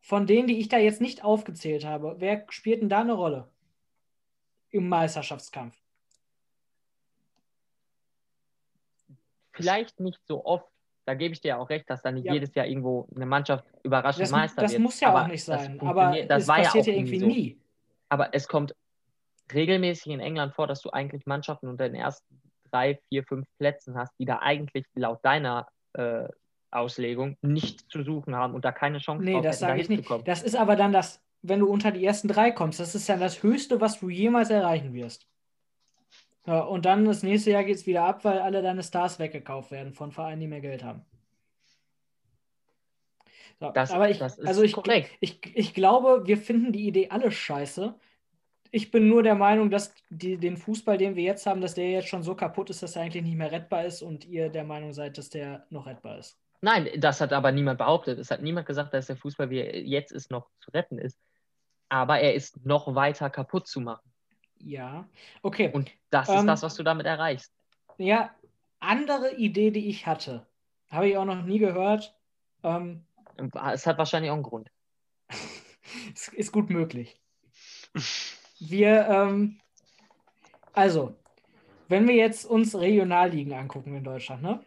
[0.02, 3.50] von denen, die ich da jetzt nicht aufgezählt habe, wer spielt denn da eine Rolle
[4.72, 5.78] im Meisterschaftskampf?
[9.54, 10.68] Vielleicht nicht so oft.
[11.06, 12.34] Da gebe ich dir auch recht, dass da nicht Ja.
[12.34, 14.82] jedes Jahr irgendwo eine Mannschaft überraschend Das, Meister das wird.
[14.82, 16.94] muss ja aber auch nicht das sein, aber das es war ja passiert auch ja
[16.94, 17.26] irgendwie so.
[17.28, 17.58] nie.
[18.10, 18.74] Aber es kommt
[19.54, 22.42] regelmäßig in England vor, dass du eigentlich Mannschaften unter den ersten
[22.72, 26.28] drei, vier, fünf Plätzen hast, die da eigentlich laut deiner äh,
[26.72, 30.10] Auslegung nicht zu suchen haben und da keine Chance Nee, drauf das sage ich nicht.
[30.26, 33.20] Das ist aber dann das, wenn du unter die ersten drei kommst, das ist dann
[33.20, 35.28] das Höchste, was du jemals erreichen wirst.
[36.46, 39.72] Ja, und dann das nächste Jahr geht es wieder ab, weil alle deine Stars weggekauft
[39.72, 41.06] werden von Vereinen, die mehr Geld haben.
[43.60, 45.10] So, Das, aber ich, das ist also ich, korrekt.
[45.22, 47.96] ich, ich glaube, wir finden die Idee alle scheiße.
[48.72, 51.92] Ich bin nur der Meinung, dass die, den Fußball, den wir jetzt haben, dass der
[51.92, 54.64] jetzt schon so kaputt ist, dass er eigentlich nicht mehr rettbar ist und ihr der
[54.64, 56.38] Meinung seid, dass der noch rettbar ist.
[56.62, 58.20] Nein, das hat aber niemand behauptet.
[58.20, 61.20] Es hat niemand gesagt, dass der Fußball, wie er jetzt ist, noch zu retten ist.
[61.90, 64.13] Aber er ist noch weiter kaputt zu machen.
[64.66, 65.08] Ja,
[65.42, 65.70] okay.
[65.72, 67.52] Und das Ähm, ist das, was du damit erreichst.
[67.98, 68.34] Ja,
[68.80, 70.46] andere Idee, die ich hatte,
[70.90, 72.16] habe ich auch noch nie gehört.
[72.64, 73.06] Ähm,
[73.72, 74.70] Es hat wahrscheinlich auch einen Grund.
[76.14, 77.20] ist, ist gut möglich.
[78.60, 79.60] Wir, ähm,
[80.74, 81.16] also,
[81.88, 84.64] wenn wir jetzt uns Regionalligen angucken in Deutschland, ne?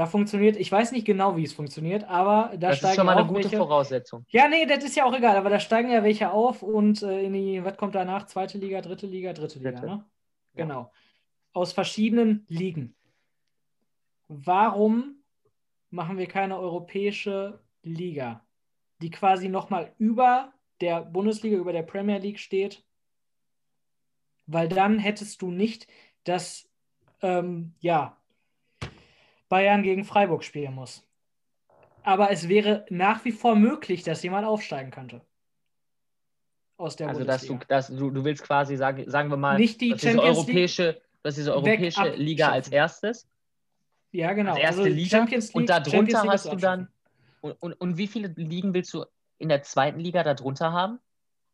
[0.00, 3.04] Da funktioniert, ich weiß nicht genau, wie es funktioniert, aber da das steigen ist schon
[3.04, 4.24] mal eine gute welche, Voraussetzung.
[4.30, 7.24] Ja, nee, das ist ja auch egal, aber da steigen ja welche auf und äh,
[7.24, 8.24] in die, was kommt danach?
[8.24, 9.86] Zweite Liga, dritte Liga, dritte Liga, Dritte.
[9.86, 10.04] ne?
[10.54, 10.90] Genau.
[11.52, 12.94] Aus verschiedenen Ligen.
[14.28, 15.16] Warum
[15.90, 18.42] machen wir keine europäische Liga,
[19.02, 22.82] die quasi nochmal über der Bundesliga, über der Premier League steht?
[24.46, 25.88] Weil dann hättest du nicht
[26.24, 26.70] das,
[27.20, 28.16] ähm, ja,
[29.50, 31.06] Bayern gegen Freiburg spielen muss.
[32.02, 35.20] Aber es wäre nach wie vor möglich, dass jemand aufsteigen könnte.
[36.78, 39.82] Aus der Also, dass du, dass du, du willst quasi, sagen, sagen wir mal, Nicht
[39.82, 42.14] die dass diese europäische, dass diese europäische.
[42.14, 43.28] Liga als erstes
[44.12, 44.52] Ja, genau.
[44.52, 46.88] als erste Also Liga Champions League, und darunter hast du dann
[47.42, 49.04] und, und, und wie viele Ligen willst du
[49.36, 51.00] in der zweiten Liga darunter haben?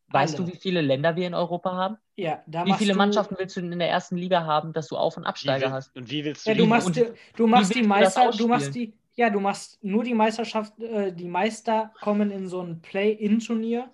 [0.09, 0.47] Weißt Alle.
[0.47, 1.97] du, wie viele Länder wir in Europa haben?
[2.17, 4.87] Ja, da Wie viele du, Mannschaften willst du denn in der ersten Liga haben, dass
[4.89, 5.95] du Auf- und Absteiger hast?
[5.97, 7.89] und wie willst du Ja, du die- machst, und die- du machst die willst du
[7.89, 12.49] Meister, du machst die, ja, du machst nur die Meisterschaft, äh, die Meister kommen in
[12.49, 13.91] so ein Play-In-Turnier.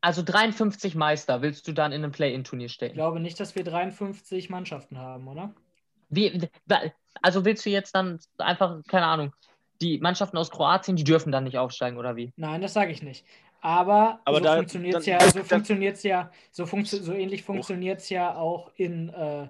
[0.00, 2.94] Also 53 Meister willst du dann in ein Play-In-Turnier Ich stecken?
[2.94, 5.52] glaube nicht, dass wir 53 Mannschaften haben, oder?
[6.08, 6.48] Wie,
[7.20, 9.34] also willst du jetzt dann einfach, keine Ahnung,
[9.82, 12.32] die Mannschaften aus Kroatien, die dürfen dann nicht aufsteigen, oder wie?
[12.36, 13.26] Nein, das sage ich nicht.
[13.66, 17.98] Aber, Aber so da- funktioniert es ja, so funktioniert's ja, so, funktio so ähnlich funktioniert
[18.00, 19.48] es ja auch in, äh,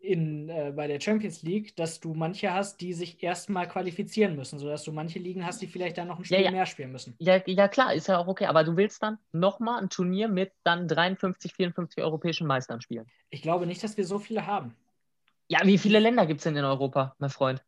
[0.00, 4.58] in, äh, bei der Champions League, dass du manche hast, die sich erstmal qualifizieren müssen,
[4.58, 6.50] sodass du manche Ligen hast, die vielleicht dann noch ein Ja, Spiel ja.
[6.52, 7.16] mehr spielen müssen.
[7.18, 10.52] Ja, ja, klar, ist ja auch okay, aber du willst dann nochmal ein Turnier mit
[10.62, 13.04] dann 53, 54 europäischen Meistern spielen.
[13.28, 14.74] Ich glaube nicht, dass wir so viele haben.
[15.48, 17.62] Ja, wie viele Länder gibt es denn in Europa, mein Freund?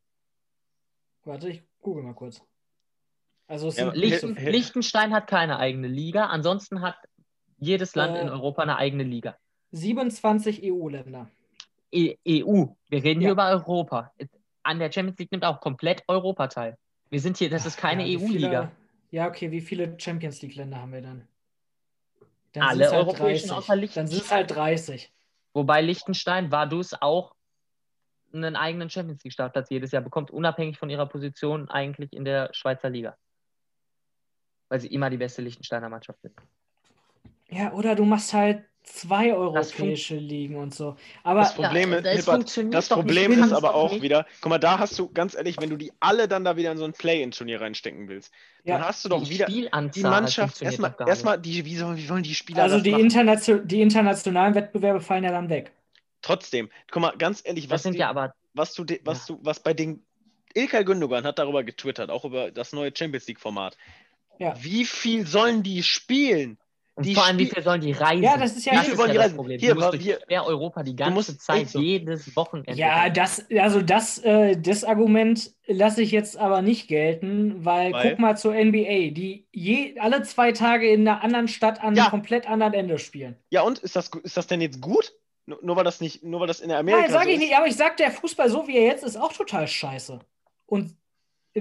[1.24, 2.40] Warte, ich google mal kurz.
[3.48, 6.96] Also es Ja, Lichten, Liechtenstein hat keine eigene Liga, ansonsten hat
[7.58, 9.36] jedes Land Äh, in Europa eine eigene Liga.
[9.72, 11.28] 27 EU-Länder.
[11.92, 13.26] E EU, wir reden Ja.
[13.26, 14.12] hier über Europa.
[14.62, 16.76] An der Champions League nimmt auch komplett Europa teil.
[17.10, 18.26] Wir sind hier, das ist keine EU-Liga.
[18.28, 18.70] viele-
[19.12, 21.28] Ja, okay, wie viele Champions League-Länder haben wir dann?
[22.52, 23.52] dann Alle halt europäischen 30.
[23.52, 24.06] außer Dann Liechtenstein.
[24.08, 25.12] sind es halt 30.
[25.54, 27.34] Wobei Liechtenstein war dus auch
[28.32, 32.48] einen eigenen Champions League Startplatz jedes Jahr bekommt, unabhängig von ihrer Position eigentlich in der
[32.52, 33.16] Schweizer Liga.
[34.68, 36.34] Weil sie immer die beste Liechtensteiner Mannschaft sind.
[37.48, 40.96] Ja, oder du machst halt zwei Das europäische Ligen und so.
[41.22, 42.88] Aber Das Problem, Ja, ist, das nicht.
[42.90, 45.76] Problem ist aber auch nicht- wieder, guck mal, da hast du, ganz ehrlich, wenn du
[45.76, 48.32] die alle dann da wieder in so ein Play-In-Turnier reinstecken willst,
[48.64, 52.08] dann ja, hast du doch die wieder die Mannschaft, erstmal, erstmal die, wie, sollen, wie
[52.08, 53.04] wollen die Spieler also das die, machen?
[53.04, 55.72] internation die internationalen Wettbewerbe fallen ja dann weg.
[56.22, 57.66] Trotzdem, guck mal, ganz ehrlich.
[57.66, 60.04] Das was, sind die, ja aber was du, was du, was bei den
[60.54, 63.76] Ilkay Gündogan hat darüber getwittert, auch über das neue Champions League Format.
[64.38, 64.54] Ja.
[64.60, 66.58] Wie viel sollen die spielen?
[66.98, 68.22] und Die vor allem, wie viel sollen die reisen?
[68.22, 69.36] Ja, das ist ja das nicht- ist wollen ja die das reisen?
[69.36, 69.60] Problem.
[69.60, 71.78] Hier, du musst hier- Europa die ganze musst- Zeit, so.
[71.78, 72.72] jedes Wochenende.
[72.72, 78.10] Ja, das, also das, äh, das Argument lasse ich jetzt aber nicht gelten, weil, Weil?
[78.10, 82.04] guck mal zur NBA, die je, alle zwei Tage in einer anderen Stadt an Ja.
[82.04, 83.36] einem komplett anderen Ende spielen.
[83.50, 85.12] Ja, und ist das, ist das denn jetzt gut?
[85.44, 87.40] Nur, nur weil das nicht, nur weil das in Amerika Nein, sage so ich ist?
[87.42, 90.18] nicht, aber ich sag, der Fußball, so wie er jetzt ist, auch total scheiße.
[90.64, 90.96] Und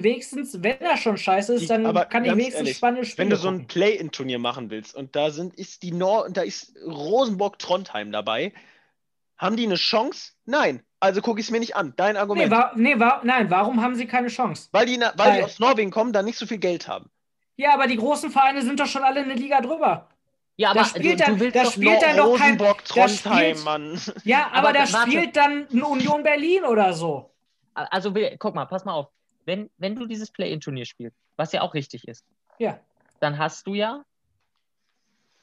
[0.04, 3.18] wenigstens, wenn er schon scheiße ist, Ich- dann aber kann ich wenigstens ehrlich, spannende Spiele
[3.26, 3.68] Wenn du so ein.
[3.68, 8.54] Play-In-Turnier machen willst und da sind, ist die Nord, da ist Rosenborg-Trondheim dabei,
[9.38, 10.34] haben die eine Chance?
[10.46, 10.82] Nein.
[11.00, 11.94] Also gucke ich es mir nicht an.
[11.98, 12.52] Dein Nee, Argument.
[12.52, 14.70] wa nee wa nein, warum haben sie keine Chance?
[14.72, 17.10] weil die, na- weil die Weil- aus Norwegen kommen, da nicht so viel Geld haben.
[17.58, 20.08] Ja, aber die großen Vereine sind doch schon alle in der Liga drüber.
[20.58, 22.66] Ja, Da aber spielt du, dann- du willst da doch spielt dann doch kein- da
[22.72, 24.02] Rosenborg-Trondheim, spielt- Mann.
[24.24, 25.12] Ja, aber, Aber da warte.
[25.12, 27.30] spielt dann eine Union Berlin oder so.
[27.74, 29.08] Also, guck mal, pass mal auf.
[29.46, 32.26] Wenn, wenn du dieses Play-In-Turnier spielst, was ja auch richtig ist,
[32.60, 32.80] Ja.
[33.20, 34.04] dann hast du ja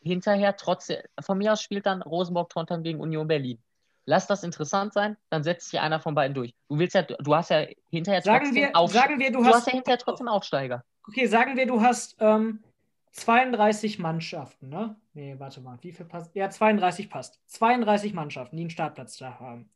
[0.03, 3.59] hinterher trotzdem, von mir aus spielt dann Rosenborg-Trondheim gegen Union Berlin.
[4.05, 6.53] Lass das interessant sein, dann setzt sich einer von beiden durch.
[6.69, 9.45] Du willst ja, du hast ja hinterher Sagen trotzdem wir, Aufste- sagen wir, du du
[9.47, 10.85] hast hast, ja hinterher trotzdem Aufsteiger.
[11.07, 12.65] okay, sagen wir, du hast ähm,
[13.13, 14.97] 32 Mannschaften, ne?
[15.15, 16.35] Nee, warte mal, wie viel passt?
[16.35, 17.39] Ja, 32 passt.
[17.47, 19.71] 32 Mannschaften, die einen Startplatz da haben.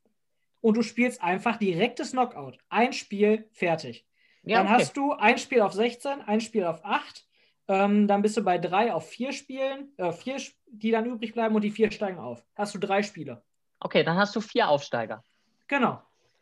[0.61, 2.59] Und du spielst einfach direktes Knockout.
[2.69, 4.05] Ein Spiel, fertig.
[4.47, 4.75] Ja, dann okay.
[4.75, 7.27] hast du ein Spiel auf 16, ein Spiel auf 8.
[7.69, 10.37] Ähm, dann bist du bei drei auf vier Spielen, äh, vier,
[10.67, 12.45] die dann übrig bleiben und die vier steigen auf.
[12.55, 13.43] Hast du drei Spiele.
[13.81, 15.23] okay, dann hast du vier Aufsteiger.
[15.69, 16.01] Genau.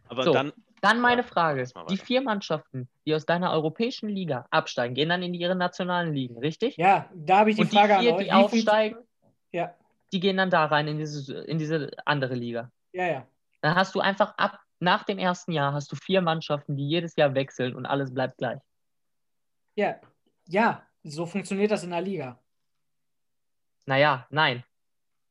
[0.09, 0.33] Aber So.
[0.33, 1.67] dann, Dann meine Ja, Frage.
[1.89, 6.39] Die vier Mannschaften, die aus deiner europäischen Liga absteigen, gehen dann in ihre nationalen Ligen,
[6.39, 6.77] richtig?
[6.77, 8.25] Ja, da habe ich die Und die Frage vier, an euch.
[8.25, 8.99] die aufsteigen,
[9.53, 9.75] Ja,
[10.13, 12.71] die gehen dann da rein in diese, in diese andere Liga.
[12.93, 13.27] ja, ja.
[13.63, 17.17] Dann hast du einfach ab nach dem ersten Jahr hast du vier Mannschaften, die jedes
[17.17, 18.61] Jahr wechseln und alles bleibt gleich.
[19.75, 20.01] Ja,
[20.47, 22.39] ja, so funktioniert das in der Liga.
[23.87, 24.63] Naja, nein.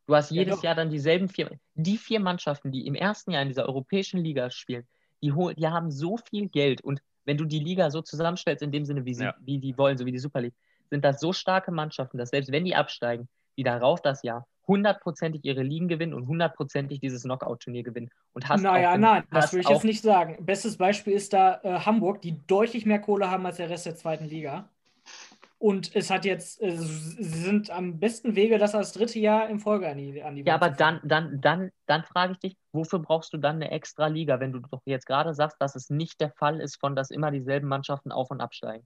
[0.05, 0.63] Du hast Ja, jedes doch.
[0.63, 1.57] Jahr dann dieselben vier.
[1.75, 4.85] Die vier Mannschaften, die im ersten Jahr in dieser europäischen Liga spielen,
[5.21, 6.81] die, die haben so viel Geld.
[6.81, 9.35] Und wenn du die Liga so zusammenstellst, in dem Sinne, wie, sie, Ja.
[9.39, 10.55] wie die wollen, so wie die Super League,
[10.89, 15.43] sind das so starke Mannschaften, dass selbst wenn die absteigen, die darauf das Jahr hundertprozentig
[15.43, 18.09] ihre Ligen gewinnen und hundertprozentig dieses Knockout-Turnier gewinnen.
[18.33, 20.37] Und hast naja, auch, nein, das würde ich jetzt nicht sagen.
[20.45, 23.95] Bestes Beispiel ist da äh, Hamburg, die deutlich mehr Kohle haben als der Rest der
[23.95, 24.69] zweiten Liga.
[25.63, 29.59] Und es hat jetzt, äh, sie sind am besten Wege, das als dritte Jahr in
[29.59, 32.99] Folge an die, an die Ja, aber dann, dann, dann, dann frage ich dich, wofür
[32.99, 36.19] brauchst du dann eine extra Liga, wenn du doch jetzt gerade sagst, dass es nicht
[36.19, 38.85] der Fall ist, von dass immer dieselben Mannschaften auf- und absteigen?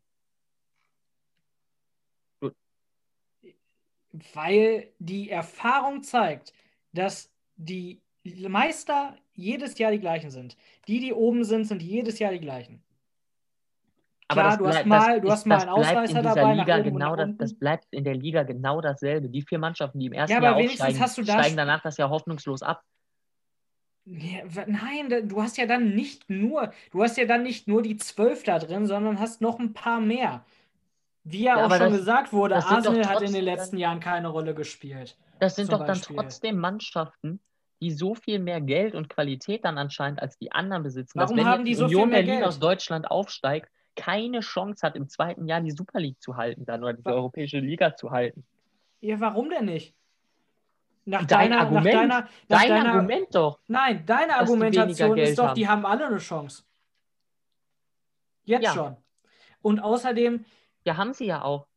[4.34, 6.54] Weil die Erfahrung zeigt,
[6.94, 10.58] dass die Meister jedes Jahr die gleichen sind.
[10.88, 12.82] Die, die oben sind, sind jedes Jahr die gleichen.
[14.30, 16.80] Klar, das du hast mal- das du ist- hast mal das einen Ausreißer dabei, Liga
[16.80, 19.30] genau das, das bleibt in der Liga genau dasselbe.
[19.30, 21.82] Die vier Mannschaften, die im ersten Ja, Jahr aber aufsteigen, hast du da steigen danach
[21.82, 22.84] das Jahr hoffnungslos ab.
[24.06, 27.98] Ja, nein, du hast ja dann nicht nur, du hast ja dann nicht nur die
[27.98, 30.46] zwölf da drin, sondern hast noch ein paar mehr.
[31.30, 33.80] Wie ja, Ja, auch schon das- gesagt wurde, Arsenal hat in den trotzdem letzten dann-
[33.82, 35.18] Jahren keine Rolle gespielt.
[35.40, 36.16] Das sind doch dann Beispiel.
[36.16, 37.40] trotzdem Mannschaften,
[37.82, 41.38] die so viel mehr Geld und Qualität dann anscheinend als die anderen besitzen, dass Warum
[41.38, 42.46] wenn haben die die so viel Union Berlin Geld?
[42.46, 46.82] aus Deutschland aufsteigt, keine Chance hat, im zweiten Jahr die Super League zu halten dann
[46.84, 48.46] oder die Wa- europäische Liga zu halten.
[49.02, 49.94] Ja, warum denn nicht?
[51.06, 53.60] Nach Dein deiner, Argument, nach deiner, nach Dein deiner, Argument doch.
[53.68, 55.56] Nein, deine dass Argumentation ist doch, haben.
[55.56, 56.64] die haben alle eine Chance.
[58.46, 58.74] Jetzt Ja.
[58.74, 58.98] schon.
[59.62, 60.46] Und außerdem,
[60.88, 61.68] Ja, haben sie ja auch.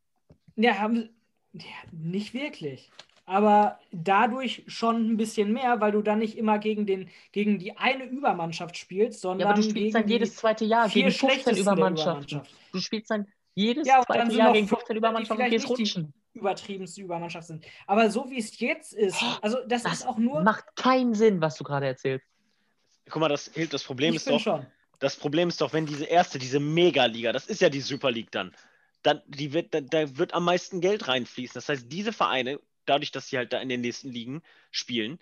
[0.56, 1.10] ja, haben
[1.52, 2.90] ja, nicht wirklich.
[3.26, 7.76] Aber dadurch schon ein bisschen mehr, weil du dann nicht immer gegen, den, gegen die
[7.76, 11.12] eine Übermannschaft spielst, sondern Ja, aber du gegen spielst dann jedes zweite Jahr vier gegen
[11.14, 12.24] 15 schlechtesten der Übermannschaften.
[12.38, 12.56] Übermannschaft.
[12.72, 15.44] Du spielst dann jedes Ja, und dann zweite sind Jahr gegen fünf, 15 die Übermannschaften
[15.44, 16.14] und gehst nicht die- rutschen.
[16.34, 17.64] übertriebenste Übermannschaft sind.
[17.86, 20.42] Aber so wie es jetzt ist, also das, Das ist auch nur.
[20.42, 22.24] macht keinen Sinn, was du gerade erzählst.
[23.08, 24.66] Guck mal, das, das Problem ich ist doch, schon.
[25.00, 28.30] das Problem ist doch, wenn diese erste, diese Mega-Liga, das ist ja die Super League
[28.30, 28.52] dann,
[29.02, 31.55] dann die wird, da, da wird am meisten Geld reinfließen.
[31.55, 35.18] Das heißt, diese Vereine, dadurch, dass sie halt da in den nächsten Ligen spielen,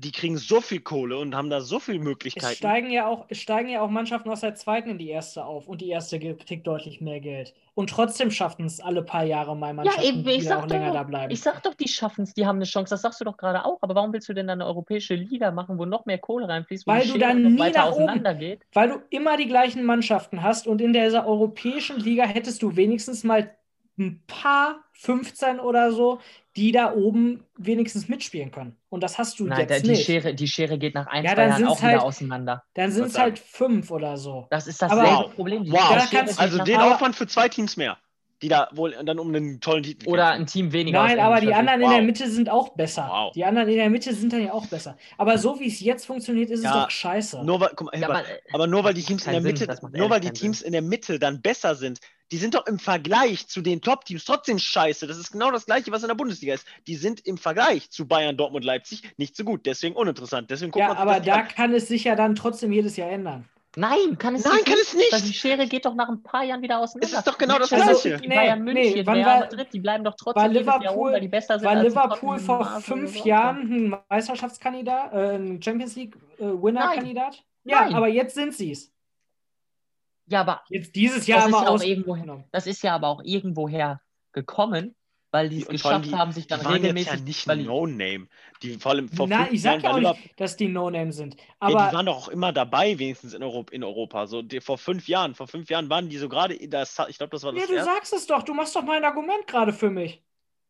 [0.00, 2.54] die kriegen so viel Kohle und haben da so viele Es Möglichkeiten.
[2.56, 5.66] steigen, ja auch, es steigen ja auch Mannschaften aus der zweiten in die erste auf
[5.66, 7.52] und die erste kriegt deutlich mehr Geld.
[7.74, 10.86] Und trotzdem schaffen es alle paar Jahre mal Mannschaften, eben, ich die sag auch länger
[10.88, 11.32] doch, da bleiben.
[11.32, 12.90] Ich sag doch, die schaffen es, die haben eine Chance.
[12.90, 13.78] Das sagst du doch gerade auch.
[13.80, 16.86] Aber warum willst du denn dann eine europäische Liga machen, wo noch mehr Kohle reinfließt,
[16.86, 18.62] Weil du dann nie nach oben- auseinander geht?
[18.72, 23.24] Weil du immer die gleichen Mannschaften hast und in dieser europäischen Liga hättest du wenigstens
[23.24, 23.50] mal
[23.98, 26.20] ein paar, 15 oder so,
[26.56, 28.76] die da oben wenigstens mitspielen können.
[28.88, 30.04] Und das hast du Nein, jetzt da, die, nicht.
[30.06, 32.64] Schere, die Schere geht nach ein, Ja, zwei dann Jahren auch wieder halt- auseinander.
[32.74, 34.46] Dann sind es halt fünf oder so.
[34.50, 35.34] Das ist Aber- dasselbe Wow.
[35.34, 35.70] Problem.
[35.72, 36.08] Wow.
[36.10, 37.96] Da Also den Aufwand für zwei Teams mehr,
[38.42, 41.02] die da wohl dann um einen tollen Titel oder ein Team weniger.
[41.02, 41.86] Nein, aber die anderen Sicht.
[41.86, 42.06] in der Wow.
[42.06, 43.08] Mitte sind auch besser.
[43.10, 43.32] Wow.
[43.32, 44.96] Die anderen in der Mitte sind dann ja auch besser.
[45.16, 47.44] Aber so wie es jetzt funktioniert, ist Ja, es doch scheiße.
[47.44, 47.98] Nur weil, mal.
[47.98, 49.50] Ja, aber, aber, äh, nur weil die macht Teams in der Sinn.
[49.52, 50.66] Mitte, macht nur weil die Teams Sinn.
[50.68, 51.98] in der Mitte dann besser sind,
[52.30, 55.06] die sind doch im Vergleich zu den Top-Teams trotzdem scheiße.
[55.06, 56.66] Das ist genau das gleiche, was in der Bundesliga ist.
[56.86, 60.50] Die sind im Vergleich zu Bayern, Dortmund, Leipzig nicht so gut, deswegen uninteressant.
[60.50, 61.48] Deswegen guckt ja, aber da an.
[61.48, 63.48] kann es sich ja dann trotzdem jedes Jahr ändern.
[63.76, 64.66] Nein, kann es Nein, nicht.
[64.66, 65.12] kann es nicht.
[65.12, 67.06] Weil die Schere geht doch nach ein paar Jahren wieder auseinander.
[67.12, 67.94] Es ist doch genau das Gleiche.
[67.94, 70.78] City, Nee, Bayern nee, München, wann Real war- Madrid, die bleiben doch war trotzdem Jahr
[70.78, 71.68] Liverpool- oben, weil die besser sind.
[71.68, 73.24] War Liverpool Tottenham vor fünf so.
[73.26, 73.58] Jahren
[73.92, 77.44] ein Meisterschaftskandidat, äh, ein Champions League-Winner-Kandidat?
[77.64, 77.94] ja, Nein.
[77.94, 78.92] aber jetzt sind sie es.
[80.26, 81.84] Ja, aber Jetzt dieses Jahr das ist mal ja auch aus.
[81.84, 84.00] irgendwoher, das ist ja aber auch irgendwoher
[84.32, 84.94] gekommen,
[85.30, 87.12] weil die es geschafft die- haben, sich dann Die waren jetzt regelmäßig.
[87.12, 88.28] ja nicht weil die, No-Name.
[88.62, 91.12] Die vor allem vor Nein, fünf ich sag Jahren ja auch nicht, dass die No-Name
[91.12, 91.34] sind.
[91.36, 94.26] Ja, Aber die waren doch auch immer dabei, wenigstens in, Europ in Europa.
[94.26, 97.30] So, die, vor fünf Jahren, vor fünf Jahren waren die so gerade, das, ich glaube,
[97.30, 97.90] das war ja, das du erste.
[97.92, 100.22] sagst es doch, du machst doch mein Argument gerade für mich.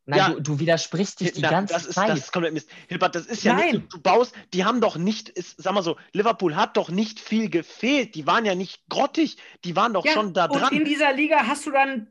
[0.06, 0.28] nein, Ja.
[0.30, 2.08] du, du widersprichst dich die Na, ganze das ist, Zeit.
[2.08, 2.68] Das ist komplett Mist.
[2.88, 3.74] Hilbert, das ist ja Nein.
[3.76, 7.20] nicht du baust, die haben doch nicht, ist, sag mal so, Liverpool hat doch nicht
[7.20, 8.14] viel gefehlt.
[8.14, 10.84] Die waren ja nicht grottig, die waren doch Ja, schon da und in dran.
[10.84, 12.10] dieser Liga hast du dann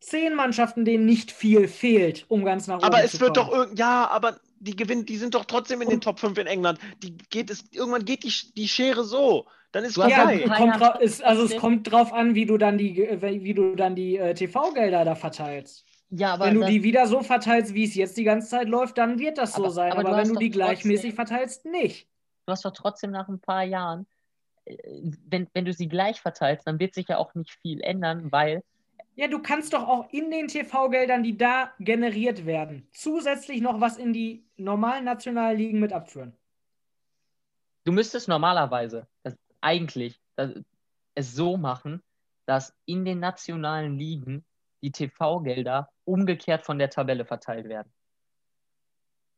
[0.00, 3.50] zehn Mannschaften, denen nicht viel fehlt, um ganz nach oben Aber es zu wird kommen.
[3.50, 6.46] doch irgend, ja, aber die gewinnen, die sind doch trotzdem in den Top 5 in
[6.46, 6.78] England.
[7.02, 9.46] Die geht es, irgendwann geht die, die Schere so.
[9.72, 10.42] Dann ist Ja, vorbei.
[10.42, 12.96] ein paar kommt Jahre drau- ist, also es kommt drauf an, wie du dann die,
[12.96, 15.84] wie du dann die äh, TV-Gelder da verteilst.
[16.10, 18.96] ja, aber wenn du die wieder so verteilst, wie es jetzt die ganze Zeit läuft,
[18.96, 19.92] dann wird das so Aber- sein.
[19.92, 22.06] aber Aber, du wenn du die gleichmäßig trotzdem- verteilst, nicht.
[22.46, 24.06] du hast doch trotzdem nach ein paar Jahren,
[24.64, 24.76] äh,
[25.28, 28.62] wenn, wenn du sie gleich verteilst, dann wird sich ja auch nicht viel ändern, weil
[29.18, 33.96] Ja, du kannst doch auch in den TV-Geldern, die da generiert werden, zusätzlich noch was
[33.96, 36.36] in die normalen nationalen Ligen mit abführen.
[37.84, 40.50] du müsstest normalerweise das, eigentlich das,
[41.14, 42.02] es so machen,
[42.44, 44.44] dass in den nationalen Ligen
[44.82, 47.90] die TV-Gelder umgekehrt von der Tabelle verteilt werden.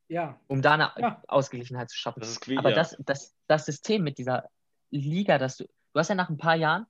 [0.08, 0.40] Ja.
[0.48, 1.22] um da eine Ja.
[1.28, 2.20] Ausgeglichenheit zu schaffen.
[2.20, 2.76] Das ist qui- Aber ja.
[2.76, 4.48] das, das, das System mit dieser
[4.90, 6.86] Liga, dass du, du hast ja nach ein paar Jahren,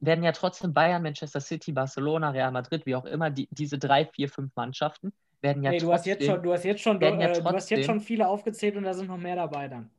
[0.00, 4.06] werden ja trotzdem Bayern, Manchester City, Barcelona, Real Madrid, wie auch immer, die, diese drei,
[4.06, 5.12] vier, fünf Mannschaften
[5.42, 7.24] werden ja nee, du trotzdem, hast jetzt schon, du hast jetzt schon, ja äh, du
[7.24, 9.90] hast jetzt trotzdem- schon viele aufgezählt und da sind noch mehr dabei dann.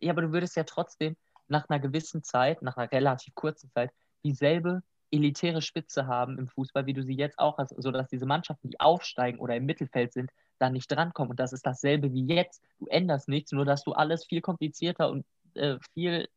[0.00, 1.16] ja, aber du würdest ja trotzdem
[1.48, 3.90] nach einer gewissen Zeit, nach einer relativ kurzen Zeit,
[4.24, 8.68] dieselbe elitäre Spitze haben im Fußball, wie du sie jetzt auch hast, sodass diese Mannschaften,
[8.68, 11.30] die aufsteigen oder im Mittelfeld sind, da nicht drankommen.
[11.30, 12.62] Und das ist dasselbe wie jetzt.
[12.78, 15.24] Du änderst nichts, nur dass du alles viel komplizierter und
[15.54, 16.28] äh, viel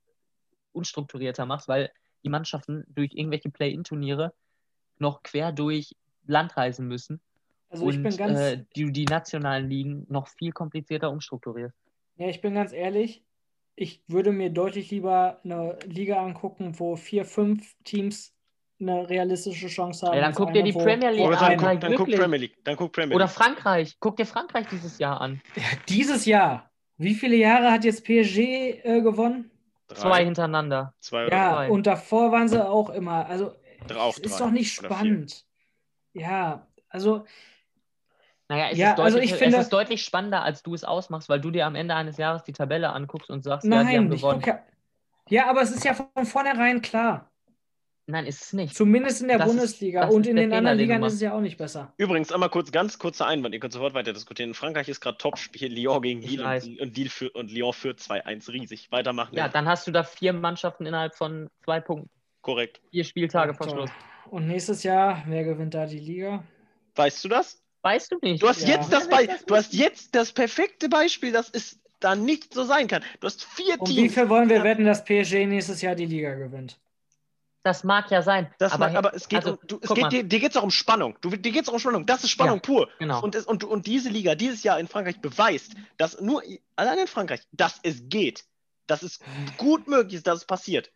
[0.71, 1.91] unstrukturierter machst, weil
[2.23, 4.33] die Mannschaften durch irgendwelche Play-In-Turniere
[4.99, 5.95] noch quer durch
[6.27, 7.19] Land reisen müssen
[7.69, 11.75] Also und ich bin ganz, äh, die, die nationalen Ligen noch viel komplizierter umstrukturierst.
[12.17, 13.23] ja, ich bin ganz ehrlich,
[13.75, 18.33] ich würde mir deutlich lieber eine Liga angucken, wo vier, fünf Teams
[18.79, 20.15] eine realistische Chance haben.
[20.15, 22.09] Ja, dann guck dir die Premier League Oder an, dann, guck, dann guck.
[22.09, 22.63] Premier League.
[22.63, 23.33] Dann guck Premier Oder League.
[23.33, 23.95] Frankreich.
[23.99, 25.41] Guck dir Frankreich dieses Jahr an.
[25.87, 26.71] Dieses Jahr.
[26.97, 28.39] Wie viele Jahre hat jetzt PSG
[28.83, 29.50] äh, gewonnen?
[29.93, 30.93] Drei, Zwei hintereinander.
[30.99, 31.69] zwei oder Ja, drei.
[31.71, 33.25] und davor waren sie auch immer.
[33.27, 33.55] Also,
[33.97, 35.45] auch es ist doch nicht spannend.
[36.13, 37.25] Ja, also,
[38.47, 40.83] Naja, es, Ja, ist also deutlich, ich finde- es ist deutlich spannender, als du es
[40.83, 43.77] ausmachst, weil du dir am Ende eines Jahres die Tabelle anguckst und sagst, ja, die
[43.97, 44.41] haben nein, ich gewonnen.
[44.41, 44.61] gucke.
[45.29, 47.30] Ja, aber es ist ja von vornherein klar.
[48.07, 48.75] Nein, ist es nicht.
[48.75, 50.01] Zumindest in der Das ist- Bundesliga.
[50.05, 51.93] das und ist in den anderen Ligern ist es ja auch nicht besser.
[51.97, 54.49] Übrigens, einmal kurz, ganz kurzer Einwand, ihr könnt sofort weiter diskutieren.
[54.49, 57.99] In Frankreich ist gerade Topspiel Lyon gegen Lille und, und, Lille für, und Lyon führt
[57.99, 58.91] 2-1 riesig.
[58.91, 59.35] Weitermachen.
[59.37, 62.09] Ja, dann hast du da vier Mannschaften innerhalb von zwei Punkten.
[62.41, 62.81] Korrekt.
[62.89, 63.69] Vier Spieltage vor.
[63.69, 63.91] Schluss.
[64.29, 66.43] Und nächstes Jahr, wer gewinnt da die Liga?
[66.95, 67.61] Weißt du das?
[67.83, 68.41] Weißt du nicht.
[68.43, 68.75] Du hast, Ja.
[68.75, 72.87] jetzt das Be du hast jetzt das perfekte Beispiel, dass es da nicht so sein
[72.87, 73.03] kann.
[73.19, 74.13] Du hast vier Und wie Teams.
[74.15, 76.79] viel wollen wir wetten, dass PSG nächstes Jahr die Liga gewinnt?
[77.63, 78.51] Das mag ja sein.
[78.57, 80.57] Das aber, aber, aber es geht also, um, du, es geht dir, dir geht es
[80.57, 81.15] auch um Spannung.
[81.21, 82.05] Du, dir geht es auch um Spannung.
[82.07, 82.89] Das ist Spannung Ja, pur.
[82.97, 83.21] genau.
[83.21, 86.41] Und, es, und, und diese Liga dieses Jahr in Frankreich beweist, dass nur
[86.75, 88.45] allein in Frankreich, dass es geht.
[88.87, 89.19] Dass es
[89.57, 90.91] gut möglich ist, dass es passiert.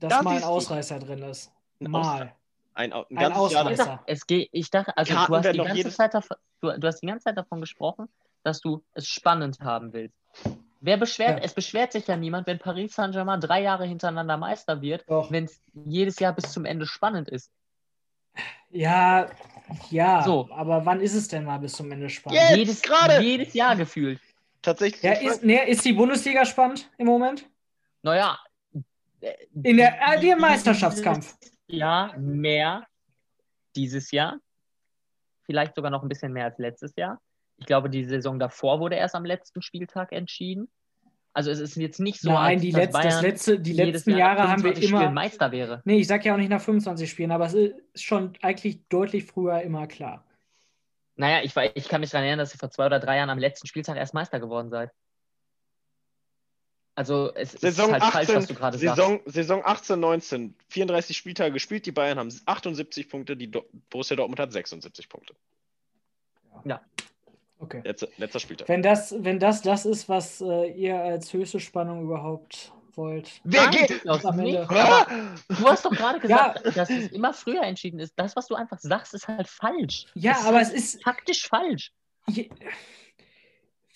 [0.00, 1.52] Dass Das mal ein Ausreißer drin ist.
[1.80, 2.34] Ein Mal.
[2.74, 4.02] Ein, ein, Ein Ausreißer.
[4.06, 6.86] es geht, ich dachte, also Karten du hast, die ganze jedes- Zeit davon, du, du
[6.86, 8.08] hast die ganze Zeit davon gesprochen,
[8.42, 10.16] dass du es spannend haben willst.
[10.80, 11.44] Wer beschwert, Ja.
[11.44, 15.60] es beschwert sich ja niemand, wenn Paris Saint-Germain drei Jahre hintereinander Meister wird, wenn es
[15.74, 17.50] jedes Jahr bis zum Ende spannend ist.
[18.70, 19.28] Ja,
[19.90, 20.22] ja.
[20.22, 20.48] So.
[20.52, 22.40] Aber wann ist es denn mal bis zum Ende spannend?
[22.40, 23.20] Jetzt jedes, gerade.
[23.20, 24.20] jedes Jahr gefühlt.
[24.62, 25.02] Tatsächlich.
[25.02, 27.46] Ja, ist, ne, ist die Bundesliga spannend im Moment?
[28.02, 28.38] Naja.
[29.62, 31.36] In der, äh, der Meisterschaftskampf.
[31.66, 32.86] Ja, mehr
[33.76, 34.38] dieses Jahr.
[35.42, 37.20] Vielleicht sogar noch ein bisschen mehr als letztes Jahr.
[37.60, 40.68] Ich glaube, die Saison davor wurde erst am letzten Spieltag entschieden.
[41.32, 43.72] Also es ist jetzt nicht so, Nein, als die, dass letz, das Bayern letzte, die
[43.72, 45.10] jedes letzten Jahr Jahre haben wir 25 Spielen immer.
[45.12, 45.82] Meister wäre.
[45.84, 49.26] Nee, ich sag ja auch nicht nach 25 Spielen, aber es ist schon eigentlich deutlich
[49.26, 50.24] früher immer klar.
[51.16, 53.30] Naja, ich, war- ich kann mich daran erinnern, dass ihr vor zwei oder drei Jahren
[53.30, 54.90] am letzten Spieltag erst Meister geworden seid.
[56.96, 58.96] Also es Saison ist halt 18, falsch, was du gerade sagst.
[58.96, 61.86] Saison, Saison 18, 19, 34 Spieltage gespielt.
[61.86, 65.34] Die Bayern haben 78 Punkte, die Do Borussia Dortmund hat 76 Punkte.
[67.60, 67.82] Okay.
[67.84, 68.68] Letzter, letzter Spieltag.
[68.68, 73.40] Wenn das, wenn das das ist, was äh, ihr als höchste Spannung überhaupt wollt.
[73.44, 73.90] Wer Nein, geht?
[74.04, 74.66] durchaus am Ende.
[75.48, 76.52] du hast doch gerade Ja.
[76.54, 78.14] gesagt, dass es immer früher entschieden ist.
[78.16, 80.06] Das, was du einfach sagst, ist halt falsch.
[80.14, 81.04] Ja, ist aber halt es ist.
[81.04, 81.92] faktisch falsch.
[82.28, 82.48] Je,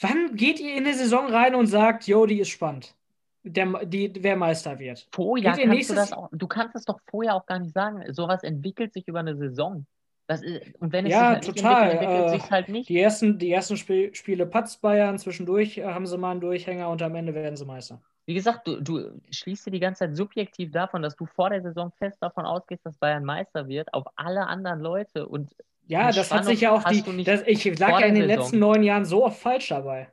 [0.01, 2.95] wann geht ihr in eine Saison rein und sagt, jo, die ist spannend?
[3.43, 5.07] Der, die, wer Meister wird?
[5.13, 8.03] Vorher kannst du nächstes- das auch, du kannst es doch vorher auch gar nicht sagen.
[8.13, 9.87] Sowas entwickelt sich über eine Saison.
[10.27, 12.89] Das ist, und wenn es Ja, sich halt total, entwickelt, entwickelt äh, sich halt nicht.
[12.89, 16.89] Die ersten, die ersten Spiel, Spiele patzt Bayern, zwischendurch äh, haben sie mal einen Durchhänger
[16.89, 18.01] und am Ende werden sie Meister.
[18.27, 21.61] Wie gesagt, du, du schließt dir die ganze Zeit subjektiv davon, dass du vor der
[21.61, 25.27] Saison fest davon ausgehst, dass Bayern Meister wird, auf alle anderen Leute.
[25.29, 25.55] Und
[25.89, 27.25] Ja, das hat sich ja auch die.
[27.25, 28.45] Das, ich lag ja in den Saison.
[28.45, 30.09] letzten neun Jahren so oft falsch dabei.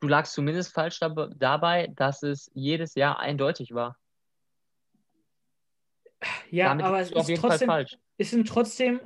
[0.00, 3.96] du lagst zumindest falsch dab dabei, dass es jedes Jahr eindeutig war.
[6.50, 7.70] Ja, Damit aber es ist trotzdem,
[8.16, 9.00] es sind trotzdem,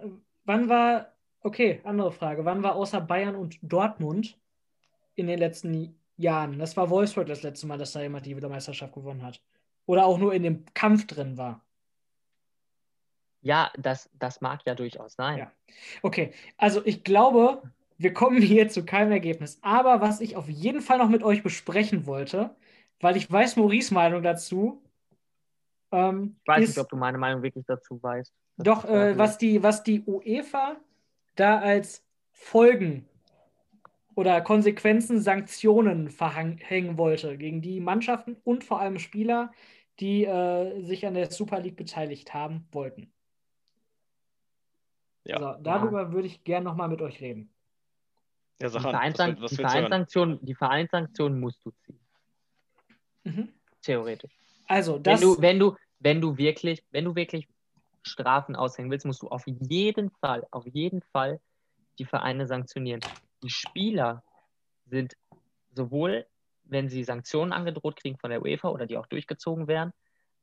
[0.44, 4.38] wann war, okay, andere Frage, wann war außer Bayern und Dortmund
[5.14, 6.58] in den letzten Jahren?
[6.58, 9.42] Das war Wolfsburg das letzte Mal, dass da jemand die Meisterschaft gewonnen hat.
[9.84, 11.60] Oder auch nur in dem Kampf drin war.
[13.42, 15.38] Ja, das, das mag ja durchaus sein.
[15.38, 15.52] Ja.
[16.02, 17.62] Okay, also ich glaube,
[17.98, 19.58] wir kommen hier zu keinem Ergebnis.
[19.62, 22.54] Aber was ich auf jeden Fall noch mit euch besprechen wollte,
[23.00, 24.82] weil ich weiß Maurice Meinung dazu,
[25.92, 28.32] ähm, Ich weiß ist nicht, ob du meine Meinung wirklich dazu weißt.
[28.58, 30.76] Doch, äh, ja was, die, was die UEFA
[31.36, 33.06] da als Folgen
[34.14, 39.52] oder Konsequenzen, Sanktionen verhängen wollte gegen die Mannschaften und vor allem Spieler,
[40.00, 43.12] die äh, sich an der Super League beteiligt haben wollten.
[45.24, 45.38] Ja.
[45.38, 47.50] So, darüber würde ich gerne nochmal mit euch reden.
[48.60, 52.00] Ja, die, Vereinssank die, Vereinssanktion, die Vereinssanktion musst du ziehen.
[53.24, 53.48] Mhm.
[53.80, 54.41] Theoretisch.
[54.72, 55.20] Also, das.
[55.20, 57.46] Wenn du, wenn du, wenn du wirklich, wenn du wirklich
[58.02, 61.40] Strafen aushängen willst, musst du auf jeden Fall, auf jeden Fall
[61.98, 63.00] die Vereine sanktionieren.
[63.42, 64.24] Die Spieler
[64.86, 65.14] sind
[65.74, 66.26] sowohl,
[66.64, 69.92] wenn sie Sanktionen angedroht kriegen von der UEFA oder die auch durchgezogen werden,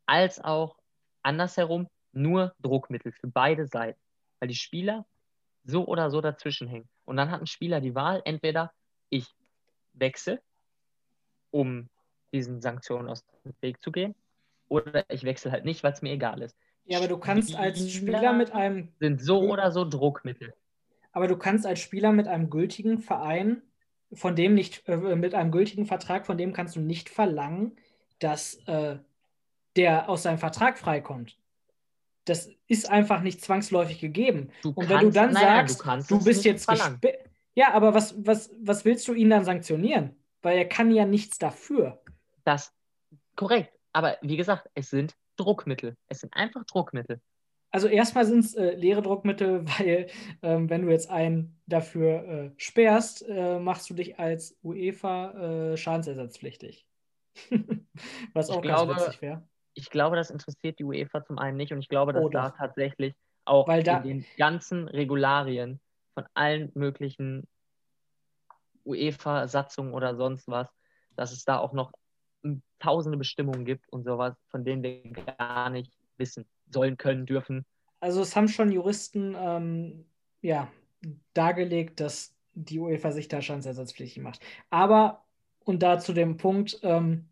[0.06, 0.78] als auch
[1.24, 4.00] andersherum nur Druckmittel für beide Seiten.
[4.40, 5.08] Weil die Spieler
[5.64, 6.88] so oder so dazwischen hängen.
[7.06, 8.72] Und dann hat ein Spieler die Wahl, entweder
[9.10, 9.26] ich
[9.94, 10.40] wechsle,
[11.50, 11.90] um
[12.32, 14.16] diesen Sanktionen aus dem Weg zu gehen,
[14.68, 16.56] oder ich wechsle halt nicht, weil es mir egal ist.
[16.86, 18.90] Ja, aber du kannst als Spieler mit einem.
[19.00, 20.54] Sind so oder so Druckmittel.
[21.12, 23.62] Aber du kannst als Spieler mit einem gültigen Verein,
[24.14, 27.78] von dem nicht, äh, mit einem gültigen Vertrag, von dem kannst du nicht verlangen,
[28.20, 28.98] dass äh,
[29.76, 31.38] der aus seinem Vertrag freikommt.
[32.26, 34.50] Das ist einfach nicht zwangsläufig gegeben.
[34.62, 36.70] Du und wenn du dann nein, sagst, du, du bist jetzt
[37.56, 40.16] Ja, aber was, was, was willst du ihn dann sanktionieren?
[40.42, 42.02] Weil er kann ja nichts dafür.
[42.44, 42.74] Das
[43.36, 43.74] korrekt.
[43.94, 45.96] Aber wie gesagt, es sind Druckmittel.
[46.08, 47.22] Es sind einfach Druckmittel.
[47.72, 50.08] Also erstmal sind es äh, leere Druckmittel, weil
[50.42, 55.78] ähm, wenn du jetzt einen dafür äh, sperrst, äh, machst du dich als UEFA äh,
[55.78, 56.86] schadensersatzpflichtig.
[58.34, 59.48] Was auch ich ganz glaube, witzig wäre.
[59.76, 62.50] Ich glaube, das interessiert die UEFA zum einen nicht und ich glaube, dass oh, da
[62.50, 65.80] tatsächlich auch weil da, in den ganzen Regularien
[66.14, 67.48] von allen möglichen
[68.86, 70.68] UEFA-Satzungen oder sonst was,
[71.16, 71.92] dass es da auch noch
[72.80, 75.02] tausende Bestimmungen gibt und sowas, von denen wir
[75.38, 77.66] gar nicht wissen sollen, können, dürfen.
[78.00, 80.06] Also es haben schon Juristen ähm,
[80.42, 80.72] ja,
[81.34, 84.42] dargelegt, dass die UEFA sich da schadensersatzpflichtig macht.
[84.70, 85.24] Aber,
[85.66, 87.26] und da zu dem Punkt, ähm,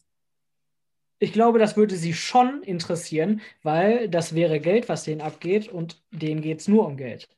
[1.19, 6.01] ich glaube, das würde sie schon interessieren, weil das wäre Geld, was denen abgeht und
[6.11, 7.29] denen geht es nur um Geld.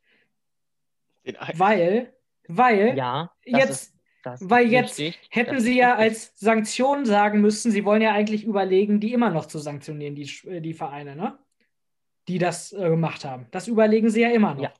[1.53, 2.13] Weil,
[2.47, 3.93] weil ja, jetzt,
[4.23, 8.99] weil jetzt hätten das sie ja als Sanktion sagen müssen, sie wollen ja eigentlich überlegen,
[8.99, 11.37] die immer noch zu sanktionieren, die, äh, die Vereine, ne?
[12.27, 13.47] Die das äh, gemacht haben.
[13.51, 14.63] Das überlegen sie ja immer noch.
[14.63, 14.73] Ja.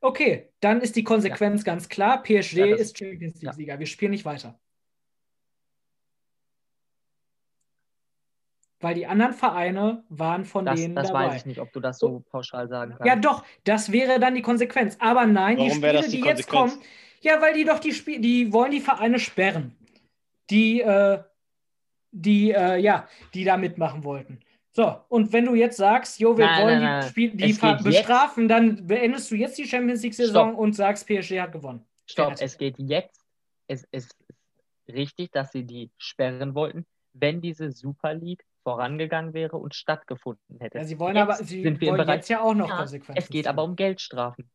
[0.00, 1.72] Okay, dann ist die Konsequenz ja.
[1.72, 3.78] ganz klar: PSG ja, ist Champions League-Sieger.
[3.78, 4.58] Wir spielen nicht weiter.
[8.80, 11.24] Weil die anderen Vereine waren von das, denen das dabei.
[11.24, 13.06] Das weiß ich nicht, ob du das so pauschal sagen kannst.
[13.06, 14.96] Ja, doch, das wäre dann die Konsequenz.
[15.00, 16.72] Aber nein, Warum die Spiele, die, die jetzt kommen,
[17.26, 19.76] ja, weil die doch die Spiele, die wollen die Vereine sperren.
[20.48, 21.22] Die, äh,
[22.12, 24.40] die, äh, ja, die da mitmachen wollten.
[24.70, 28.44] So, und wenn du jetzt sagst, jo, wir nein, wollen nein, die, Spiel, die bestrafen,
[28.44, 28.50] jetzt.
[28.50, 31.84] dann beendest du jetzt die Champions League-Saison und sagst, PSG hat gewonnen.
[32.06, 33.24] Stopp, es geht jetzt,
[33.66, 34.14] es ist
[34.86, 40.78] richtig, dass sie die sperren wollten, wenn diese Super League vorangegangen wäre und stattgefunden hätte.
[40.78, 43.18] Ja, sie wollen jetzt aber, sie wollen jetzt ja auch noch ja, Konsequenzen.
[43.18, 44.48] Es geht aber um Geldstrafen.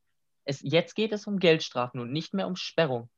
[0.44, 3.10] Es, jetzt geht es um Geldstrafen und nicht mehr um Sperrung.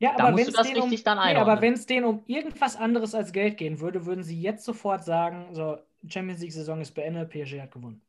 [0.00, 4.06] Ja, da aber wenn es um, nee, denen um irgendwas anderes als Geld gehen würde,
[4.06, 8.00] würden sie jetzt sofort sagen, so Champions League Saison ist beendet, PSG hat gewonnen.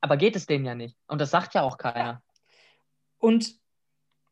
[0.00, 1.98] Aber geht es denen ja nicht und das sagt ja auch keiner.
[1.98, 2.22] Ja.
[3.18, 3.58] Und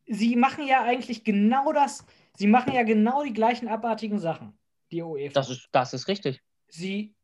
[0.07, 2.07] sie machen ja eigentlich genau das,
[2.37, 4.57] sie machen ja genau die gleichen abartigen Sachen,
[4.93, 5.35] die UEFA.
[5.35, 6.41] Das ist, das ist richtig.
[6.69, 7.17] Sie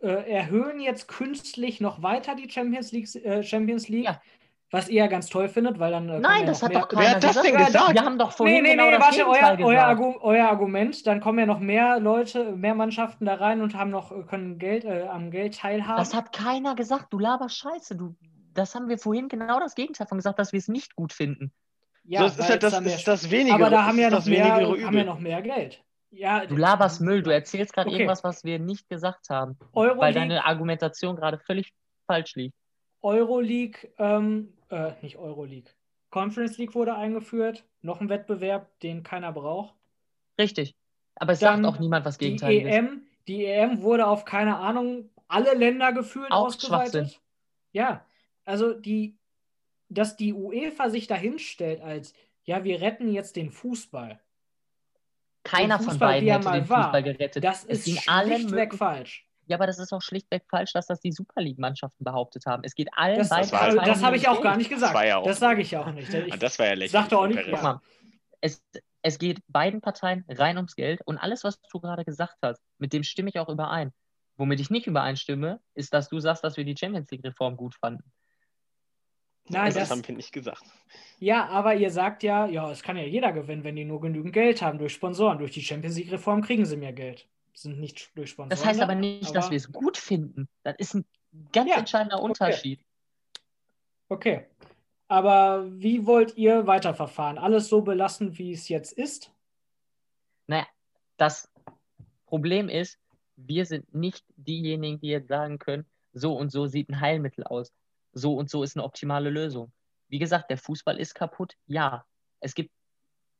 [0.00, 4.22] äh, erhöhen jetzt künstlich noch weiter die Champions League, äh, Champions League ja.
[4.72, 6.08] Was ihr ja ganz toll findet, weil dann.
[6.08, 7.92] Äh, Nein, das hat doch keiner Wer hat das denn gesagt?
[7.92, 11.20] Wir haben doch vorhin nee, nee, genau nee, warte, euer, euer, Argu euer, Argument, dann
[11.20, 15.08] kommen ja noch mehr Leute, mehr Mannschaften da rein und haben noch, können Geld, äh,
[15.10, 15.98] am Geld teilhaben.
[15.98, 17.96] Das hat keiner gesagt, du laberst Scheiße.
[17.96, 18.14] Du,
[18.54, 21.52] das haben wir vorhin genau das Gegenteil von gesagt, dass wir es nicht gut finden.
[22.04, 23.54] Ja, so, das ist halt das, ist das wenige.
[23.54, 25.82] Aber da haben wir, noch mehr, haben wir noch mehr Geld.
[26.10, 27.98] Ja, du laberst Müll, du erzählst gerade okay.
[27.98, 29.56] irgendwas, was wir nicht gesagt haben.
[29.72, 31.72] Euroleague, weil deine Argumentation gerade völlig
[32.06, 32.54] falsch liegt.
[33.02, 35.70] Euroleague ähm, äh, nicht Euroleague.
[36.10, 37.64] Conference League wurde eingeführt.
[37.82, 39.74] Noch ein Wettbewerb, den keiner braucht.
[40.38, 40.74] Richtig.
[41.14, 44.56] Aber es Dann sagt auch niemand was gegen Die EM, die EM wurde auf, keine
[44.56, 47.20] Ahnung, alle Länder gefühlt auch ausgeweitet.
[47.72, 48.04] Ja,
[48.44, 49.16] also die,
[49.88, 52.14] dass die UEFA sich dahinstellt als,
[52.44, 54.20] ja, wir retten jetzt den Fußball.
[55.44, 57.02] Keiner den Fußball, von beiden hätte den Fußball war.
[57.02, 57.44] gerettet.
[57.44, 59.29] Das es ist schlichtweg falsch.
[59.50, 62.62] Ja, aber das ist auch schlichtweg falsch, dass das die Super League-Mannschaften behauptet haben.
[62.62, 64.94] Es geht allen Das, das, das habe ich auch gar nicht gesagt.
[64.94, 66.14] Das, ja das sage ich ja auch nicht.
[66.14, 66.92] Ich das war ja lächerlich.
[66.92, 67.48] Sagte auch nicht.
[67.48, 67.82] Ja.
[68.40, 68.62] Es,
[69.02, 72.92] es geht beiden Parteien rein ums Geld und alles, was du gerade gesagt hast, mit
[72.92, 73.92] dem stimme ich auch überein.
[74.36, 78.04] Womit ich nicht übereinstimme, ist, dass du sagst, dass wir die Champions League-Reform gut fanden.
[79.48, 80.62] Nein, also das, das haben wir nicht gesagt.
[81.18, 84.32] Ja, aber ihr sagt ja, ja, es kann ja jeder gewinnen, wenn die nur genügend
[84.32, 85.38] Geld haben durch Sponsoren.
[85.38, 88.50] Durch die Champions League-Reform kriegen sie mehr Geld sind nicht durch Sponsoren.
[88.50, 90.48] Das heißt aber nicht, aber dass wir es gut finden.
[90.62, 91.04] Das ist ein
[91.52, 92.80] ganz ja, entscheidender Unterschied.
[94.08, 94.46] Okay.
[94.58, 94.66] okay.
[95.08, 97.36] Aber wie wollt ihr weiterverfahren?
[97.36, 99.32] Alles so belassen, wie es jetzt ist?
[100.46, 100.66] Naja,
[101.16, 101.50] das
[102.26, 102.98] Problem ist,
[103.34, 107.72] wir sind nicht diejenigen, die jetzt sagen können, so und so sieht ein Heilmittel aus.
[108.12, 109.72] So und so ist eine optimale Lösung.
[110.08, 111.56] Wie gesagt, der Fußball ist kaputt.
[111.66, 112.04] Ja,
[112.38, 112.70] es gibt,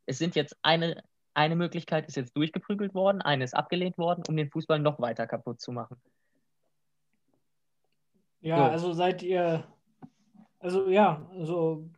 [0.07, 1.03] es sind jetzt eine,
[1.35, 5.27] eine Möglichkeit ist jetzt durchgeprügelt worden, eine ist abgelehnt worden, um den Fußball noch weiter
[5.27, 5.97] kaputt zu machen.
[8.41, 8.63] Ja, so.
[8.65, 9.65] also seid ihr,
[10.59, 11.89] also ja, also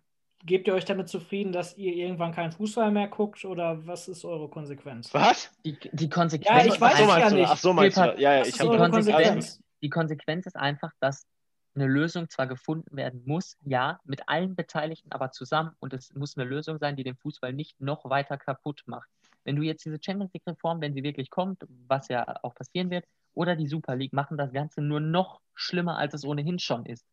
[0.45, 4.25] gebt ihr euch damit zufrieden, dass ihr irgendwann keinen Fußball mehr guckt oder was ist
[4.25, 5.13] eure Konsequenz?
[5.15, 5.51] Was?
[5.65, 6.65] Die, die Konsequenz.
[6.67, 7.49] Ja, ich weiß so ja nicht.
[7.49, 8.15] Ach so meinst du.
[8.19, 9.61] Ja, ja, ich habe Konsequenz.
[9.83, 11.27] Die Konsequenz ist einfach, dass
[11.75, 16.37] eine Lösung zwar gefunden werden muss, ja, mit allen Beteiligten aber zusammen und es muss
[16.37, 19.09] eine Lösung sein, die den Fußball nicht noch weiter kaputt macht.
[19.45, 22.91] Wenn du jetzt diese Champions League Reform, wenn sie wirklich kommt, was ja auch passieren
[22.91, 23.05] wird,
[23.35, 27.07] oder die Super League machen das Ganze nur noch schlimmer, als es ohnehin schon ist.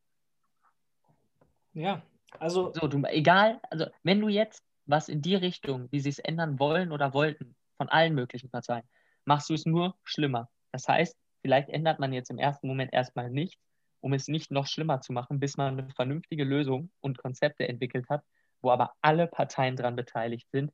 [1.73, 2.01] Ja,
[2.39, 2.73] also.
[2.73, 6.59] So, du, egal, also wenn du jetzt was in die Richtung, wie sie es ändern
[6.59, 8.83] wollen oder wollten, von allen möglichen Parteien,
[9.25, 10.49] machst du es nur schlimmer.
[10.71, 13.61] Das heißt, vielleicht ändert man jetzt im ersten Moment erstmal nichts,
[14.01, 18.09] um es nicht noch schlimmer zu machen, bis man eine vernünftige Lösung und Konzepte entwickelt
[18.09, 18.23] hat,
[18.61, 20.71] wo aber alle Parteien daran beteiligt sind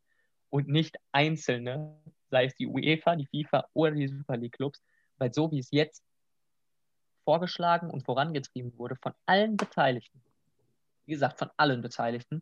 [0.56, 2.02] und nicht einzelne,
[2.32, 4.82] sei es die UEFA, die FIFA oder die Super League Clubs,
[5.18, 6.02] weil so wie es jetzt
[7.26, 10.24] vorgeschlagen und vorangetrieben wurde von allen Beteiligten,
[11.08, 12.42] wie gesagt, von allen Beteiligten,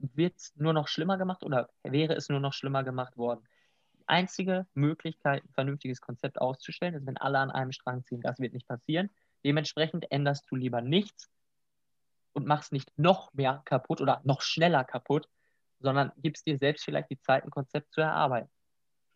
[0.00, 3.46] wird es nur noch schlimmer gemacht oder wäre es nur noch schlimmer gemacht worden.
[3.94, 8.22] Die einzige Möglichkeit, ein vernünftiges Konzept auszustellen, ist, wenn alle an einem Strang ziehen.
[8.22, 9.08] Das wird nicht passieren.
[9.44, 11.30] Dementsprechend änderst du lieber nichts
[12.32, 15.28] und machst nicht noch mehr kaputt oder noch schneller kaputt,
[15.80, 18.50] sondern gibst dir selbst vielleicht die Zeit, ein Konzept zu erarbeiten.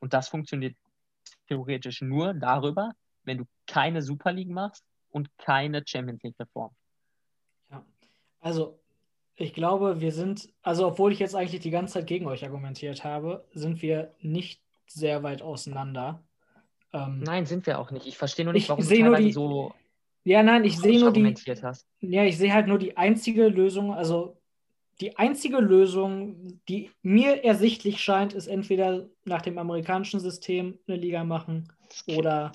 [0.01, 0.77] Und das funktioniert
[1.49, 2.93] theoretisch nur darüber,
[3.24, 6.74] wenn du keine Super League machst und keine Champions League Reform.
[7.70, 7.85] Ja,
[8.41, 8.78] also
[9.37, 13.05] ich glaube, wir sind, also obwohl ich jetzt eigentlich die ganze Zeit gegen euch argumentiert
[13.05, 16.23] habe, sind wir nicht sehr weit auseinander.
[16.93, 18.07] Ähm, Nein, sind wir auch nicht.
[18.07, 19.74] Ich verstehe nur nicht, warum du nur die, so
[20.24, 21.35] ja, nein, ich sehe nur die.
[21.62, 21.87] Hast.
[22.01, 24.40] Ja, ich sehe halt nur die einzige Lösung, also
[25.01, 31.24] die einzige Lösung, die mir ersichtlich scheint, ist entweder nach dem amerikanischen System eine Liga
[31.24, 31.72] machen
[32.06, 32.52] oder,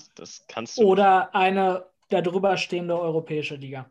[0.76, 3.90] oder eine darüber stehende europäische Liga.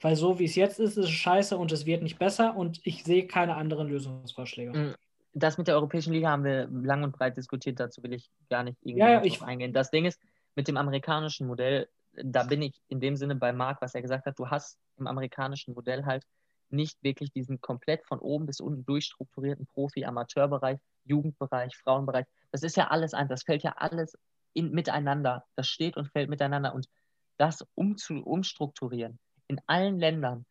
[0.00, 2.80] Weil so wie es jetzt ist, ist es scheiße und es wird nicht besser und
[2.84, 4.78] ich sehe keine anderen Lösungsvorschläge.
[4.78, 4.94] Mm,
[5.32, 8.62] das mit der europäischen Liga haben wir lang und breit diskutiert, dazu will ich gar
[8.62, 9.72] nicht irgendwie ja, ja, ich, eingehen.
[9.72, 10.20] Das Ding ist,
[10.54, 11.88] mit dem amerikanischen Modell
[12.22, 15.06] da bin ich in dem Sinne bei Marc, was er gesagt hat, du hast im
[15.06, 16.24] amerikanischen Modell halt
[16.70, 22.26] nicht wirklich diesen komplett von oben bis unten durchstrukturierten Profi-Amateurbereich, Jugendbereich, Frauenbereich.
[22.50, 24.18] Das ist ja alles ein, das fällt ja alles
[24.52, 25.44] in, miteinander.
[25.54, 26.74] Das steht und fällt miteinander.
[26.74, 26.88] Und
[27.36, 29.18] das umzu, umstrukturieren
[29.48, 30.44] in allen Ländern,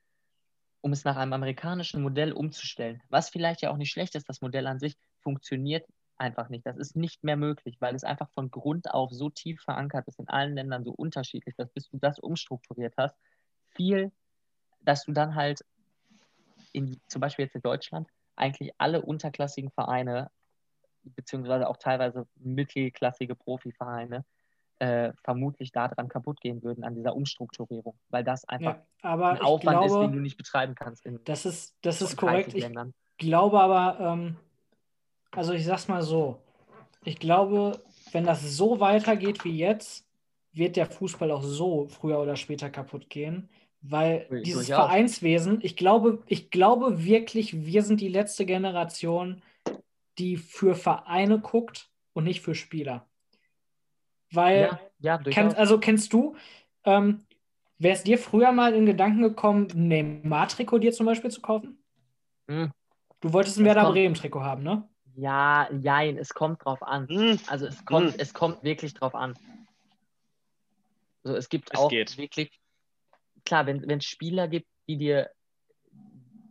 [0.81, 4.41] um es nach einem amerikanischen Modell umzustellen, was vielleicht ja auch nicht schlecht ist, das
[4.41, 5.85] Modell an sich funktioniert
[6.17, 6.65] einfach nicht.
[6.65, 10.19] Das ist nicht mehr möglich, weil es einfach von Grund auf so tief verankert ist,
[10.19, 13.15] in allen Ländern so unterschiedlich, dass bis du das umstrukturiert hast,
[13.69, 14.11] viel,
[14.81, 15.65] dass du dann halt
[16.75, 20.29] in, zum Beispiel jetzt in Deutschland, eigentlich alle unterklassigen Vereine,
[21.03, 24.25] beziehungsweise auch teilweise mittelklassige Profivereine,
[24.79, 29.79] äh, vermutlich daran kaputt gehen würden, an dieser Umstrukturierung, weil das einfach ja, ein Aufwand
[29.79, 31.05] glaube, ist, den du nicht betreiben kannst.
[31.05, 32.53] In, das ist, das ist korrekt.
[32.53, 32.67] Ich
[33.17, 34.35] glaube aber, ähm,
[35.31, 36.41] also ich sag's mal so,
[37.05, 37.81] ich glaube,
[38.11, 40.05] wenn das so weitergeht wie jetzt,
[40.51, 43.49] wird der Fußball auch so früher oder später kaputt gehen.
[43.87, 49.43] Weil ich dieses Vereinswesen, ich glaube, ich glaube wirklich, wir sind die letzte Generation,
[50.17, 53.07] die für Vereine guckt und nicht für Spieler.
[54.31, 56.35] Weil, ja, ja, kenn, also kennst du,
[56.83, 57.25] ähm,
[57.77, 61.77] wäre es dir früher mal in Gedanken gekommen, ein Neymar-Trikot dir zum Beispiel zu kaufen?
[62.47, 62.71] Hm.
[63.21, 64.87] Du wolltest ein Werder Bremen-Trikot haben, ne?
[65.15, 67.05] Ja, jein, es kommt drauf an.
[67.05, 67.39] Mm.
[67.47, 68.19] Also es kommt, mm.
[68.19, 69.33] es kommt wirklich drauf an.
[71.23, 72.17] Also es gibt es auch geht.
[72.17, 72.51] wirklich,
[73.45, 75.29] klar, wenn es Spieler gibt, die dir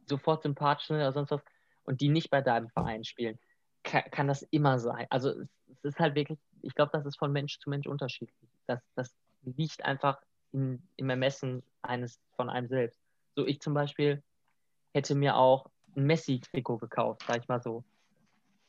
[0.07, 1.43] sofort sympathisch sind oder sonst was
[1.85, 3.39] und die nicht bei deinem Verein spielen,
[3.83, 5.07] kann, kann das immer sein.
[5.11, 8.51] Also es, ist halt wirklich, ich glaube, das ist von Mensch zu Mensch unterschiedlich.
[8.67, 10.19] Das, das liegt einfach
[10.53, 13.01] in, im Ermessen eines von einem selbst.
[13.37, 14.23] So ich zum Beispiel
[14.95, 17.85] hätte mir auch ein Messi-Trikot gekauft, sag ich mal so.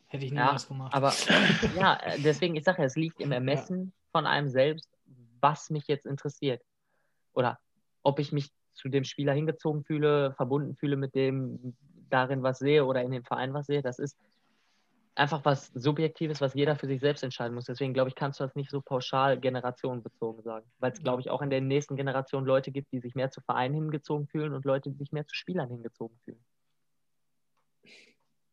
[0.07, 0.93] Hätte ich niemals ja, gemacht.
[0.93, 1.14] Aber
[1.76, 3.91] ja, äh, deswegen, ich sage ja, es liegt im Ermessen ja.
[4.11, 4.89] von einem selbst,
[5.39, 6.61] was mich jetzt interessiert.
[7.34, 7.60] Oder
[8.06, 11.76] ob ich mich zu dem Spieler hingezogen fühle, verbunden fühle mit dem,
[12.10, 13.82] darin was sehe oder in dem Verein was sehe.
[13.82, 14.15] Das ist
[15.15, 17.65] einfach was Subjektives, was jeder für sich selbst entscheiden muss.
[17.65, 20.68] Deswegen glaube ich, kannst du das nicht so pauschal generationenbezogen sagen.
[20.77, 23.41] Weil es, glaube ich, auch in der nächsten Generation Leute gibt, die sich mehr zu
[23.41, 26.44] Vereinen hingezogen fühlen und Leute, die sich mehr zu Spielern hingezogen fühlen.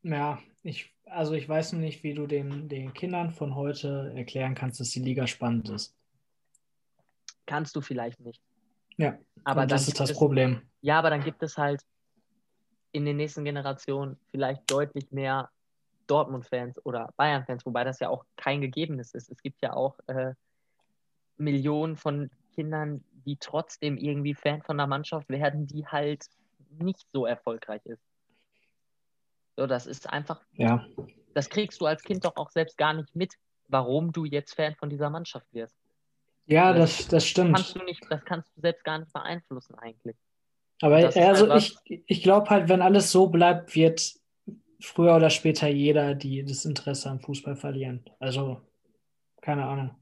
[0.03, 4.81] Ja, ich, also ich weiß nicht, wie du den, den Kindern von heute erklären kannst,
[4.81, 5.95] dass die Liga spannend ist.
[7.45, 8.41] Kannst du vielleicht nicht.
[9.03, 10.62] Ja, aber das ist das es, Problem.
[10.81, 11.83] Ja, aber dann gibt es halt
[12.93, 15.51] in den nächsten Generationen vielleicht deutlich mehr
[16.07, 19.29] Dortmund-Fans oder Bayern-Fans, wobei das ja auch kein Gegebenes ist.
[19.31, 20.35] Es gibt ja auch äh,
[21.37, 26.27] Millionen von Kindern, die trotzdem irgendwie Fan von der Mannschaft werden, die halt
[26.79, 28.03] nicht so erfolgreich ist.
[29.57, 30.41] So, das ist einfach.
[30.53, 30.87] Ja.
[31.35, 33.35] Das kriegst du als Kind doch auch selbst gar nicht mit,
[33.69, 35.81] warum du jetzt Fan von dieser Mannschaft wirst.
[36.47, 37.56] Ja, das, das, das stimmt.
[37.56, 40.16] Kannst du nicht, das kannst du selbst gar nicht beeinflussen, eigentlich.
[40.81, 44.14] Aber also halt ich, ich glaube halt, wenn alles so bleibt, wird
[44.81, 48.05] früher oder später jeder die, das Interesse am Fußball verlieren.
[48.19, 48.60] Also,
[49.40, 49.97] keine Ahnung.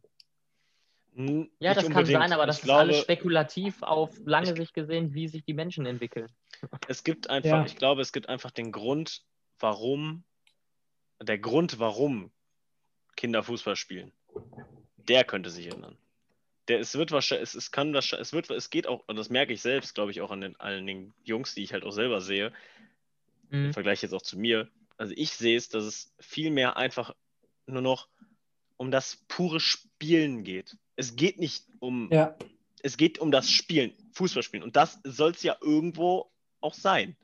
[1.59, 4.75] Ja, das kann sein, aber das ich ist glaube, alles spekulativ auf lange ich, Sicht
[4.75, 6.29] gesehen, wie sich die Menschen entwickeln.
[6.89, 7.65] Es gibt einfach, ja.
[7.65, 9.23] ich glaube, es gibt einfach den Grund,
[9.59, 10.25] warum,
[11.21, 12.33] der Grund, warum
[13.17, 14.13] Kinder Fußball spielen,
[14.97, 15.99] der könnte sich ändern.
[16.71, 19.29] Der, es wird wahrscheinlich, es, es kann wahrscheinlich, es wird, es geht auch, und das
[19.29, 21.91] merke ich selbst, glaube ich, auch an den allen den Jungs, die ich halt auch
[21.91, 22.53] selber sehe,
[23.51, 23.67] mhm.
[23.67, 24.69] im Vergleich jetzt auch zu mir.
[24.97, 27.13] Also ich sehe es, dass es viel mehr einfach
[27.67, 28.07] nur noch
[28.77, 30.77] um das pure Spielen geht.
[30.95, 32.37] Es geht nicht um, ja.
[32.85, 34.63] es geht um das Spielen, Fußballspielen.
[34.63, 36.31] Und das soll es ja irgendwo
[36.61, 37.17] auch sein,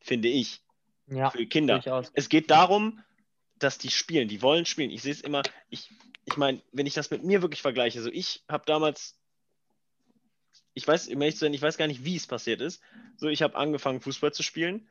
[0.00, 0.60] finde ich.
[1.06, 1.76] Ja, für Kinder.
[1.76, 2.10] Durchaus.
[2.14, 3.00] Es geht darum,
[3.58, 4.90] dass die spielen, die wollen spielen.
[4.90, 5.90] Ich sehe es immer, ich,
[6.26, 9.16] ich meine, wenn ich das mit mir wirklich vergleiche, so ich habe damals,
[10.74, 12.82] ich weiß, um ehrlich zu sein, ich weiß gar nicht, wie es passiert ist.
[13.16, 14.88] So, ich habe angefangen, Fußball zu spielen.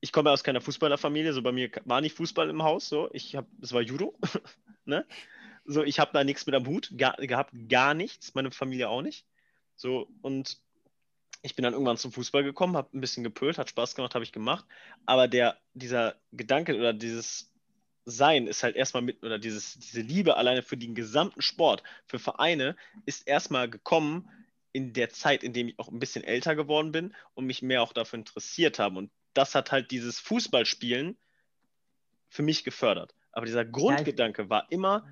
[0.00, 3.36] Ich komme aus keiner Fußballerfamilie, so bei mir war nicht Fußball im Haus, so ich
[3.36, 4.18] habe, es war Judo.
[4.86, 5.06] Ne?
[5.64, 9.00] So, ich habe da nichts mit am Hut gar, gehabt, gar nichts, meine Familie auch
[9.00, 9.24] nicht.
[9.76, 10.58] So, und
[11.40, 14.24] ich bin dann irgendwann zum Fußball gekommen, habe ein bisschen gepölt, hat Spaß gemacht, habe
[14.24, 14.66] ich gemacht.
[15.06, 17.50] Aber der, dieser Gedanke oder dieses
[18.04, 22.18] Sein ist halt erstmal mit, oder dieses, diese Liebe alleine für den gesamten Sport, für
[22.18, 22.76] Vereine,
[23.06, 24.28] ist erstmal gekommen
[24.72, 27.82] in der Zeit, in dem ich auch ein bisschen älter geworden bin und mich mehr
[27.82, 28.98] auch dafür interessiert habe.
[28.98, 31.16] Und das hat halt dieses Fußballspielen
[32.28, 33.14] für mich gefördert.
[33.32, 35.08] Aber dieser Grundgedanke war immer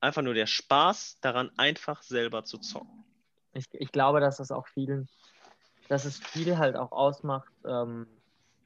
[0.00, 3.04] einfach nur der Spaß daran, einfach selber zu zocken.
[3.52, 5.08] Ich, ich glaube, dass das auch vielen,
[5.88, 8.06] dass es viel halt auch ausmacht, ähm,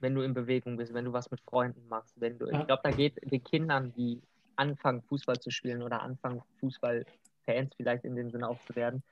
[0.01, 2.61] wenn du in Bewegung bist, wenn du was mit Freunden machst, wenn du, ja.
[2.61, 4.21] ich glaube, da geht den Kindern, die
[4.57, 9.03] anfangen, Fußball zu spielen oder anfangen, Fußballfans vielleicht in dem Sinne auch zu werden,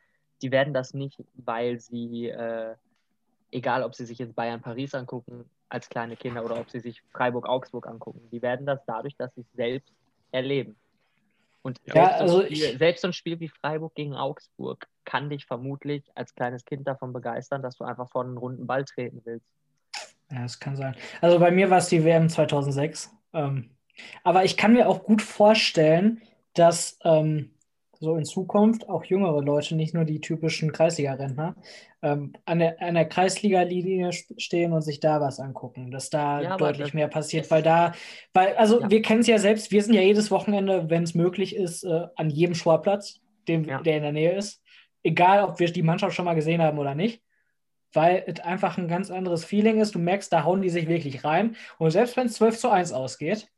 [0.42, 2.74] die werden das nicht, weil sie, äh,
[3.50, 7.02] egal ob sie sich jetzt Bayern Paris angucken als kleine Kinder oder ob sie sich
[7.12, 8.28] Freiburg-Augsburg angucken.
[8.30, 9.92] Die werden das dadurch, dass sie es selbst
[10.30, 10.76] erleben.
[11.62, 15.30] Und ja, selbst, also so Spiel, selbst so ein Spiel wie Freiburg gegen Augsburg kann
[15.30, 19.20] dich vermutlich als kleines Kind davon begeistern, dass du einfach vor einen runden Ball treten
[19.24, 19.46] willst.
[20.30, 20.96] Ja, das kann sein.
[21.20, 23.10] Also bei mir war es die WM 2006.
[23.32, 23.70] Ähm,
[24.24, 26.22] aber ich kann mir auch gut vorstellen,
[26.54, 27.56] dass ähm,
[28.00, 31.56] so in Zukunft auch jüngere Leute, nicht nur die typischen Kreisliga-Rentner,
[32.02, 36.56] ähm, an, der, an der Kreisliga-Linie stehen und sich da was angucken, dass da ja,
[36.56, 37.92] deutlich mehr passiert, weil da,
[38.34, 38.90] weil, also ja.
[38.90, 42.06] wir kennen es ja selbst, wir sind ja jedes Wochenende, wenn es möglich ist, äh,
[42.16, 43.80] an jedem Sportplatz, dem, ja.
[43.80, 44.62] der in der Nähe ist,
[45.02, 47.22] egal ob wir die Mannschaft schon mal gesehen haben oder nicht,
[47.96, 51.24] weil es einfach ein ganz anderes Feeling ist, du merkst, da hauen die sich wirklich
[51.24, 53.48] rein und selbst wenn es 12 zu 1 ausgeht,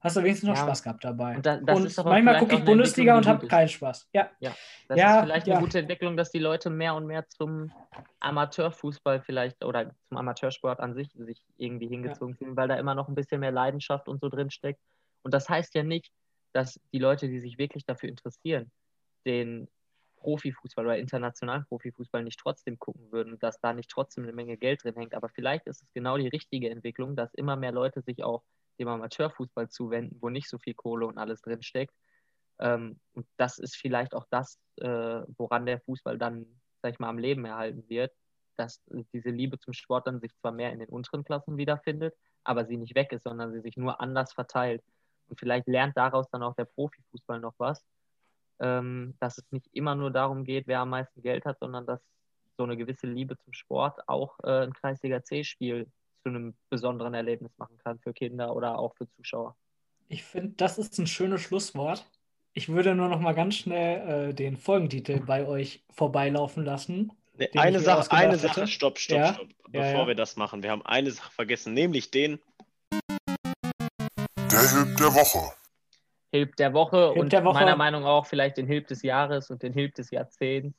[0.00, 0.62] hast du wenigstens noch ja.
[0.62, 1.36] Spaß gehabt dabei.
[1.36, 4.08] Und, da, und manchmal gucke ich Bundesliga und habe keinen Spaß.
[4.12, 4.54] Ja, ja
[4.88, 5.54] das ja, ist vielleicht ja.
[5.54, 7.72] eine gute Entwicklung, dass die Leute mehr und mehr zum
[8.20, 13.08] Amateurfußball vielleicht oder zum Amateursport an sich sich irgendwie hingezogen fühlen, weil da immer noch
[13.08, 14.80] ein bisschen mehr Leidenschaft und so drin steckt.
[15.22, 16.12] Und das heißt ja nicht,
[16.52, 18.70] dass die Leute, die sich wirklich dafür interessieren,
[19.24, 19.68] den
[20.26, 24.82] Profifußball oder internationalen Profifußball nicht trotzdem gucken würden, dass da nicht trotzdem eine Menge Geld
[24.82, 25.14] drin hängt.
[25.14, 28.42] Aber vielleicht ist es genau die richtige Entwicklung, dass immer mehr Leute sich auch
[28.80, 31.94] dem Amateurfußball zuwenden, wo nicht so viel Kohle und alles drin steckt.
[32.58, 36.44] Ähm, und das ist vielleicht auch das, äh, woran der Fußball dann,
[36.82, 38.12] sag ich mal, am Leben erhalten wird,
[38.56, 38.82] dass
[39.12, 42.78] diese Liebe zum Sport dann sich zwar mehr in den unteren Klassen wiederfindet, aber sie
[42.78, 44.82] nicht weg ist, sondern sie sich nur anders verteilt.
[45.28, 47.84] Und vielleicht lernt daraus dann auch der Profifußball noch was,
[48.60, 52.00] ähm, dass es nicht immer nur darum geht, wer am meisten Geld hat, sondern dass
[52.56, 55.86] so eine gewisse Liebe zum Sport auch äh, ein Kreisliga C-Spiel
[56.22, 59.56] zu einem besonderen Erlebnis machen kann für Kinder oder auch für Zuschauer.
[60.08, 62.04] Ich finde, das ist ein schönes Schlusswort.
[62.54, 67.12] Ich würde nur noch mal ganz schnell äh, den Folgentitel bei euch vorbeilaufen lassen.
[67.34, 69.34] Nee, eine Sache, eine Sache, stopp, stopp, ja?
[69.34, 70.06] stopp, bevor ja, ja.
[70.06, 70.62] wir das machen.
[70.62, 72.40] Wir haben eine Sache vergessen, nämlich den
[74.50, 75.52] Der Hilb der Woche.
[76.36, 77.54] Hilb der Woche Hilb und der Woche.
[77.54, 80.76] meiner Meinung nach auch vielleicht den Hilb des Jahres und den Hilb des Jahrzehnts.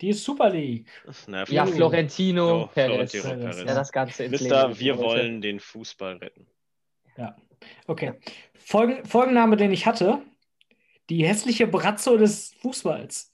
[0.00, 0.88] Die Super League.
[1.26, 3.12] Na, ja, Florentino, oh, Perez.
[3.12, 3.58] Florentino Perez.
[3.58, 6.46] Ja, das Ganze ins Mister, wir wollen den Fußball retten.
[7.16, 7.34] Ja.
[7.86, 8.12] Okay.
[8.54, 10.20] Folgen, Folgenname, den ich hatte:
[11.08, 13.32] Die hässliche Brazzo des Fußballs.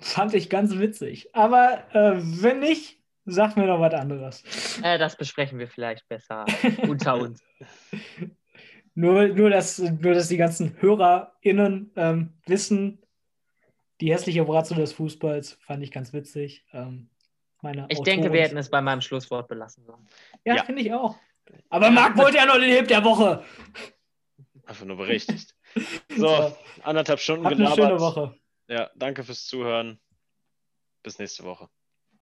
[0.00, 1.34] Fand ich ganz witzig.
[1.34, 4.78] Aber äh, wenn nicht, sag mir noch was anderes.
[4.82, 6.44] Äh, das besprechen wir vielleicht besser
[6.88, 7.42] unter uns.
[8.94, 13.02] Nur, nur, dass, nur, dass die ganzen HörerInnen ähm, wissen,
[14.00, 16.64] die hässliche Bratze des Fußballs fand ich ganz witzig.
[16.72, 17.10] Ähm,
[17.62, 20.06] meine ich denke, wir hätten es bei meinem Schlusswort belassen sollen.
[20.44, 20.64] Ja, ja.
[20.64, 21.16] finde ich auch.
[21.70, 23.44] Aber Marc wollte ja noch den Hip der Woche.
[24.64, 25.54] Einfach nur berechtigt.
[26.16, 27.78] So, anderthalb Stunden Habt gelabert.
[27.80, 28.38] Eine schöne Woche.
[28.68, 29.98] Ja, danke fürs Zuhören.
[31.02, 31.68] Bis nächste Woche.